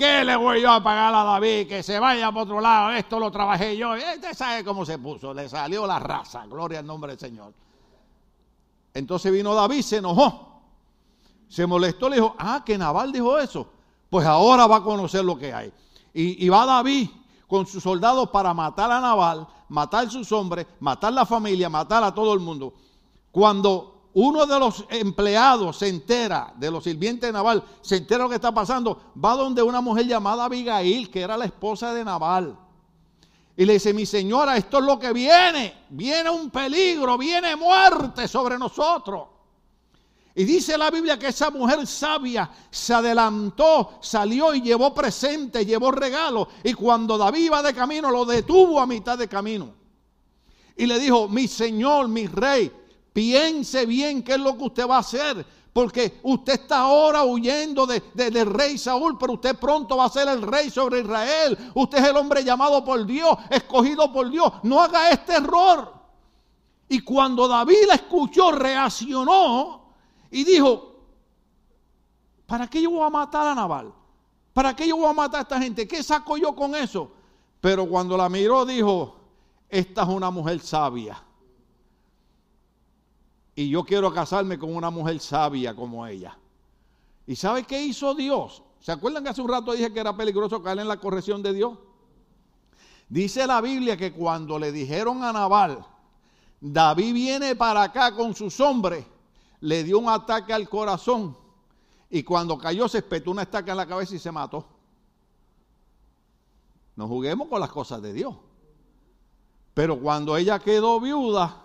¿Qué 0.00 0.24
le 0.24 0.34
voy 0.34 0.62
yo 0.62 0.72
a 0.72 0.82
pagar 0.82 1.14
a 1.14 1.24
David? 1.24 1.68
Que 1.68 1.82
se 1.82 1.98
vaya 1.98 2.32
por 2.32 2.44
otro 2.44 2.58
lado, 2.58 2.90
esto 2.92 3.20
lo 3.20 3.30
trabajé 3.30 3.76
yo. 3.76 3.92
Usted 3.92 4.32
sabe 4.32 4.64
cómo 4.64 4.86
se 4.86 4.96
puso, 4.96 5.34
le 5.34 5.46
salió 5.46 5.86
la 5.86 5.98
raza, 5.98 6.46
gloria 6.46 6.78
al 6.78 6.86
nombre 6.86 7.12
del 7.12 7.18
Señor. 7.20 7.52
Entonces 8.94 9.30
vino 9.30 9.54
David, 9.54 9.82
se 9.82 9.98
enojó, 9.98 10.62
se 11.48 11.66
molestó, 11.66 12.08
le 12.08 12.16
dijo, 12.16 12.34
ah, 12.38 12.62
que 12.64 12.78
Naval 12.78 13.12
dijo 13.12 13.38
eso. 13.38 13.70
Pues 14.08 14.26
ahora 14.26 14.66
va 14.66 14.76
a 14.76 14.82
conocer 14.82 15.22
lo 15.22 15.36
que 15.36 15.52
hay. 15.52 15.70
Y, 16.12 16.48
va 16.48 16.66
David 16.66 17.08
con 17.46 17.66
sus 17.66 17.82
soldados 17.82 18.30
para 18.30 18.52
matar 18.54 18.90
a 18.90 19.00
Naval, 19.00 19.46
matar 19.68 20.06
a 20.06 20.10
sus 20.10 20.30
hombres, 20.32 20.66
matar 20.80 21.12
a 21.12 21.16
la 21.16 21.26
familia, 21.26 21.68
matar 21.68 22.02
a 22.04 22.14
todo 22.14 22.32
el 22.34 22.40
mundo. 22.40 22.74
Cuando 23.30 24.08
uno 24.14 24.46
de 24.46 24.58
los 24.58 24.84
empleados 24.90 25.78
se 25.78 25.88
entera, 25.88 26.52
de 26.56 26.70
los 26.70 26.84
sirvientes 26.84 27.28
de 27.28 27.32
Naval, 27.32 27.62
se 27.80 27.96
entera 27.96 28.24
lo 28.24 28.28
que 28.28 28.36
está 28.36 28.52
pasando, 28.52 29.12
va 29.22 29.34
donde 29.36 29.62
una 29.62 29.80
mujer 29.80 30.06
llamada 30.06 30.44
Abigail, 30.44 31.10
que 31.10 31.20
era 31.20 31.36
la 31.36 31.44
esposa 31.44 31.94
de 31.94 32.04
Naval. 32.04 32.56
Y 33.56 33.64
le 33.64 33.74
dice, 33.74 33.92
mi 33.92 34.06
señora, 34.06 34.56
esto 34.56 34.78
es 34.78 34.84
lo 34.84 34.98
que 34.98 35.12
viene, 35.12 35.84
viene 35.90 36.30
un 36.30 36.50
peligro, 36.50 37.18
viene 37.18 37.56
muerte 37.56 38.26
sobre 38.26 38.58
nosotros. 38.58 39.28
Y 40.34 40.44
dice 40.44 40.78
la 40.78 40.90
Biblia 40.90 41.18
que 41.18 41.28
esa 41.28 41.50
mujer 41.50 41.86
sabia 41.86 42.50
se 42.70 42.94
adelantó, 42.94 43.98
salió 44.00 44.54
y 44.54 44.62
llevó 44.62 44.94
presente, 44.94 45.66
llevó 45.66 45.90
regalo. 45.90 46.48
Y 46.62 46.72
cuando 46.74 47.18
David 47.18 47.46
iba 47.46 47.62
de 47.62 47.74
camino, 47.74 48.10
lo 48.10 48.24
detuvo 48.24 48.80
a 48.80 48.86
mitad 48.86 49.18
de 49.18 49.28
camino. 49.28 49.74
Y 50.76 50.86
le 50.86 50.98
dijo, 50.98 51.28
mi 51.28 51.48
señor, 51.48 52.08
mi 52.08 52.26
rey, 52.26 52.72
Piense 53.12 53.86
bien 53.86 54.22
qué 54.22 54.32
es 54.32 54.40
lo 54.40 54.56
que 54.56 54.64
usted 54.64 54.88
va 54.88 54.96
a 54.96 55.00
hacer. 55.00 55.44
Porque 55.72 56.20
usted 56.24 56.54
está 56.54 56.80
ahora 56.80 57.24
huyendo 57.24 57.86
de, 57.86 58.02
del 58.14 58.46
rey 58.46 58.76
Saúl, 58.76 59.16
pero 59.18 59.34
usted 59.34 59.56
pronto 59.56 59.96
va 59.96 60.06
a 60.06 60.08
ser 60.08 60.28
el 60.28 60.42
rey 60.42 60.68
sobre 60.70 61.00
Israel. 61.00 61.56
Usted 61.74 61.98
es 61.98 62.04
el 62.08 62.16
hombre 62.16 62.42
llamado 62.42 62.84
por 62.84 63.04
Dios, 63.06 63.36
escogido 63.50 64.12
por 64.12 64.30
Dios. 64.30 64.52
No 64.64 64.80
haga 64.80 65.10
este 65.10 65.34
error. 65.34 65.94
Y 66.88 67.00
cuando 67.00 67.46
David 67.46 67.86
la 67.86 67.94
escuchó, 67.94 68.50
reaccionó 68.50 69.79
y 70.30 70.44
dijo, 70.44 70.96
¿para 72.46 72.68
qué 72.68 72.82
yo 72.82 72.90
voy 72.90 73.02
a 73.02 73.10
matar 73.10 73.46
a 73.46 73.54
Naval? 73.54 73.92
¿Para 74.52 74.74
qué 74.74 74.88
yo 74.88 74.96
voy 74.96 75.06
a 75.06 75.12
matar 75.12 75.40
a 75.40 75.42
esta 75.42 75.60
gente? 75.60 75.86
¿Qué 75.86 76.02
saco 76.02 76.36
yo 76.36 76.54
con 76.54 76.74
eso? 76.74 77.10
Pero 77.60 77.88
cuando 77.88 78.16
la 78.16 78.28
miró 78.28 78.64
dijo, 78.64 79.16
esta 79.68 80.02
es 80.02 80.08
una 80.08 80.30
mujer 80.30 80.60
sabia 80.60 81.22
y 83.60 83.68
yo 83.68 83.84
quiero 83.84 84.10
casarme 84.10 84.58
con 84.58 84.74
una 84.74 84.88
mujer 84.88 85.20
sabia 85.20 85.74
como 85.74 86.06
ella. 86.06 86.38
¿Y 87.26 87.36
sabe 87.36 87.64
qué 87.64 87.82
hizo 87.82 88.14
Dios? 88.14 88.62
¿Se 88.80 88.90
acuerdan 88.90 89.22
que 89.22 89.28
hace 89.28 89.42
un 89.42 89.50
rato 89.50 89.72
dije 89.72 89.92
que 89.92 90.00
era 90.00 90.16
peligroso 90.16 90.62
caer 90.62 90.78
en 90.78 90.88
la 90.88 90.98
corrección 90.98 91.42
de 91.42 91.52
Dios? 91.52 91.78
Dice 93.08 93.46
la 93.46 93.60
Biblia 93.60 93.98
que 93.98 94.14
cuando 94.14 94.58
le 94.58 94.72
dijeron 94.72 95.22
a 95.22 95.32
Nabal, 95.32 95.84
David 96.58 97.12
viene 97.12 97.54
para 97.54 97.82
acá 97.82 98.14
con 98.14 98.34
sus 98.34 98.58
hombres, 98.60 99.04
le 99.60 99.84
dio 99.84 99.98
un 99.98 100.08
ataque 100.08 100.52
al 100.52 100.68
corazón 100.68 101.36
y 102.08 102.22
cuando 102.22 102.58
cayó 102.58 102.88
se 102.88 102.98
espetó 102.98 103.30
una 103.30 103.42
estaca 103.42 103.70
en 103.70 103.76
la 103.76 103.86
cabeza 103.86 104.14
y 104.14 104.18
se 104.18 104.32
mató. 104.32 104.66
No 106.96 107.06
juguemos 107.06 107.48
con 107.48 107.60
las 107.60 107.70
cosas 107.70 108.02
de 108.02 108.12
Dios. 108.12 108.36
Pero 109.74 110.00
cuando 110.00 110.36
ella 110.36 110.58
quedó 110.58 111.00
viuda, 111.00 111.62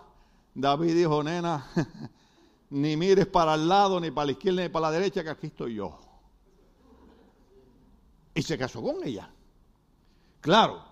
David 0.53 0.95
dijo, 0.95 1.23
nena, 1.23 1.67
ni 2.69 2.95
mires 2.95 3.25
para 3.25 3.55
el 3.55 3.67
lado, 3.67 3.99
ni 3.99 4.11
para 4.11 4.27
la 4.27 4.31
izquierda, 4.33 4.61
ni 4.61 4.69
para 4.69 4.87
la 4.87 4.91
derecha, 4.91 5.23
que 5.23 5.29
aquí 5.29 5.47
estoy 5.47 5.75
yo. 5.75 5.97
Y 8.35 8.41
se 8.41 8.57
casó 8.57 8.81
con 8.81 9.03
ella. 9.03 9.29
Claro, 10.41 10.83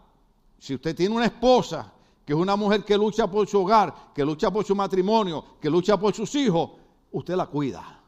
si 0.57 0.73
usted 0.73 0.95
tiene 0.95 1.15
una 1.15 1.25
esposa 1.25 1.93
que 2.25 2.33
es 2.33 2.39
una 2.39 2.55
mujer 2.55 2.83
que 2.83 2.97
lucha 2.97 3.29
por 3.29 3.47
su 3.47 3.61
hogar, 3.61 4.11
que 4.15 4.25
lucha 4.25 4.49
por 4.49 4.65
su 4.65 4.75
matrimonio, 4.75 5.45
que 5.61 5.69
lucha 5.69 5.97
por 5.99 6.13
sus 6.13 6.33
hijos, 6.35 6.71
usted 7.14 7.36
la 7.36 7.45
cuida. 7.45 8.01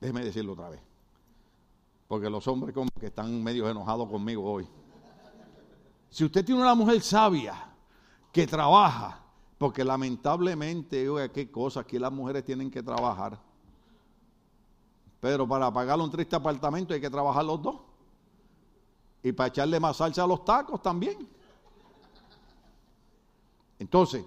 Déjeme 0.00 0.24
decirlo 0.24 0.54
otra 0.54 0.68
vez. 0.70 0.80
Porque 2.08 2.28
los 2.28 2.46
hombres 2.48 2.74
como 2.74 2.90
que 2.98 3.06
están 3.06 3.42
medio 3.42 3.70
enojados 3.70 4.08
conmigo 4.10 4.50
hoy. 4.50 4.68
Si 6.10 6.24
usted 6.24 6.44
tiene 6.44 6.60
una 6.60 6.74
mujer 6.74 7.00
sabia 7.00 7.54
que 8.32 8.46
trabaja, 8.46 9.20
porque 9.56 9.84
lamentablemente, 9.84 11.08
oiga, 11.08 11.28
qué 11.28 11.50
cosa, 11.50 11.80
aquí 11.80 11.98
las 11.98 12.12
mujeres 12.12 12.44
tienen 12.44 12.70
que 12.70 12.82
trabajar. 12.82 13.38
Pero 15.20 15.46
para 15.46 15.72
pagar 15.72 16.00
un 16.00 16.10
triste 16.10 16.34
apartamento 16.34 16.92
hay 16.92 17.00
que 17.00 17.10
trabajar 17.10 17.44
los 17.44 17.62
dos. 17.62 17.76
Y 19.22 19.32
para 19.32 19.48
echarle 19.48 19.78
más 19.78 19.98
salsa 19.98 20.24
a 20.24 20.26
los 20.26 20.44
tacos 20.44 20.82
también. 20.82 21.28
Entonces, 23.78 24.24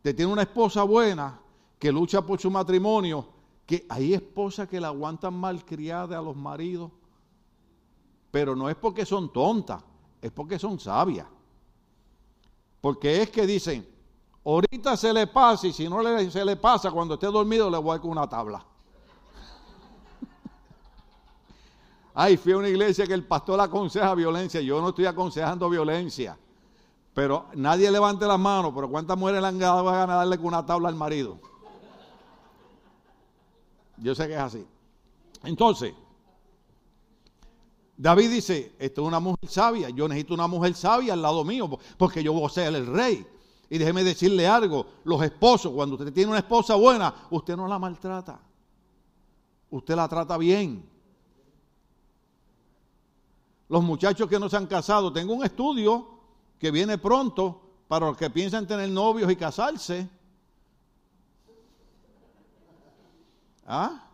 usted 0.00 0.16
tiene 0.16 0.32
una 0.32 0.42
esposa 0.42 0.82
buena 0.82 1.38
que 1.78 1.92
lucha 1.92 2.22
por 2.22 2.40
su 2.40 2.50
matrimonio, 2.50 3.26
que 3.66 3.84
hay 3.90 4.14
esposas 4.14 4.66
que 4.66 4.80
la 4.80 4.88
aguantan 4.88 5.34
malcriada 5.34 6.18
a 6.18 6.22
los 6.22 6.34
maridos, 6.34 6.90
pero 8.30 8.56
no 8.56 8.70
es 8.70 8.76
porque 8.76 9.04
son 9.04 9.30
tontas, 9.30 9.84
es 10.22 10.30
porque 10.30 10.58
son 10.58 10.80
sabias. 10.80 11.26
Porque 12.80 13.20
es 13.20 13.28
que 13.28 13.46
dicen, 13.46 13.86
ahorita 14.42 14.96
se 14.96 15.12
le 15.12 15.26
pasa 15.26 15.66
y 15.66 15.72
si 15.74 15.86
no 15.86 16.02
se 16.30 16.44
le 16.46 16.56
pasa 16.56 16.90
cuando 16.90 17.12
esté 17.14 17.26
dormido 17.26 17.68
le 17.68 17.76
voy 17.76 17.98
con 17.98 18.12
una 18.12 18.26
tabla. 18.26 18.64
Ay, 22.14 22.38
fui 22.38 22.52
a 22.52 22.56
una 22.56 22.70
iglesia 22.70 23.06
que 23.06 23.12
el 23.12 23.26
pastor 23.26 23.60
aconseja 23.60 24.14
violencia. 24.14 24.62
Yo 24.62 24.80
no 24.80 24.88
estoy 24.88 25.04
aconsejando 25.04 25.68
violencia. 25.68 26.38
Pero 27.20 27.44
nadie 27.54 27.90
levante 27.90 28.26
las 28.26 28.38
manos. 28.38 28.72
Pero 28.74 28.88
¿cuántas 28.88 29.18
mujeres 29.18 29.42
le 29.42 29.48
han 29.48 29.58
dado 29.58 29.86
a 29.86 30.06
darle 30.06 30.38
con 30.38 30.46
una 30.46 30.64
tabla 30.64 30.88
al 30.88 30.94
marido? 30.94 31.38
Yo 33.98 34.14
sé 34.14 34.26
que 34.26 34.32
es 34.32 34.40
así. 34.40 34.66
Entonces, 35.44 35.92
David 37.94 38.30
dice, 38.30 38.74
esto 38.78 39.02
es 39.02 39.06
una 39.06 39.20
mujer 39.20 39.50
sabia. 39.50 39.90
Yo 39.90 40.08
necesito 40.08 40.32
una 40.32 40.46
mujer 40.46 40.72
sabia 40.72 41.12
al 41.12 41.20
lado 41.20 41.44
mío 41.44 41.68
porque 41.98 42.22
yo 42.22 42.32
voy 42.32 42.46
a 42.46 42.48
ser 42.48 42.74
el 42.74 42.86
rey. 42.86 43.26
Y 43.68 43.76
déjeme 43.76 44.02
decirle 44.02 44.48
algo, 44.48 44.86
los 45.04 45.22
esposos, 45.22 45.74
cuando 45.74 45.96
usted 45.96 46.14
tiene 46.14 46.30
una 46.30 46.38
esposa 46.38 46.74
buena, 46.74 47.14
usted 47.28 47.54
no 47.54 47.68
la 47.68 47.78
maltrata. 47.78 48.40
Usted 49.68 49.94
la 49.94 50.08
trata 50.08 50.38
bien 50.38 50.88
los 53.68 53.82
muchachos 53.82 54.26
que 54.26 54.40
no 54.40 54.48
se 54.48 54.56
han 54.56 54.66
casado. 54.66 55.12
Tengo 55.12 55.34
un 55.34 55.44
estudio 55.44 56.19
que 56.60 56.70
viene 56.70 56.98
pronto 56.98 57.62
para 57.88 58.06
los 58.06 58.16
que 58.16 58.28
piensan 58.28 58.66
tener 58.66 58.90
novios 58.90 59.32
y 59.32 59.36
casarse. 59.36 60.08
¿Ah? 63.66 64.04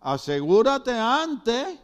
Asegúrate 0.00 0.98
antes. 0.98 1.78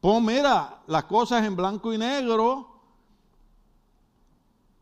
Pon, 0.00 0.24
mira, 0.24 0.82
las 0.88 1.04
cosas 1.04 1.44
en 1.44 1.54
blanco 1.54 1.92
y 1.92 1.98
negro. 1.98 2.80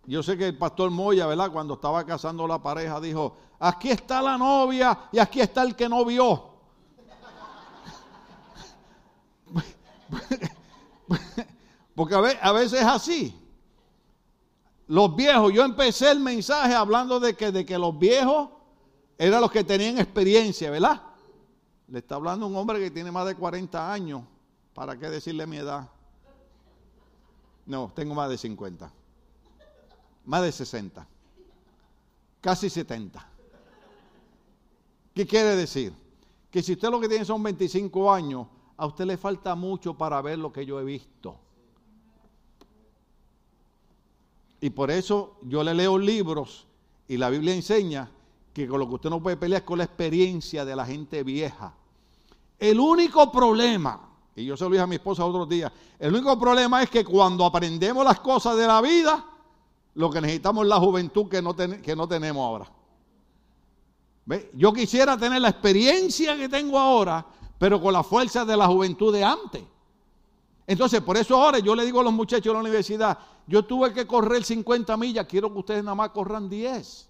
Yo 0.07 0.23
sé 0.23 0.39
que 0.39 0.49
el 0.49 0.59
pastor 0.59 0.91
Moya, 0.91 1.27
¿verdad? 1.27 1.53
Cuando 1.53 1.75
estaba 1.75 2.05
casando 2.07 2.47
la 2.49 2.61
pareja, 2.61 2.99
dijo, 2.99 3.37
aquí 3.61 3.91
está 3.91 4.23
la 4.23 4.39
novia 4.39 4.99
y 5.13 5.19
aquí 5.19 5.41
está 5.41 5.63
el 5.63 5.77
que 5.77 5.89
no 5.89 6.05
vio. 6.05 6.51
Porque 11.95 12.15
a 12.15 12.53
veces 12.53 12.81
es 12.81 12.87
así. 12.87 13.39
Los 14.87 15.15
viejos, 15.15 15.53
yo 15.53 15.65
empecé 15.65 16.11
el 16.11 16.21
mensaje 16.21 16.75
hablando 16.75 17.21
de 17.21 17.35
que, 17.35 17.53
de 17.53 17.65
que 17.65 17.79
los 17.79 17.99
viejos 17.99 18.51
eran 19.17 19.41
los 19.41 19.51
que 19.51 19.65
tenían 19.65 19.99
experiencia, 19.99 20.71
¿verdad? 20.71 21.03
Le 21.89 21.99
está 21.99 22.17
hablando 22.17 22.47
un 22.47 22.57
hombre 22.57 22.79
que 22.79 22.91
tiene 22.91 23.11
más 23.11 23.27
de 23.27 23.35
40 23.35 23.93
años. 23.93 24.23
¿Para 24.75 24.99
qué 24.99 25.09
decirle 25.09 25.47
mi 25.47 25.59
edad? 25.59 25.89
No, 27.67 27.93
tengo 27.95 28.15
más 28.15 28.31
de 28.31 28.39
50. 28.39 28.93
Más 30.25 30.43
de 30.43 30.53
60. 30.53 31.07
Casi 32.41 32.69
70. 32.69 33.29
¿Qué 35.15 35.27
quiere 35.27 35.57
decir? 35.57 35.93
Que 36.51 36.63
si 36.63 36.73
usted 36.73 36.91
lo 36.91 37.01
que 37.01 37.09
tiene 37.09 37.25
son 37.25 37.43
25 37.43 38.13
años, 38.13 38.47
a 38.77 38.87
usted 38.87 39.05
le 39.05 39.17
falta 39.17 39.55
mucho 39.55 39.95
para 39.95 40.21
ver 40.23 40.39
lo 40.39 40.53
que 40.53 40.67
yo 40.67 40.81
he 40.81 40.85
visto. 40.85 41.37
Y 44.61 44.71
por 44.71 44.91
eso 44.91 45.39
yo 45.43 45.65
le 45.65 45.75
leo 45.75 45.99
libros 45.99 46.67
y 47.09 47.17
la 47.17 47.31
Biblia 47.31 47.55
enseña 47.55 48.09
que 48.53 48.69
con 48.69 48.79
lo 48.79 48.89
que 48.89 48.95
usted 48.95 49.11
no 49.11 49.23
puede 49.23 49.37
pelear 49.37 49.63
es 49.63 49.67
con 49.67 49.79
la 49.79 49.85
experiencia 49.85 50.65
de 50.65 50.77
la 50.77 50.87
gente 50.87 51.23
vieja. 51.23 51.75
El 52.59 52.79
único 52.79 53.33
problema, 53.33 54.09
y 54.37 54.45
yo 54.45 54.57
se 54.57 54.65
lo 54.65 54.71
dije 54.71 54.83
a 54.83 54.87
mi 54.87 54.97
esposa 54.97 55.25
otros 55.25 55.49
días, 55.49 55.73
el 55.99 56.15
único 56.15 56.39
problema 56.39 56.83
es 56.83 56.91
que 56.91 57.05
cuando 57.05 57.45
aprendemos 57.45 58.05
las 58.05 58.21
cosas 58.21 58.57
de 58.57 58.67
la 58.67 58.81
vida, 58.81 59.27
lo 59.95 60.11
que 60.11 60.21
necesitamos 60.21 60.65
es 60.65 60.69
la 60.69 60.79
juventud 60.79 61.29
que 61.29 61.43
no, 61.43 61.57
que 61.57 61.97
no 61.97 62.07
tenemos 62.07 62.43
ahora. 62.45 62.71
Yo 64.55 64.73
quisiera 64.73 65.17
tener 65.17 65.43
la 65.43 65.49
experiencia 65.49 66.37
que 66.37 66.49
tengo 66.49 66.79
ahora 66.79 67.27
pero 67.63 67.81
con 67.81 67.93
la 67.93 68.03
fuerza 68.03 68.45
de 68.45 68.57
la 68.57 68.67
juventud 68.67 69.15
de 69.15 69.23
antes. 69.23 69.63
Entonces, 70.67 71.01
por 71.01 71.17
eso 71.17 71.41
ahora 71.41 71.61
yo 71.61 71.77
le 71.77 71.85
digo 71.85 72.01
a 72.01 72.03
los 72.03 72.13
muchachos 72.13 72.47
de 72.47 72.55
la 72.55 72.59
universidad, 72.59 73.17
yo 73.47 73.65
tuve 73.65 73.93
que 73.93 74.05
correr 74.05 74.43
50 74.43 74.97
millas, 74.97 75.27
quiero 75.29 75.53
que 75.53 75.61
ustedes 75.61 75.85
nada 75.85 75.95
más 75.95 76.09
corran 76.09 76.49
10. 76.49 77.09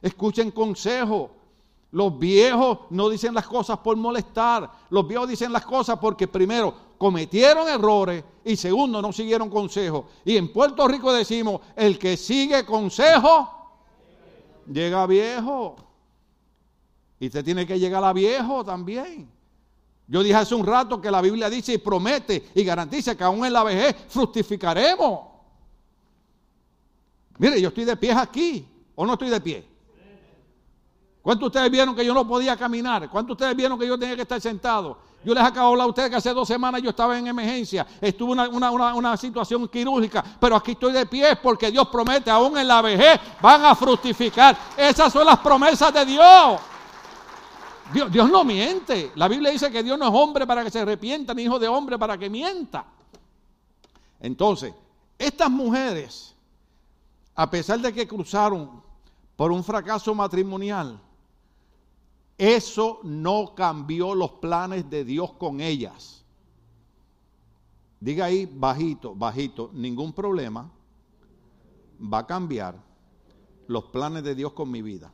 Escuchen 0.00 0.52
consejo. 0.52 1.32
Los 1.90 2.16
viejos 2.16 2.78
no 2.90 3.08
dicen 3.08 3.34
las 3.34 3.48
cosas 3.48 3.78
por 3.78 3.96
molestar. 3.96 4.70
Los 4.88 5.04
viejos 5.08 5.28
dicen 5.28 5.52
las 5.52 5.66
cosas 5.66 5.98
porque 5.98 6.28
primero 6.28 6.72
cometieron 6.96 7.68
errores 7.68 8.22
y 8.44 8.54
segundo 8.54 9.02
no 9.02 9.12
siguieron 9.12 9.50
consejo. 9.50 10.06
Y 10.24 10.36
en 10.36 10.52
Puerto 10.52 10.86
Rico 10.86 11.12
decimos, 11.12 11.60
el 11.74 11.98
que 11.98 12.16
sigue 12.16 12.64
consejo 12.64 13.50
llega 14.64 15.08
viejo. 15.08 15.74
Y 17.18 17.26
usted 17.26 17.44
tiene 17.44 17.66
que 17.66 17.80
llegar 17.80 18.04
a 18.04 18.12
viejo 18.12 18.64
también. 18.64 19.41
Yo 20.06 20.22
dije 20.22 20.34
hace 20.34 20.54
un 20.54 20.66
rato 20.66 21.00
que 21.00 21.10
la 21.10 21.20
Biblia 21.20 21.48
dice 21.48 21.74
y 21.74 21.78
promete 21.78 22.50
y 22.54 22.64
garantiza 22.64 23.14
que 23.14 23.24
aún 23.24 23.44
en 23.44 23.52
la 23.52 23.62
vejez 23.62 23.96
fructificaremos. 24.08 25.20
Mire, 27.38 27.60
yo 27.60 27.68
estoy 27.68 27.84
de 27.84 27.96
pie 27.96 28.12
aquí, 28.12 28.68
o 28.94 29.06
no 29.06 29.14
estoy 29.14 29.30
de 29.30 29.40
pie. 29.40 29.72
¿Cuántos 31.22 31.40
de 31.40 31.46
ustedes 31.46 31.70
vieron 31.70 31.94
que 31.94 32.04
yo 32.04 32.12
no 32.12 32.26
podía 32.26 32.56
caminar? 32.56 33.08
¿Cuántos 33.08 33.38
de 33.38 33.44
ustedes 33.44 33.56
vieron 33.56 33.78
que 33.78 33.86
yo 33.86 33.98
tenía 33.98 34.16
que 34.16 34.22
estar 34.22 34.40
sentado? 34.40 34.98
Yo 35.24 35.32
les 35.32 35.42
acabo 35.42 35.68
de 35.68 35.72
hablar 35.72 35.86
a 35.86 35.90
ustedes 35.90 36.10
que 36.10 36.16
hace 36.16 36.34
dos 36.34 36.48
semanas 36.48 36.82
yo 36.82 36.90
estaba 36.90 37.16
en 37.16 37.28
emergencia, 37.28 37.86
estuve 38.00 38.32
en 38.32 38.54
una, 38.54 38.72
una, 38.72 39.16
situación 39.16 39.68
quirúrgica, 39.68 40.22
pero 40.40 40.56
aquí 40.56 40.72
estoy 40.72 40.92
de 40.92 41.06
pie 41.06 41.36
porque 41.40 41.70
Dios 41.70 41.86
promete, 41.88 42.28
aún 42.28 42.58
en 42.58 42.66
la 42.66 42.82
vejez 42.82 43.20
van 43.40 43.64
a 43.64 43.74
fructificar. 43.76 44.56
Esas 44.76 45.12
son 45.12 45.24
las 45.24 45.38
promesas 45.38 45.94
de 45.94 46.04
Dios. 46.04 46.60
Dios, 47.92 48.30
no 48.30 48.44
miente. 48.44 49.12
La 49.14 49.28
Biblia 49.28 49.50
dice 49.50 49.70
que 49.70 49.82
Dios 49.82 49.98
no 49.98 50.08
es 50.08 50.14
hombre 50.14 50.46
para 50.46 50.64
que 50.64 50.70
se 50.70 50.80
arrepienta, 50.80 51.34
ni 51.34 51.42
hijo 51.42 51.58
de 51.58 51.68
hombre 51.68 51.98
para 51.98 52.16
que 52.16 52.30
mienta. 52.30 52.86
Entonces, 54.20 54.72
estas 55.18 55.50
mujeres, 55.50 56.34
a 57.34 57.50
pesar 57.50 57.80
de 57.80 57.92
que 57.92 58.06
cruzaron 58.06 58.82
por 59.36 59.52
un 59.52 59.62
fracaso 59.64 60.14
matrimonial, 60.14 61.00
eso 62.38 63.00
no 63.02 63.54
cambió 63.54 64.14
los 64.14 64.32
planes 64.32 64.88
de 64.88 65.04
Dios 65.04 65.32
con 65.32 65.60
ellas. 65.60 66.24
Diga 68.00 68.24
ahí 68.26 68.46
bajito, 68.46 69.14
bajito, 69.14 69.70
ningún 69.72 70.12
problema 70.12 70.68
va 72.02 72.18
a 72.18 72.26
cambiar 72.26 72.76
los 73.68 73.84
planes 73.84 74.24
de 74.24 74.34
Dios 74.34 74.52
con 74.52 74.70
mi 74.70 74.82
vida. 74.82 75.12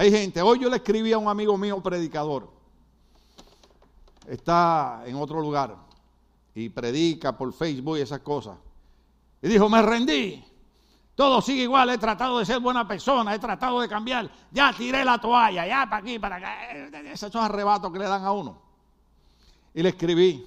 Hay 0.00 0.10
gente, 0.10 0.40
hoy 0.40 0.58
yo 0.60 0.70
le 0.70 0.76
escribí 0.76 1.12
a 1.12 1.18
un 1.18 1.28
amigo 1.28 1.58
mío, 1.58 1.78
predicador, 1.82 2.50
está 4.26 5.02
en 5.04 5.14
otro 5.16 5.42
lugar 5.42 5.76
y 6.54 6.70
predica 6.70 7.36
por 7.36 7.52
Facebook 7.52 7.98
y 7.98 8.00
esas 8.00 8.20
cosas. 8.20 8.56
Y 9.42 9.48
dijo, 9.48 9.68
me 9.68 9.82
rendí, 9.82 10.42
todo 11.14 11.42
sigue 11.42 11.64
igual, 11.64 11.90
he 11.90 11.98
tratado 11.98 12.38
de 12.38 12.46
ser 12.46 12.60
buena 12.60 12.88
persona, 12.88 13.34
he 13.34 13.38
tratado 13.38 13.78
de 13.82 13.90
cambiar, 13.90 14.30
ya 14.50 14.72
tiré 14.74 15.04
la 15.04 15.20
toalla, 15.20 15.66
ya 15.66 15.84
para 15.84 15.98
aquí, 15.98 16.18
para 16.18 16.36
acá, 16.36 16.72
esos 17.12 17.36
arrebatos 17.36 17.92
que 17.92 17.98
le 17.98 18.06
dan 18.06 18.24
a 18.24 18.32
uno. 18.32 18.58
Y 19.74 19.82
le 19.82 19.90
escribí, 19.90 20.46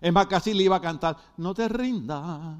es 0.00 0.12
más, 0.12 0.28
casi 0.28 0.54
le 0.54 0.62
iba 0.62 0.76
a 0.76 0.80
cantar, 0.80 1.16
no 1.38 1.54
te 1.54 1.68
rindas. 1.68 2.56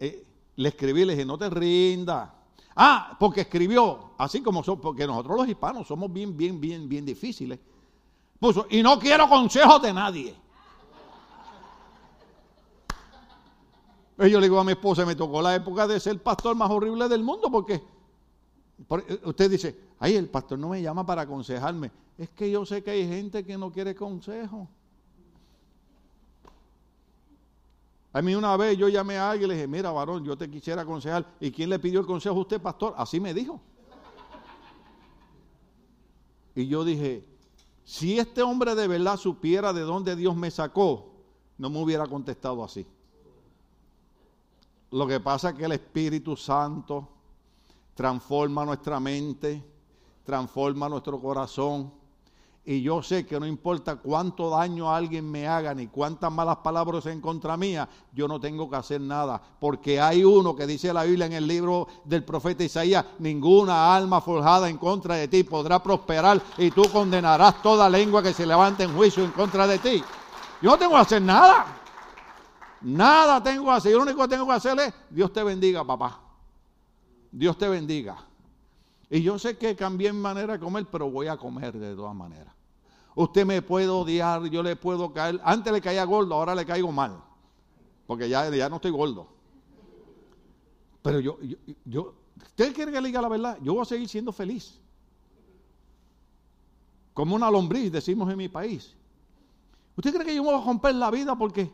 Eh, 0.00 0.26
le 0.56 0.68
escribí, 0.68 1.04
le 1.04 1.12
dije, 1.12 1.24
no 1.24 1.38
te 1.38 1.48
rindas. 1.48 2.39
Ah, 2.76 3.16
porque 3.18 3.42
escribió, 3.42 4.12
así 4.18 4.42
como 4.42 4.62
son, 4.62 4.80
porque 4.80 5.06
nosotros 5.06 5.36
los 5.36 5.48
hispanos 5.48 5.86
somos 5.86 6.12
bien, 6.12 6.36
bien, 6.36 6.60
bien, 6.60 6.88
bien 6.88 7.04
difíciles. 7.04 7.58
Puso, 8.38 8.66
y 8.70 8.82
no 8.82 8.98
quiero 8.98 9.28
consejos 9.28 9.82
de 9.82 9.92
nadie. 9.92 10.34
Yo 14.16 14.38
le 14.38 14.46
digo 14.46 14.60
a 14.60 14.64
mi 14.64 14.72
esposa, 14.72 15.06
me 15.06 15.14
tocó 15.14 15.40
la 15.40 15.54
época 15.54 15.86
de 15.86 15.98
ser 15.98 16.12
el 16.12 16.20
pastor 16.20 16.54
más 16.54 16.70
horrible 16.70 17.08
del 17.08 17.22
mundo, 17.22 17.50
porque 17.50 17.74
eh, 17.74 19.20
usted 19.24 19.50
dice, 19.50 19.78
ay, 19.98 20.16
el 20.16 20.28
pastor 20.28 20.58
no 20.58 20.68
me 20.68 20.82
llama 20.82 21.06
para 21.06 21.22
aconsejarme. 21.22 21.90
Es 22.18 22.28
que 22.30 22.50
yo 22.50 22.66
sé 22.66 22.82
que 22.82 22.90
hay 22.90 23.08
gente 23.08 23.44
que 23.44 23.56
no 23.56 23.72
quiere 23.72 23.94
consejo. 23.94 24.68
A 28.12 28.22
mí 28.22 28.34
una 28.34 28.56
vez 28.56 28.76
yo 28.76 28.88
llamé 28.88 29.16
a 29.18 29.30
alguien 29.30 29.48
y 29.48 29.52
le 29.52 29.54
dije, 29.54 29.68
mira 29.68 29.92
varón, 29.92 30.24
yo 30.24 30.36
te 30.36 30.50
quisiera 30.50 30.82
aconsejar. 30.82 31.26
¿Y 31.38 31.50
quién 31.50 31.70
le 31.70 31.78
pidió 31.78 32.00
el 32.00 32.06
consejo 32.06 32.36
a 32.36 32.40
usted, 32.40 32.60
pastor? 32.60 32.94
Así 32.96 33.20
me 33.20 33.32
dijo. 33.32 33.60
Y 36.56 36.66
yo 36.66 36.84
dije, 36.84 37.24
si 37.84 38.18
este 38.18 38.42
hombre 38.42 38.74
de 38.74 38.88
verdad 38.88 39.16
supiera 39.16 39.72
de 39.72 39.82
dónde 39.82 40.16
Dios 40.16 40.34
me 40.34 40.50
sacó, 40.50 41.12
no 41.58 41.70
me 41.70 41.80
hubiera 41.80 42.06
contestado 42.06 42.64
así. 42.64 42.84
Lo 44.90 45.06
que 45.06 45.20
pasa 45.20 45.50
es 45.50 45.54
que 45.54 45.64
el 45.64 45.72
Espíritu 45.72 46.36
Santo 46.36 47.08
transforma 47.94 48.64
nuestra 48.64 48.98
mente, 48.98 49.62
transforma 50.24 50.88
nuestro 50.88 51.20
corazón 51.20 51.92
y 52.64 52.82
yo 52.82 53.02
sé 53.02 53.26
que 53.26 53.40
no 53.40 53.46
importa 53.46 53.96
cuánto 53.96 54.50
daño 54.50 54.94
alguien 54.94 55.30
me 55.30 55.48
haga 55.48 55.74
ni 55.74 55.86
cuántas 55.86 56.30
malas 56.30 56.58
palabras 56.58 57.06
en 57.06 57.20
contra 57.20 57.56
mía, 57.56 57.88
yo 58.12 58.28
no 58.28 58.38
tengo 58.38 58.68
que 58.68 58.76
hacer 58.76 59.00
nada, 59.00 59.40
porque 59.58 60.00
hay 60.00 60.24
uno 60.24 60.54
que 60.54 60.66
dice 60.66 60.92
la 60.92 61.04
Biblia 61.04 61.26
en 61.26 61.32
el 61.32 61.46
libro 61.46 61.88
del 62.04 62.22
profeta 62.22 62.62
Isaías, 62.62 63.04
ninguna 63.18 63.94
alma 63.94 64.20
forjada 64.20 64.68
en 64.68 64.76
contra 64.76 65.14
de 65.16 65.28
ti 65.28 65.42
podrá 65.42 65.82
prosperar 65.82 66.40
y 66.58 66.70
tú 66.70 66.82
condenarás 66.92 67.62
toda 67.62 67.88
lengua 67.88 68.22
que 68.22 68.34
se 68.34 68.46
levante 68.46 68.84
en 68.84 68.94
juicio 68.94 69.24
en 69.24 69.32
contra 69.32 69.66
de 69.66 69.78
ti. 69.78 70.02
Yo 70.60 70.70
no 70.70 70.78
tengo 70.78 70.92
que 70.92 71.00
hacer 71.00 71.22
nada. 71.22 71.78
Nada 72.82 73.42
tengo 73.42 73.64
que 73.64 73.70
hacer. 73.70 73.92
Yo 73.92 73.98
lo 73.98 74.04
único 74.04 74.22
que 74.22 74.28
tengo 74.28 74.46
que 74.46 74.52
hacer 74.52 74.78
es, 74.78 74.94
Dios 75.08 75.32
te 75.32 75.42
bendiga, 75.42 75.84
papá. 75.84 76.20
Dios 77.30 77.56
te 77.56 77.68
bendiga. 77.68 78.29
Y 79.10 79.22
yo 79.22 79.38
sé 79.40 79.58
que 79.58 79.74
cambié 79.74 80.12
mi 80.12 80.20
manera 80.20 80.52
de 80.52 80.60
comer, 80.60 80.86
pero 80.90 81.10
voy 81.10 81.26
a 81.26 81.36
comer 81.36 81.76
de 81.76 81.96
todas 81.96 82.14
maneras. 82.14 82.54
Usted 83.16 83.44
me 83.44 83.60
puede 83.60 83.88
odiar, 83.88 84.44
yo 84.46 84.62
le 84.62 84.76
puedo 84.76 85.12
caer. 85.12 85.40
Antes 85.42 85.72
le 85.72 85.80
caía 85.80 86.04
gordo, 86.04 86.34
ahora 86.34 86.54
le 86.54 86.64
caigo 86.64 86.92
mal. 86.92 87.20
Porque 88.06 88.28
ya, 88.28 88.48
ya 88.48 88.68
no 88.68 88.76
estoy 88.76 88.92
gordo. 88.92 89.26
Pero 91.02 91.18
yo, 91.18 91.38
yo, 91.84 92.14
¿usted 92.40 92.72
quiere 92.72 92.92
que 92.92 93.00
le 93.00 93.08
diga 93.08 93.20
la 93.20 93.28
verdad? 93.28 93.58
Yo 93.62 93.74
voy 93.74 93.82
a 93.82 93.84
seguir 93.84 94.08
siendo 94.08 94.32
feliz. 94.32 94.78
Como 97.12 97.34
una 97.34 97.50
lombriz, 97.50 97.90
decimos 97.90 98.30
en 98.30 98.38
mi 98.38 98.48
país. 98.48 98.94
¿Usted 99.96 100.14
cree 100.14 100.24
que 100.24 100.34
yo 100.36 100.44
me 100.44 100.52
voy 100.52 100.60
a 100.60 100.64
romper 100.64 100.94
la 100.94 101.10
vida 101.10 101.36
porque? 101.36 101.70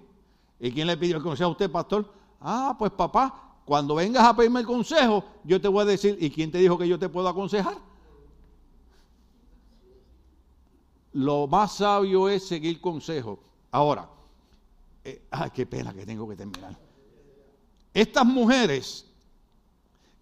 ¿Y 0.59 0.73
quién 0.73 0.87
le 0.87 0.97
pidió 0.97 1.19
el 1.19 1.23
consejo 1.23 1.51
a 1.51 1.53
usted, 1.53 1.71
pastor? 1.71 2.11
Ah, 2.41 2.75
pues 2.79 2.93
papá, 2.93 3.46
cuando 3.67 3.97
vengas 3.97 4.25
a 4.25 4.35
pedirme 4.35 4.61
el 4.61 4.67
consejo, 4.67 5.25
yo 5.43 5.61
te 5.61 5.67
voy 5.67 5.83
a 5.83 5.87
decir, 5.87 6.17
¿y 6.21 6.31
quién 6.31 6.53
te 6.53 6.59
dijo 6.59 6.79
que 6.79 6.87
yo 6.87 7.01
te 7.01 7.09
puedo 7.09 7.29
aconsejar? 7.29 7.77
Lo 11.13 11.49
más 11.49 11.75
sabio 11.79 12.29
es 12.29 12.47
seguir 12.47 12.81
consejo. 12.81 13.41
Ahora, 13.73 14.09
eh, 15.05 15.21
ay, 15.33 15.51
qué 15.53 15.67
pena 15.67 15.93
que 15.93 16.07
tengo 16.07 16.29
que 16.29 16.37
terminar. 16.37 16.79
Estas 17.93 18.25
mujeres 18.25 19.05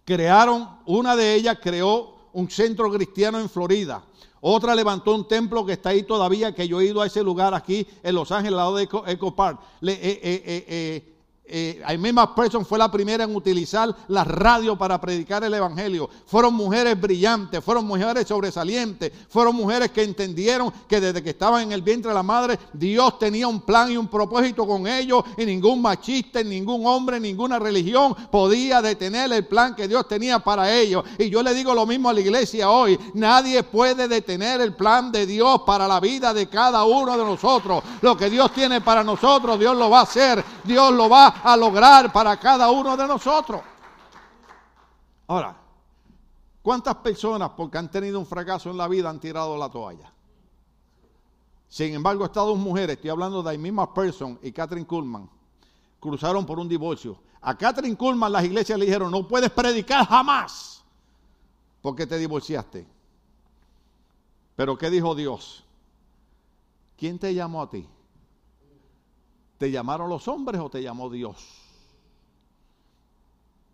crearon, 0.05 0.67
una 0.87 1.15
de 1.15 1.35
ellas 1.35 1.59
creó 1.61 2.15
un 2.33 2.49
centro 2.49 2.91
cristiano 2.91 3.39
en 3.39 3.47
Florida. 3.47 4.03
Otra 4.41 4.73
levantó 4.73 5.13
un 5.13 5.27
templo 5.27 5.63
que 5.63 5.73
está 5.73 5.89
ahí 5.89 6.01
todavía, 6.01 6.55
que 6.55 6.67
yo 6.67 6.81
he 6.81 6.85
ido 6.85 6.99
a 6.99 7.05
ese 7.05 7.21
lugar 7.21 7.53
aquí 7.53 7.85
en 8.01 8.15
Los 8.15 8.31
Ángeles, 8.31 8.53
al 8.53 8.57
lado 8.57 8.75
de 8.75 8.83
Eco, 8.83 9.35
Park. 9.35 9.59
Le, 9.81 9.93
eh, 9.93 10.19
eh, 10.23 11.14
eh, 11.47 11.97
misma 11.99 12.33
Person 12.33 12.65
fue 12.65 12.79
la 12.79 12.89
primera 12.91 13.23
en 13.23 13.35
utilizar 13.35 13.95
la 14.07 14.23
radio 14.23 14.75
para 14.77 14.99
predicar 14.99 15.43
el 15.43 15.53
Evangelio. 15.53 16.09
Fueron 16.25 16.55
mujeres 16.55 16.99
brillantes, 16.99 17.63
fueron 17.63 17.85
mujeres 17.85 18.27
sobresalientes, 18.27 19.11
fueron 19.29 19.55
mujeres 19.55 19.91
que 19.91 20.03
entendieron 20.03 20.73
que 20.87 20.99
desde 20.99 21.21
que 21.21 21.29
estaban 21.31 21.63
en 21.63 21.71
el 21.71 21.81
vientre 21.81 22.09
de 22.09 22.15
la 22.15 22.23
madre, 22.23 22.59
Dios 22.73 23.19
tenía 23.19 23.47
un 23.47 23.61
plan 23.61 23.91
y 23.91 23.97
un 23.97 24.07
propósito 24.07 24.65
con 24.65 24.87
ellos 24.87 25.23
y 25.37 25.45
ningún 25.45 25.81
machista, 25.81 26.41
ningún 26.41 26.85
hombre, 26.85 27.19
ninguna 27.19 27.59
religión 27.59 28.15
podía 28.31 28.81
detener 28.81 29.31
el 29.31 29.45
plan 29.45 29.75
que 29.75 29.87
Dios 29.87 30.07
tenía 30.07 30.39
para 30.39 30.73
ellos. 30.73 31.03
Y 31.17 31.29
yo 31.29 31.43
le 31.43 31.53
digo 31.53 31.73
lo 31.75 31.85
mismo 31.85 32.09
a 32.09 32.13
la 32.13 32.21
iglesia 32.21 32.69
hoy, 32.71 32.99
nadie 33.13 33.61
puede 33.63 34.07
detener 34.07 34.61
el 34.61 34.73
plan 34.73 35.11
de 35.11 35.25
Dios 35.25 35.61
para 35.65 35.87
la 35.87 35.99
vida 35.99 36.33
de 36.33 36.47
cada 36.47 36.83
uno 36.85 37.17
de 37.17 37.23
nosotros. 37.23 37.83
Lo 38.01 38.17
que 38.17 38.29
Dios 38.29 38.51
tiene 38.51 38.81
para 38.81 39.03
nosotros, 39.03 39.59
Dios 39.59 39.77
lo 39.77 39.89
va 39.89 39.99
a 39.99 40.03
hacer, 40.03 40.43
Dios 40.63 40.91
lo 40.91 41.07
va 41.07 41.34
a 41.43 41.57
lograr 41.57 42.11
para 42.11 42.37
cada 42.37 42.69
uno 42.69 42.95
de 42.95 43.07
nosotros. 43.07 43.61
Ahora, 45.27 45.55
¿cuántas 46.61 46.95
personas 46.95 47.51
porque 47.51 47.77
han 47.77 47.89
tenido 47.89 48.19
un 48.19 48.25
fracaso 48.25 48.69
en 48.69 48.77
la 48.77 48.87
vida 48.87 49.09
han 49.09 49.19
tirado 49.19 49.57
la 49.57 49.69
toalla? 49.69 50.11
Sin 51.67 51.93
embargo, 51.93 52.25
estas 52.25 52.45
dos 52.45 52.57
mujeres, 52.57 52.95
estoy 52.95 53.09
hablando 53.09 53.41
de 53.43 53.57
misma 53.57 53.93
Person 53.93 54.39
y 54.41 54.51
Catherine 54.51 54.87
Kuhlman, 54.87 55.29
cruzaron 55.99 56.45
por 56.45 56.59
un 56.59 56.69
divorcio. 56.69 57.17
A 57.41 57.55
Catherine 57.57 57.97
Kuhlman 57.97 58.31
las 58.31 58.43
iglesias 58.43 58.77
le 58.79 58.85
dijeron, 58.85 59.11
no 59.11 59.27
puedes 59.27 59.51
predicar 59.51 60.07
jamás 60.07 60.83
porque 61.81 62.07
te 62.07 62.17
divorciaste. 62.17 62.87
Pero 64.55 64.77
¿qué 64.77 64.89
dijo 64.89 65.13
Dios? 65.13 65.63
¿Quién 66.97 67.19
te 67.19 67.33
llamó 67.33 67.61
a 67.61 67.69
ti? 67.69 67.87
¿Te 69.57 69.71
llamaron 69.71 70.09
los 70.09 70.27
hombres 70.27 70.59
o 70.61 70.69
te 70.69 70.81
llamó 70.81 71.09
Dios? 71.09 71.65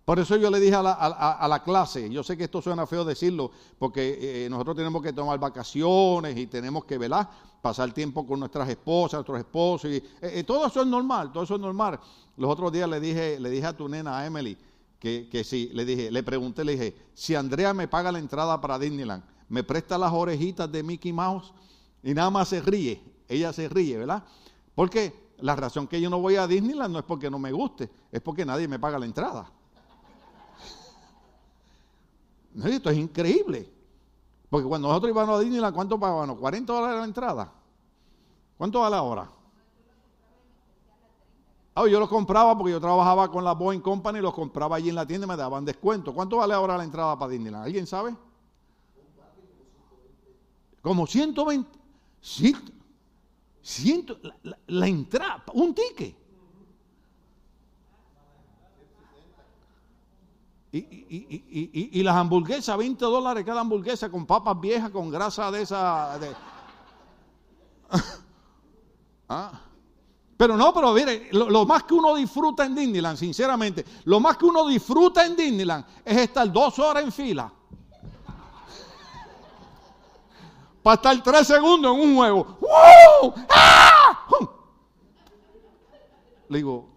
Por 0.06 0.20
eso 0.20 0.36
yo 0.36 0.50
le 0.50 0.60
dije 0.60 0.76
a 0.76 0.82
la, 0.82 1.62
clase, 1.64 2.10
yo 2.10 2.24
sé 2.24 2.36
que 2.36 2.46
esto 2.46 2.62
suena 2.62 2.86
feo 2.88 3.06
decirlo, 3.06 3.52
porque 3.78 4.46
eh, 4.46 4.50
nosotros 4.50 4.76
tenemos 4.76 5.02
que 5.02 5.14
tomar 5.14 5.40
vacaciones 5.40 6.38
y 6.38 6.48
tenemos 6.48 6.86
que, 6.86 6.98
velar, 6.98 7.30
Pasar 7.62 7.94
tiempo 7.94 8.26
con 8.26 8.40
nuestras 8.40 8.68
esposas, 8.70 9.20
nuestros 9.20 9.38
esposos, 9.38 9.92
y 9.92 9.98
eh, 9.98 10.04
eh, 10.22 10.44
todo 10.44 10.66
eso 10.66 10.82
es 10.82 10.88
normal, 10.88 11.32
todo 11.32 11.44
eso 11.44 11.56
es 11.56 11.62
normal. 11.62 12.00
Los 12.36 12.50
otros 12.50 12.72
días 12.72 12.90
le 12.90 13.00
dije, 13.00 13.40
le 13.40 13.52
dije 13.52 13.68
a 13.68 13.78
tu 13.78 13.88
nena, 13.88 14.18
a 14.18 14.26
Emily, 14.26 14.58
que, 15.00 15.30
que 15.32 15.44
sí, 15.44 15.70
le 15.72 15.86
dije, 15.86 16.10
le 16.10 16.24
pregunté, 16.24 16.66
le 16.66 16.72
dije, 16.72 16.96
si 17.14 17.36
Andrea 17.36 17.72
me 17.76 17.88
paga 17.88 18.12
la 18.12 18.18
entrada 18.18 18.60
para 18.60 18.80
Disneyland, 18.80 19.24
¿me 19.48 19.64
presta 19.64 20.00
las 20.00 20.12
orejitas 20.12 20.72
de 20.72 20.82
Mickey 20.82 21.14
Mouse? 21.14 21.54
Y 22.02 22.16
nada 22.16 22.32
más 22.32 22.48
se 22.48 22.62
ríe, 22.62 23.00
ella 23.30 23.54
se 23.54 23.70
ríe, 23.70 23.96
¿verdad? 23.96 24.24
¿Por 24.74 24.90
qué? 24.90 25.14
La 25.42 25.56
razón 25.56 25.88
que 25.88 26.00
yo 26.00 26.10
no 26.10 26.20
voy 26.20 26.36
a 26.36 26.48
Disneyland 26.48 26.94
no 26.94 27.00
es 27.00 27.06
porque 27.06 27.30
no 27.30 27.40
me 27.40 27.52
guste, 27.52 27.90
es 28.12 28.22
porque 28.22 28.46
nadie 28.46 28.68
me 28.68 28.80
paga 28.80 29.00
la 29.00 29.06
entrada. 29.06 29.52
esto 32.66 32.90
es 32.90 32.98
increíble. 32.98 33.72
Porque 34.50 34.68
cuando 34.68 34.88
nosotros 34.88 35.12
íbamos 35.12 35.38
a 35.38 35.40
Disneyland, 35.40 35.74
¿cuánto 35.74 36.00
pagábamos? 36.00 36.38
¿40 36.38 36.66
dólares 36.66 36.98
la 37.00 37.06
entrada? 37.06 37.52
¿Cuánto 38.58 38.82
vale 38.82 38.96
ahora? 38.96 39.30
Ah, 41.74 41.88
yo 41.88 42.00
los 42.00 42.10
compraba 42.10 42.58
porque 42.58 42.74
yo 42.74 42.82
trabajaba 42.82 43.32
con 43.32 43.44
la 43.44 43.54
Boeing 43.54 43.80
Company, 43.80 44.20
los 44.20 44.34
compraba 44.34 44.76
allí 44.76 44.90
en 44.90 44.96
la 44.96 45.06
tienda 45.06 45.26
y 45.26 45.30
me 45.30 45.38
daban 45.38 45.64
descuento. 45.64 46.14
¿Cuánto 46.14 46.38
vale 46.38 46.54
ahora 46.54 46.78
la 46.78 46.84
entrada 46.84 47.18
para 47.18 47.32
Disneyland? 47.32 47.64
¿Alguien 47.64 47.88
sabe? 47.88 48.16
Como 50.82 51.08
120. 51.08 51.70
Sí, 52.20 52.56
Ciento, 53.62 54.18
la, 54.68 54.88
entrada, 54.88 55.44
un 55.54 55.76
ticket. 55.76 56.16
Y, 60.72 62.02
las 62.02 62.16
hamburguesas, 62.16 62.78
20 62.78 63.06
dólares 63.06 63.46
cada 63.46 63.62
hamburguesa 63.62 64.10
con 64.10 64.26
papas 64.26 64.60
viejas, 64.60 64.90
con 64.90 65.12
grasa 65.12 65.52
de 65.52 65.62
esa. 65.62 66.20
Ah. 69.34 69.62
Pero 70.36 70.58
no, 70.58 70.74
pero 70.74 70.92
mire, 70.92 71.30
lo, 71.32 71.50
lo, 71.50 71.66
más 71.66 71.84
que 71.84 71.94
uno 71.94 72.14
disfruta 72.16 72.66
en 72.66 72.76
Disneyland, 72.76 73.18
sinceramente, 73.18 73.86
lo 74.04 74.20
más 74.20 74.36
que 74.36 74.44
uno 74.44 74.68
disfruta 74.68 75.26
en 75.26 75.38
Disneyland 75.38 75.86
es 76.04 76.18
estar 76.18 76.52
dos 76.52 76.78
horas 76.80 77.06
en 77.06 77.14
fila 77.14 77.50
para 80.82 80.96
estar 80.96 81.24
tres 81.24 81.48
segundos 81.48 81.96
en 81.96 82.02
un 82.02 82.16
juego. 82.16 82.58
¡Ah! 83.50 84.28
Le 86.50 86.58
digo, 86.58 86.90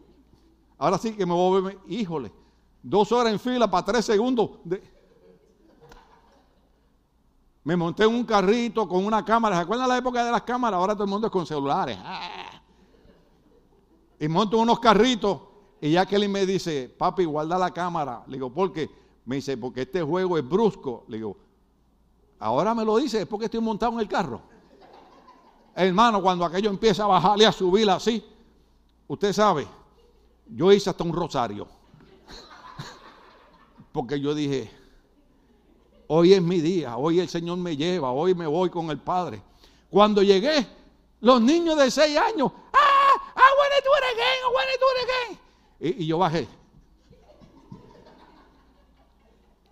ahora 0.79 0.99
sí 0.99 1.15
que 1.15 1.25
me 1.25 1.33
voy 1.33 1.59
a 1.59 1.65
ver, 1.65 1.79
híjole, 1.87 2.33
dos 2.83 3.13
horas 3.13 3.33
en 3.33 3.39
fila 3.39 3.71
para 3.71 3.85
tres 3.85 4.05
segundos. 4.05 4.51
Me 7.63 7.77
monté 7.77 8.05
en 8.05 8.15
un 8.15 8.25
carrito 8.25 8.87
con 8.89 9.05
una 9.05 9.25
cámara. 9.25 9.57
¿Se 9.57 9.63
acuerdan 9.63 9.89
la 9.89 9.97
época 9.97 10.25
de 10.25 10.31
las 10.31 10.43
cámaras? 10.43 10.79
Ahora 10.79 10.95
todo 10.95 11.05
el 11.05 11.11
mundo 11.11 11.29
es 11.29 11.33
con 11.33 11.47
celulares. 11.47 11.97
¡Ah! 12.01 12.63
Y 14.19 14.29
monto 14.29 14.59
unos 14.59 14.81
carritos. 14.81 15.41
Y 15.81 15.93
ya 15.93 16.07
Kelly 16.07 16.29
me 16.29 16.47
dice, 16.47 16.95
papi, 16.99 17.25
guarda 17.25 17.59
la 17.59 17.71
cámara. 17.71 18.23
Le 18.27 18.35
digo, 18.35 18.53
¿por 18.53 18.73
qué? 18.73 18.91
Me 19.25 19.37
dice, 19.37 19.57
porque 19.57 19.83
este 19.83 20.03
juego 20.03 20.37
es 20.37 20.47
brusco. 20.47 21.05
Le 21.09 21.17
digo, 21.19 21.37
Ahora 22.45 22.75
me 22.75 22.85
lo 22.85 22.99
dice, 22.99 23.23
es 23.23 23.27
porque 23.27 23.47
estoy 23.47 23.61
montado 23.61 23.93
en 23.95 24.01
el 24.01 24.07
carro. 24.07 24.43
Hermano, 25.75 26.21
cuando 26.21 26.45
aquello 26.45 26.69
empieza 26.69 27.05
a 27.05 27.07
bajarle 27.07 27.47
a 27.47 27.53
subir 27.53 27.89
así, 27.89 28.23
usted 29.09 29.33
sabe, 29.33 29.67
yo 30.49 30.71
hice 30.71 30.91
hasta 30.91 31.03
un 31.05 31.15
rosario. 31.15 31.67
Porque 33.93 34.21
yo 34.21 34.35
dije, 34.35 34.71
Hoy 36.07 36.35
es 36.35 36.43
mi 36.43 36.61
día, 36.61 36.99
hoy 36.99 37.19
el 37.19 37.31
Señor 37.31 37.57
me 37.57 37.79
lleva, 37.79 38.13
hoy 38.13 38.35
me 38.35 38.47
voy 38.47 38.69
con 38.69 38.91
el 38.91 38.99
Padre. 38.99 39.43
Cuando 39.89 40.23
llegué, 40.23 40.67
los 41.23 41.41
niños 41.41 41.79
de 41.79 41.91
seis 41.91 42.15
años, 42.19 42.53
¡ah! 42.75 43.33
¡I 43.37 43.49
wanna 43.59 43.81
do 43.83 43.91
it 43.97 44.05
again! 44.13 44.41
¡I 44.61 44.77
do 44.79 44.87
it 44.93 45.09
again! 45.09 45.99
Y, 45.99 46.05
y 46.05 46.07
yo 46.07 46.19
bajé. 46.19 46.47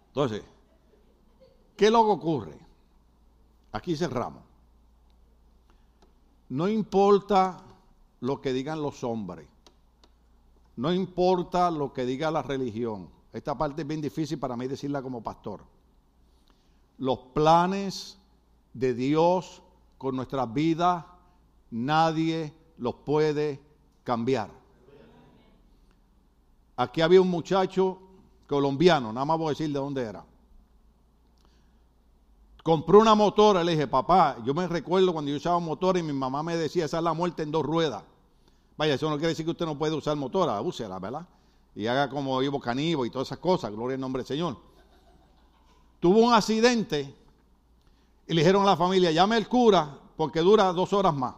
Entonces, 0.07 0.43
¿qué 1.77 1.91
lo 1.91 2.03
que 2.05 2.11
ocurre? 2.13 2.62
Aquí 3.73 3.97
cerramos. 3.97 4.43
No 6.51 6.69
importa 6.69 7.63
lo 8.21 8.41
que 8.41 8.53
digan 8.53 8.83
los 8.83 9.03
hombres. 9.03 9.49
No 10.77 10.93
importa 10.93 11.71
lo 11.71 11.93
que 11.93 12.05
diga 12.05 12.31
la 12.31 12.43
religión. 12.43 13.09
Esta 13.33 13.57
parte 13.57 13.83
es 13.83 13.89
bien 13.89 14.01
difícil 14.01 14.39
para 14.39 14.57
mí 14.57 14.69
decirla 14.69 15.03
como 15.03 15.23
pastor. 15.23 15.63
Los 16.99 17.19
planes 17.35 18.19
de 18.75 18.95
Dios 18.95 19.63
con 19.97 20.17
nuestras 20.17 20.53
vidas, 20.53 21.05
nadie 21.71 22.53
los 22.77 22.95
puede 22.97 23.61
cambiar. 24.05 24.51
Aquí 26.77 27.01
había 27.01 27.21
un 27.21 27.31
muchacho 27.31 27.99
colombiano, 28.47 29.13
nada 29.13 29.25
más 29.25 29.39
voy 29.39 29.47
a 29.47 29.51
decir 29.51 29.69
de 29.69 29.79
dónde 29.79 30.03
era. 30.03 30.25
Compró 32.63 33.01
una 33.01 33.15
motora, 33.17 33.65
le 33.65 33.73
dije, 33.73 33.89
papá, 33.89 34.37
yo 34.45 34.55
me 34.55 34.69
recuerdo 34.69 35.13
cuando 35.13 35.31
yo 35.31 35.37
usaba 35.37 35.59
motor 35.59 35.99
y 35.99 36.03
mi 36.03 36.13
mamá 36.13 36.45
me 36.45 36.57
decía, 36.57 36.85
esa 36.85 36.99
es 36.99 37.05
la 37.05 37.13
muerte 37.13 37.43
en 37.43 37.51
dos 37.51 37.65
ruedas. 37.65 38.05
Vaya, 38.77 38.95
eso 38.95 39.11
no 39.11 39.17
quiere 39.17 39.31
decir 39.31 39.45
que 39.45 39.51
usted 39.51 39.67
no 39.67 39.77
puede 39.77 39.97
usar 39.97 40.17
motora, 40.17 40.61
úsela, 40.61 40.99
¿verdad? 41.01 41.27
Y 41.75 41.87
haga 41.87 42.09
como 42.09 42.41
Ivo 42.41 42.61
Canivo 42.61 43.05
y 43.05 43.11
todas 43.11 43.29
esas 43.29 43.39
cosas, 43.39 43.73
gloria 43.73 43.97
al 43.97 44.01
nombre 44.01 44.21
del 44.21 44.29
Señor. 44.29 44.57
Tuvo 45.99 46.21
un 46.21 46.33
accidente 46.33 47.15
y 48.29 48.35
le 48.35 48.41
dijeron 48.41 48.63
a 48.63 48.67
la 48.67 48.77
familia, 48.77 49.11
llame 49.11 49.37
al 49.37 49.49
cura 49.49 49.99
porque 50.17 50.41
dura 50.41 50.73
dos 50.73 50.93
horas 50.93 51.15
más. 51.15 51.35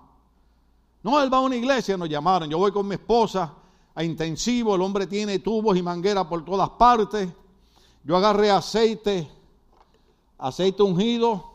No, 1.02 1.22
él 1.22 1.32
va 1.32 1.38
a 1.38 1.40
una 1.40 1.56
iglesia, 1.56 1.96
nos 1.96 2.08
llamaron. 2.08 2.50
Yo 2.50 2.58
voy 2.58 2.70
con 2.70 2.86
mi 2.86 2.94
esposa 2.94 3.52
a 3.94 4.04
intensivo, 4.04 4.74
el 4.74 4.82
hombre 4.82 5.06
tiene 5.06 5.38
tubos 5.38 5.76
y 5.76 5.82
mangueras 5.82 6.26
por 6.26 6.44
todas 6.44 6.68
partes. 6.70 7.28
Yo 8.04 8.16
agarré 8.16 8.50
aceite 8.50 9.30
aceite 10.38 10.82
ungido, 10.82 11.54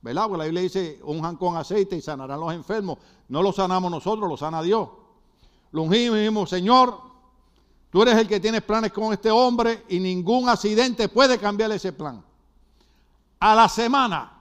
¿verdad? 0.00 0.24
Porque 0.24 0.38
la 0.38 0.44
Biblia 0.44 0.62
dice, 0.62 1.00
unjan 1.04 1.36
con 1.36 1.56
aceite 1.56 1.96
y 1.96 2.00
sanarán 2.00 2.40
los 2.40 2.52
enfermos. 2.52 2.98
No 3.28 3.42
lo 3.42 3.52
sanamos 3.52 3.90
nosotros, 3.90 4.28
lo 4.28 4.36
sana 4.36 4.62
Dios. 4.62 4.88
Lo 5.70 5.82
ungimos 5.82 6.18
y 6.18 6.20
dijimos, 6.20 6.50
Señor, 6.50 6.98
tú 7.90 8.02
eres 8.02 8.16
el 8.16 8.28
que 8.28 8.40
tienes 8.40 8.62
planes 8.62 8.92
con 8.92 9.12
este 9.12 9.30
hombre 9.30 9.84
y 9.88 10.00
ningún 10.00 10.48
accidente 10.48 11.08
puede 11.08 11.38
cambiar 11.38 11.72
ese 11.72 11.92
plan. 11.92 12.22
A 13.40 13.54
la 13.54 13.68
semana, 13.68 14.32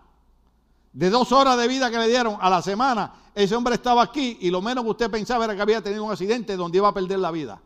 de 0.93 1.09
dos 1.09 1.31
horas 1.31 1.57
de 1.57 1.67
vida 1.67 1.89
que 1.89 1.97
le 1.97 2.07
dieron, 2.07 2.37
a 2.39 2.49
la 2.49 2.61
semana, 2.61 3.13
ese 3.33 3.55
hombre 3.55 3.75
estaba 3.75 4.03
aquí 4.03 4.37
y 4.41 4.49
lo 4.49 4.61
menos 4.61 4.83
que 4.83 4.89
usted 4.89 5.09
pensaba 5.11 5.45
era 5.45 5.55
que 5.55 5.61
había 5.61 5.81
tenido 5.81 6.03
un 6.03 6.11
accidente 6.11 6.57
donde 6.57 6.77
iba 6.77 6.89
a 6.89 6.93
perder 6.93 7.19
la 7.19 7.31
vida. 7.31 7.61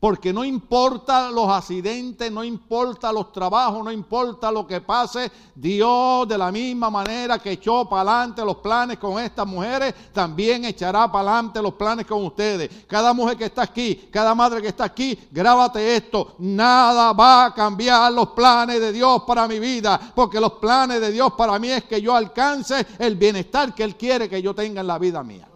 Porque 0.00 0.34
no 0.34 0.44
importa 0.44 1.30
los 1.30 1.48
accidentes, 1.48 2.30
no 2.30 2.44
importa 2.44 3.10
los 3.10 3.32
trabajos, 3.32 3.82
no 3.82 3.90
importa 3.90 4.52
lo 4.52 4.66
que 4.66 4.82
pase, 4.82 5.32
Dios 5.54 6.28
de 6.28 6.36
la 6.36 6.52
misma 6.52 6.90
manera 6.90 7.38
que 7.38 7.52
echó 7.52 7.88
para 7.88 8.02
adelante 8.02 8.44
los 8.44 8.56
planes 8.56 8.98
con 8.98 9.18
estas 9.18 9.46
mujeres, 9.46 9.94
también 10.12 10.66
echará 10.66 11.10
para 11.10 11.30
adelante 11.30 11.62
los 11.62 11.72
planes 11.74 12.04
con 12.06 12.22
ustedes. 12.22 12.84
Cada 12.86 13.14
mujer 13.14 13.38
que 13.38 13.46
está 13.46 13.62
aquí, 13.62 14.08
cada 14.10 14.34
madre 14.34 14.60
que 14.60 14.68
está 14.68 14.84
aquí, 14.84 15.18
grábate 15.30 15.96
esto, 15.96 16.34
nada 16.38 17.14
va 17.14 17.46
a 17.46 17.54
cambiar 17.54 18.12
los 18.12 18.28
planes 18.30 18.80
de 18.80 18.92
Dios 18.92 19.22
para 19.26 19.48
mi 19.48 19.58
vida, 19.58 19.98
porque 20.14 20.38
los 20.38 20.52
planes 20.54 21.00
de 21.00 21.12
Dios 21.12 21.32
para 21.32 21.58
mí 21.58 21.70
es 21.70 21.84
que 21.84 22.02
yo 22.02 22.14
alcance 22.14 22.86
el 22.98 23.16
bienestar 23.16 23.74
que 23.74 23.84
Él 23.84 23.96
quiere 23.96 24.28
que 24.28 24.42
yo 24.42 24.54
tenga 24.54 24.82
en 24.82 24.86
la 24.86 24.98
vida 24.98 25.22
mía. 25.22 25.48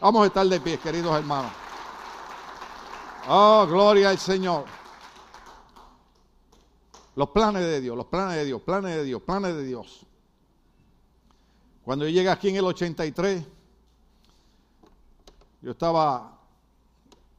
Vamos 0.00 0.24
a 0.24 0.26
estar 0.26 0.46
de 0.46 0.60
pie, 0.60 0.78
queridos 0.78 1.16
hermanos. 1.16 1.61
Oh, 3.28 3.66
gloria 3.68 4.10
al 4.10 4.18
Señor. 4.18 4.64
Los 7.14 7.28
planes 7.30 7.62
de 7.62 7.80
Dios, 7.80 7.96
los 7.96 8.06
planes 8.06 8.36
de 8.36 8.44
Dios, 8.44 8.62
planes 8.62 8.96
de 8.96 9.04
Dios, 9.04 9.22
planes 9.22 9.54
de 9.54 9.64
Dios. 9.64 10.06
Cuando 11.84 12.04
yo 12.06 12.10
llegué 12.10 12.30
aquí 12.30 12.48
en 12.48 12.56
el 12.56 12.64
83, 12.64 13.44
yo 15.60 15.70
estaba 15.70 16.38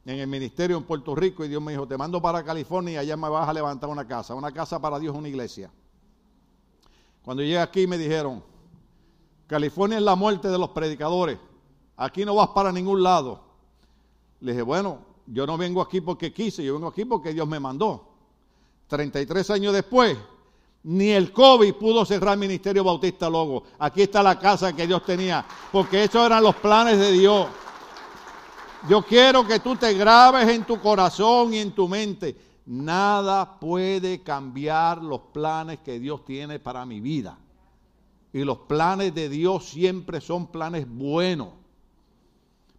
en 0.05 0.19
el 0.19 0.27
ministerio 0.27 0.77
en 0.77 0.83
Puerto 0.83 1.15
Rico 1.15 1.43
y 1.43 1.47
Dios 1.47 1.61
me 1.61 1.71
dijo, 1.71 1.87
te 1.87 1.97
mando 1.97 2.21
para 2.21 2.43
California 2.43 2.93
y 2.93 2.97
allá 2.97 3.17
me 3.17 3.29
vas 3.29 3.47
a 3.47 3.53
levantar 3.53 3.89
una 3.89 4.07
casa. 4.07 4.35
Una 4.35 4.51
casa 4.51 4.79
para 4.79 4.99
Dios, 4.99 5.15
una 5.15 5.27
iglesia. 5.27 5.71
Cuando 7.23 7.41
llegué 7.41 7.59
aquí 7.59 7.87
me 7.87 7.97
dijeron, 7.97 8.43
California 9.47 9.97
es 9.97 10.03
la 10.03 10.15
muerte 10.15 10.49
de 10.49 10.57
los 10.57 10.69
predicadores. 10.69 11.39
Aquí 11.97 12.25
no 12.25 12.35
vas 12.35 12.49
para 12.49 12.71
ningún 12.71 13.01
lado. 13.01 13.41
Le 14.39 14.51
dije, 14.51 14.61
bueno, 14.61 15.12
yo 15.27 15.45
no 15.47 15.57
vengo 15.57 15.81
aquí 15.81 16.01
porque 16.01 16.33
quise, 16.33 16.63
yo 16.63 16.73
vengo 16.73 16.87
aquí 16.87 17.05
porque 17.05 17.33
Dios 17.33 17.47
me 17.47 17.59
mandó. 17.59 18.09
33 18.87 19.49
años 19.51 19.73
después, 19.73 20.17
ni 20.83 21.09
el 21.09 21.31
COVID 21.31 21.73
pudo 21.75 22.05
cerrar 22.05 22.33
el 22.33 22.39
Ministerio 22.39 22.83
Bautista 22.83 23.29
Logo. 23.29 23.63
Aquí 23.79 24.01
está 24.03 24.21
la 24.21 24.37
casa 24.37 24.73
que 24.73 24.85
Dios 24.85 25.03
tenía, 25.05 25.45
porque 25.71 26.03
esos 26.03 26.25
eran 26.25 26.43
los 26.43 26.55
planes 26.55 26.99
de 26.99 27.11
Dios. 27.11 27.47
Yo 28.89 29.01
quiero 29.01 29.47
que 29.47 29.59
tú 29.59 29.77
te 29.77 29.93
grabes 29.93 30.47
en 30.49 30.65
tu 30.65 30.79
corazón 30.81 31.53
y 31.53 31.59
en 31.59 31.71
tu 31.71 31.87
mente. 31.87 32.35
Nada 32.65 33.59
puede 33.59 34.23
cambiar 34.23 35.01
los 35.01 35.21
planes 35.33 35.79
que 35.79 35.99
Dios 35.99 36.25
tiene 36.25 36.59
para 36.59 36.85
mi 36.85 36.99
vida. 36.99 37.37
Y 38.33 38.43
los 38.43 38.59
planes 38.59 39.13
de 39.13 39.29
Dios 39.29 39.65
siempre 39.65 40.19
son 40.19 40.47
planes 40.47 40.85
buenos. 40.89 41.62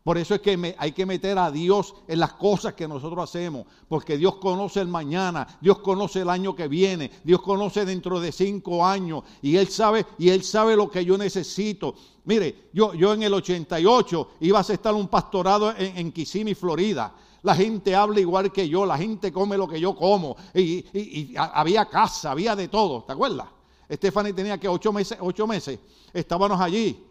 Por 0.05 0.19
eso 0.19 0.35
es 0.35 0.43
que 0.43 0.77
hay 0.79 0.93
que 0.93 1.07
meter 1.07 1.39
a 1.39 1.51
Dios 1.51 1.95
en 2.07 2.21
las 2.21 2.35
cosas 2.35 2.75
que 2.75 2.87
nosotros 2.87 3.25
hacemos, 3.25 3.65
porque 3.89 4.19
Dios 4.19 4.37
conoce 4.37 4.81
el 4.81 4.89
mañana, 4.89 5.47
Dios 5.63 5.79
conoce 5.79 6.21
el 6.21 6.29
año 6.29 6.55
que 6.55 6.69
viene, 6.69 7.11
Dios 7.25 7.41
conoce 7.41 7.87
dentro 7.87 8.21
de 8.21 8.31
cinco 8.31 8.85
años 8.85 9.25
y 9.41 9.57
Él 9.57 9.67
sabe 9.69 10.05
y 10.19 10.29
Él 10.29 10.45
sabe 10.45 10.77
lo 10.77 10.91
que 10.91 11.07
yo 11.07 11.17
necesito. 11.17 11.95
Mire, 12.27 12.69
yo, 12.75 12.93
yo 12.93 13.15
en 13.15 13.23
el 13.23 13.33
88 13.33 14.29
iba 14.41 14.59
a 14.59 14.63
estar 14.63 14.93
un 14.93 15.09
pastorado 15.09 15.71
en, 15.75 15.97
en 15.97 16.13
Kissimmee, 16.13 16.55
Florida. 16.55 17.15
La 17.41 17.55
gente 17.55 17.97
habla 17.97 18.21
igual 18.21 18.53
que 18.53 18.69
yo, 18.69 18.85
la 18.85 18.99
gente 18.99 19.33
come 19.33 19.57
lo 19.57 19.67
que 19.67 19.81
yo 19.81 19.97
como 19.97 20.37
y, 20.53 20.85
y 20.93 21.35
había 21.35 21.87
casa, 21.87 22.33
había 22.33 22.55
de 22.55 22.69
todo, 22.69 23.05
¿te 23.05 23.13
acuerdas? 23.13 23.49
Stephanie 23.91 24.35
tenía 24.35 24.59
que 24.59 24.69
ocho 24.69 24.93
meses, 24.93 25.17
ocho 25.19 25.47
meses, 25.47 25.79
estábamos 26.13 26.61
allí. 26.61 27.03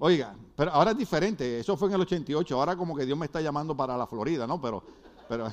Oiga, 0.00 0.34
pero 0.54 0.70
ahora 0.72 0.92
es 0.92 0.98
diferente. 0.98 1.58
Eso 1.58 1.76
fue 1.76 1.88
en 1.88 1.94
el 1.94 2.02
88. 2.02 2.56
Ahora 2.56 2.76
como 2.76 2.96
que 2.96 3.04
Dios 3.04 3.18
me 3.18 3.26
está 3.26 3.40
llamando 3.40 3.76
para 3.76 3.96
la 3.96 4.06
Florida, 4.06 4.46
¿no? 4.46 4.60
Pero, 4.60 4.82
pero, 5.28 5.52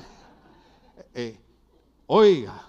eh, 1.14 1.38
oiga, 2.06 2.62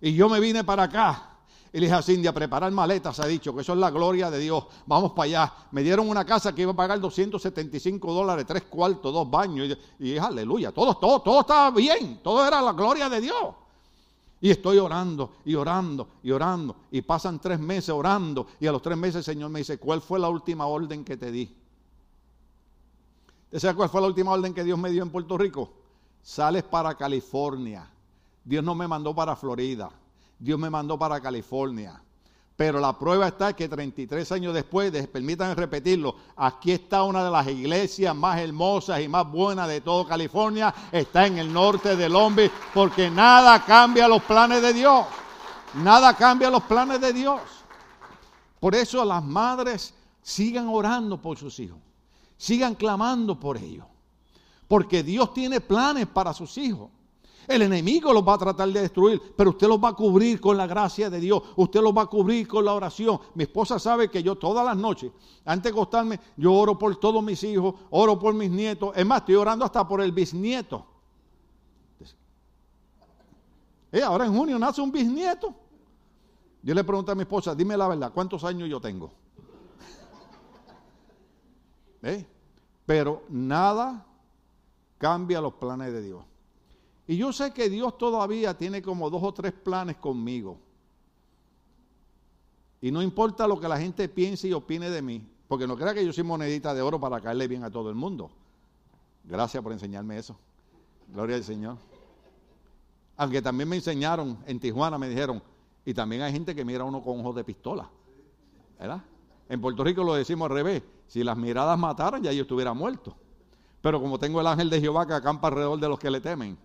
y 0.00 0.14
yo 0.14 0.28
me 0.28 0.40
vine 0.40 0.64
para 0.64 0.84
acá. 0.84 1.28
Y 1.74 1.78
le 1.78 1.86
dije 1.86 1.96
a 1.96 2.02
Cindy, 2.02 2.28
a 2.28 2.34
preparar 2.34 2.70
maletas, 2.70 3.18
ha 3.20 3.26
dicho, 3.26 3.54
que 3.54 3.62
eso 3.62 3.72
es 3.72 3.78
la 3.78 3.90
gloria 3.90 4.30
de 4.30 4.38
Dios. 4.38 4.66
Vamos 4.84 5.12
para 5.12 5.24
allá. 5.24 5.52
Me 5.70 5.82
dieron 5.82 6.08
una 6.08 6.24
casa 6.24 6.54
que 6.54 6.62
iba 6.62 6.72
a 6.72 6.76
pagar 6.76 7.00
275 7.00 8.12
dólares, 8.12 8.44
tres 8.46 8.64
cuartos, 8.64 9.12
dos 9.12 9.30
baños. 9.30 9.78
Y, 9.98 10.10
y 10.10 10.18
aleluya, 10.18 10.70
todo, 10.70 10.94
todo, 10.96 11.20
todo 11.20 11.40
estaba 11.40 11.70
bien. 11.70 12.20
Todo 12.22 12.46
era 12.46 12.60
la 12.60 12.72
gloria 12.72 13.08
de 13.08 13.22
Dios. 13.22 13.54
Y 14.42 14.50
estoy 14.50 14.78
orando 14.78 15.34
y 15.44 15.54
orando 15.54 16.08
y 16.20 16.32
orando. 16.32 16.74
Y 16.90 17.00
pasan 17.00 17.38
tres 17.38 17.60
meses 17.60 17.90
orando. 17.90 18.48
Y 18.58 18.66
a 18.66 18.72
los 18.72 18.82
tres 18.82 18.98
meses 18.98 19.16
el 19.18 19.24
Señor 19.24 19.50
me 19.50 19.60
dice, 19.60 19.78
¿cuál 19.78 20.02
fue 20.02 20.18
la 20.18 20.28
última 20.28 20.66
orden 20.66 21.04
que 21.04 21.16
te 21.16 21.30
di? 21.30 21.56
¿Te 23.48 23.60
sabes 23.60 23.76
cuál 23.76 23.88
fue 23.88 24.00
la 24.00 24.08
última 24.08 24.32
orden 24.32 24.52
que 24.52 24.64
Dios 24.64 24.76
me 24.76 24.90
dio 24.90 25.04
en 25.04 25.10
Puerto 25.10 25.38
Rico? 25.38 25.72
Sales 26.22 26.64
para 26.64 26.96
California. 26.96 27.88
Dios 28.42 28.64
no 28.64 28.74
me 28.74 28.88
mandó 28.88 29.14
para 29.14 29.36
Florida. 29.36 29.92
Dios 30.40 30.58
me 30.58 30.68
mandó 30.68 30.98
para 30.98 31.20
California. 31.20 32.02
Pero 32.56 32.80
la 32.80 32.98
prueba 32.98 33.28
está 33.28 33.54
que 33.54 33.68
33 33.68 34.30
años 34.32 34.54
después, 34.54 34.92
permítanme 35.08 35.54
repetirlo, 35.54 36.14
aquí 36.36 36.72
está 36.72 37.02
una 37.02 37.24
de 37.24 37.30
las 37.30 37.46
iglesias 37.48 38.14
más 38.14 38.38
hermosas 38.38 39.00
y 39.00 39.08
más 39.08 39.30
buenas 39.30 39.68
de 39.68 39.80
todo 39.80 40.06
California, 40.06 40.74
está 40.92 41.26
en 41.26 41.38
el 41.38 41.52
norte 41.52 41.96
de 41.96 42.08
Long 42.08 42.38
porque 42.74 43.10
nada 43.10 43.64
cambia 43.64 44.06
los 44.06 44.22
planes 44.22 44.60
de 44.62 44.72
Dios. 44.72 45.06
Nada 45.74 46.14
cambia 46.14 46.50
los 46.50 46.62
planes 46.64 47.00
de 47.00 47.12
Dios. 47.12 47.40
Por 48.60 48.74
eso 48.74 49.04
las 49.04 49.24
madres 49.24 49.94
sigan 50.22 50.68
orando 50.68 51.20
por 51.20 51.38
sus 51.38 51.58
hijos, 51.58 51.78
sigan 52.36 52.74
clamando 52.74 53.40
por 53.40 53.56
ellos, 53.56 53.86
porque 54.68 55.02
Dios 55.02 55.34
tiene 55.34 55.60
planes 55.60 56.06
para 56.06 56.32
sus 56.32 56.56
hijos. 56.58 56.90
El 57.48 57.62
enemigo 57.62 58.12
los 58.12 58.26
va 58.26 58.34
a 58.34 58.38
tratar 58.38 58.68
de 58.68 58.80
destruir, 58.80 59.20
pero 59.36 59.50
usted 59.50 59.66
los 59.66 59.82
va 59.82 59.88
a 59.88 59.94
cubrir 59.94 60.40
con 60.40 60.56
la 60.56 60.66
gracia 60.66 61.10
de 61.10 61.18
Dios. 61.18 61.42
Usted 61.56 61.80
los 61.80 61.96
va 61.96 62.02
a 62.02 62.06
cubrir 62.06 62.46
con 62.46 62.64
la 62.64 62.74
oración. 62.74 63.18
Mi 63.34 63.44
esposa 63.44 63.78
sabe 63.78 64.08
que 64.08 64.22
yo 64.22 64.36
todas 64.36 64.64
las 64.64 64.76
noches, 64.76 65.10
antes 65.44 65.64
de 65.64 65.78
acostarme, 65.78 66.20
yo 66.36 66.52
oro 66.52 66.78
por 66.78 66.94
todos 66.96 67.22
mis 67.22 67.42
hijos, 67.42 67.74
oro 67.90 68.18
por 68.18 68.34
mis 68.34 68.50
nietos. 68.50 68.92
Es 68.94 69.04
más, 69.04 69.20
estoy 69.20 69.34
orando 69.34 69.64
hasta 69.64 69.86
por 69.86 70.00
el 70.00 70.12
bisnieto. 70.12 70.86
Eh, 73.90 74.02
ahora 74.02 74.24
en 74.24 74.34
junio 74.34 74.58
nace 74.58 74.80
un 74.80 74.90
bisnieto. 74.90 75.54
Yo 76.62 76.74
le 76.74 76.84
pregunté 76.84 77.12
a 77.12 77.14
mi 77.14 77.22
esposa, 77.22 77.54
dime 77.54 77.76
la 77.76 77.88
verdad, 77.88 78.12
¿cuántos 78.12 78.44
años 78.44 78.68
yo 78.68 78.80
tengo? 78.80 79.12
¿Eh? 82.02 82.24
Pero 82.86 83.24
nada 83.28 84.06
cambia 84.96 85.40
los 85.40 85.54
planes 85.54 85.92
de 85.92 86.02
Dios. 86.02 86.24
Y 87.06 87.16
yo 87.16 87.32
sé 87.32 87.52
que 87.52 87.68
Dios 87.68 87.98
todavía 87.98 88.56
tiene 88.56 88.80
como 88.80 89.10
dos 89.10 89.22
o 89.22 89.32
tres 89.32 89.52
planes 89.52 89.96
conmigo. 89.96 90.58
Y 92.80 92.90
no 92.90 93.02
importa 93.02 93.46
lo 93.46 93.60
que 93.60 93.68
la 93.68 93.78
gente 93.78 94.08
piense 94.08 94.48
y 94.48 94.52
opine 94.52 94.90
de 94.90 95.02
mí, 95.02 95.24
porque 95.48 95.66
no 95.66 95.76
crea 95.76 95.94
que 95.94 96.04
yo 96.04 96.12
soy 96.12 96.24
monedita 96.24 96.74
de 96.74 96.82
oro 96.82 96.98
para 96.98 97.20
caerle 97.20 97.46
bien 97.48 97.64
a 97.64 97.70
todo 97.70 97.88
el 97.88 97.94
mundo. 97.94 98.30
Gracias 99.24 99.62
por 99.62 99.72
enseñarme 99.72 100.18
eso. 100.18 100.36
Gloria 101.08 101.36
al 101.36 101.44
Señor. 101.44 101.76
Aunque 103.16 103.42
también 103.42 103.68
me 103.68 103.76
enseñaron 103.76 104.38
en 104.46 104.58
Tijuana, 104.58 104.98
me 104.98 105.08
dijeron, 105.08 105.42
y 105.84 105.94
también 105.94 106.22
hay 106.22 106.32
gente 106.32 106.54
que 106.54 106.64
mira 106.64 106.82
a 106.82 106.86
uno 106.86 107.02
con 107.02 107.20
ojos 107.20 107.36
de 107.36 107.44
pistola. 107.44 107.88
¿Verdad? 108.78 109.02
En 109.48 109.60
Puerto 109.60 109.84
Rico 109.84 110.02
lo 110.02 110.14
decimos 110.14 110.50
al 110.50 110.56
revés. 110.56 110.82
Si 111.06 111.22
las 111.22 111.36
miradas 111.36 111.78
mataran, 111.78 112.22
ya 112.22 112.32
yo 112.32 112.42
estuviera 112.42 112.72
muerto. 112.72 113.14
Pero 113.80 114.00
como 114.00 114.18
tengo 114.18 114.40
el 114.40 114.46
ángel 114.46 114.70
de 114.70 114.80
Jehová 114.80 115.06
que 115.06 115.12
acampa 115.12 115.48
alrededor 115.48 115.78
de 115.78 115.88
los 115.88 115.98
que 115.98 116.10
le 116.10 116.20
temen, 116.20 116.56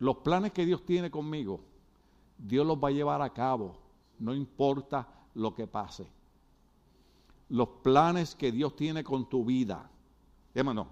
los 0.00 0.16
planes 0.16 0.52
que 0.52 0.66
Dios 0.66 0.84
tiene 0.84 1.10
conmigo, 1.10 1.60
Dios 2.36 2.66
los 2.66 2.78
va 2.78 2.88
a 2.88 2.92
llevar 2.92 3.20
a 3.20 3.32
cabo, 3.32 3.76
no 4.18 4.34
importa 4.34 5.06
lo 5.34 5.54
que 5.54 5.66
pase. 5.66 6.06
Los 7.50 7.68
planes 7.82 8.34
que 8.34 8.50
Dios 8.50 8.74
tiene 8.74 9.04
con 9.04 9.28
tu 9.28 9.44
vida, 9.44 9.90
hermano, 10.54 10.88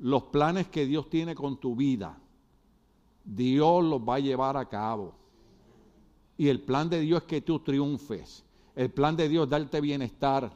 los 0.00 0.24
planes 0.24 0.66
que 0.68 0.84
Dios 0.84 1.08
tiene 1.08 1.36
con 1.36 1.58
tu 1.58 1.76
vida, 1.76 2.18
Dios 3.24 3.84
los 3.84 4.00
va 4.00 4.16
a 4.16 4.20
llevar 4.20 4.56
a 4.56 4.68
cabo. 4.68 5.14
Y 6.36 6.48
el 6.48 6.60
plan 6.60 6.90
de 6.90 7.00
Dios 7.00 7.22
es 7.22 7.28
que 7.28 7.40
tú 7.40 7.60
triunfes. 7.60 8.44
El 8.74 8.90
plan 8.90 9.16
de 9.16 9.28
Dios 9.28 9.44
es 9.44 9.50
darte 9.50 9.80
bienestar. 9.80 10.52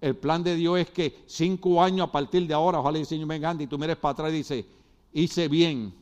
El 0.00 0.16
plan 0.16 0.42
de 0.42 0.56
Dios 0.56 0.80
es 0.80 0.90
que 0.90 1.22
cinco 1.26 1.80
años 1.80 2.08
a 2.08 2.12
partir 2.12 2.48
de 2.48 2.54
ahora, 2.54 2.80
ojalá 2.80 2.98
el 2.98 3.06
Señor 3.06 3.28
venga 3.28 3.54
y 3.56 3.68
tú 3.68 3.78
mires 3.78 3.96
para 3.96 4.12
atrás 4.12 4.32
y 4.32 4.36
dices, 4.36 4.64
hice 5.12 5.46
bien 5.46 5.99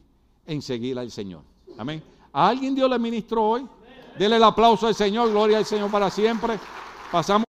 en 0.49 0.62
seguir 0.62 0.99
al 0.99 1.11
Señor. 1.12 1.42
Amén. 1.76 2.03
¿A 2.32 2.49
alguien 2.49 2.74
Dios 2.74 2.90
le 2.90 2.99
ministró 2.99 3.44
hoy? 3.44 3.66
Dele 4.18 4.36
el 4.36 4.42
aplauso 4.42 4.88
al 4.88 4.94
Señor, 4.94 5.30
gloria 5.30 5.59
al 5.59 5.64
Señor 5.64 5.90
para 5.90 6.11
siempre. 6.11 6.59
Pasamos. 7.12 7.47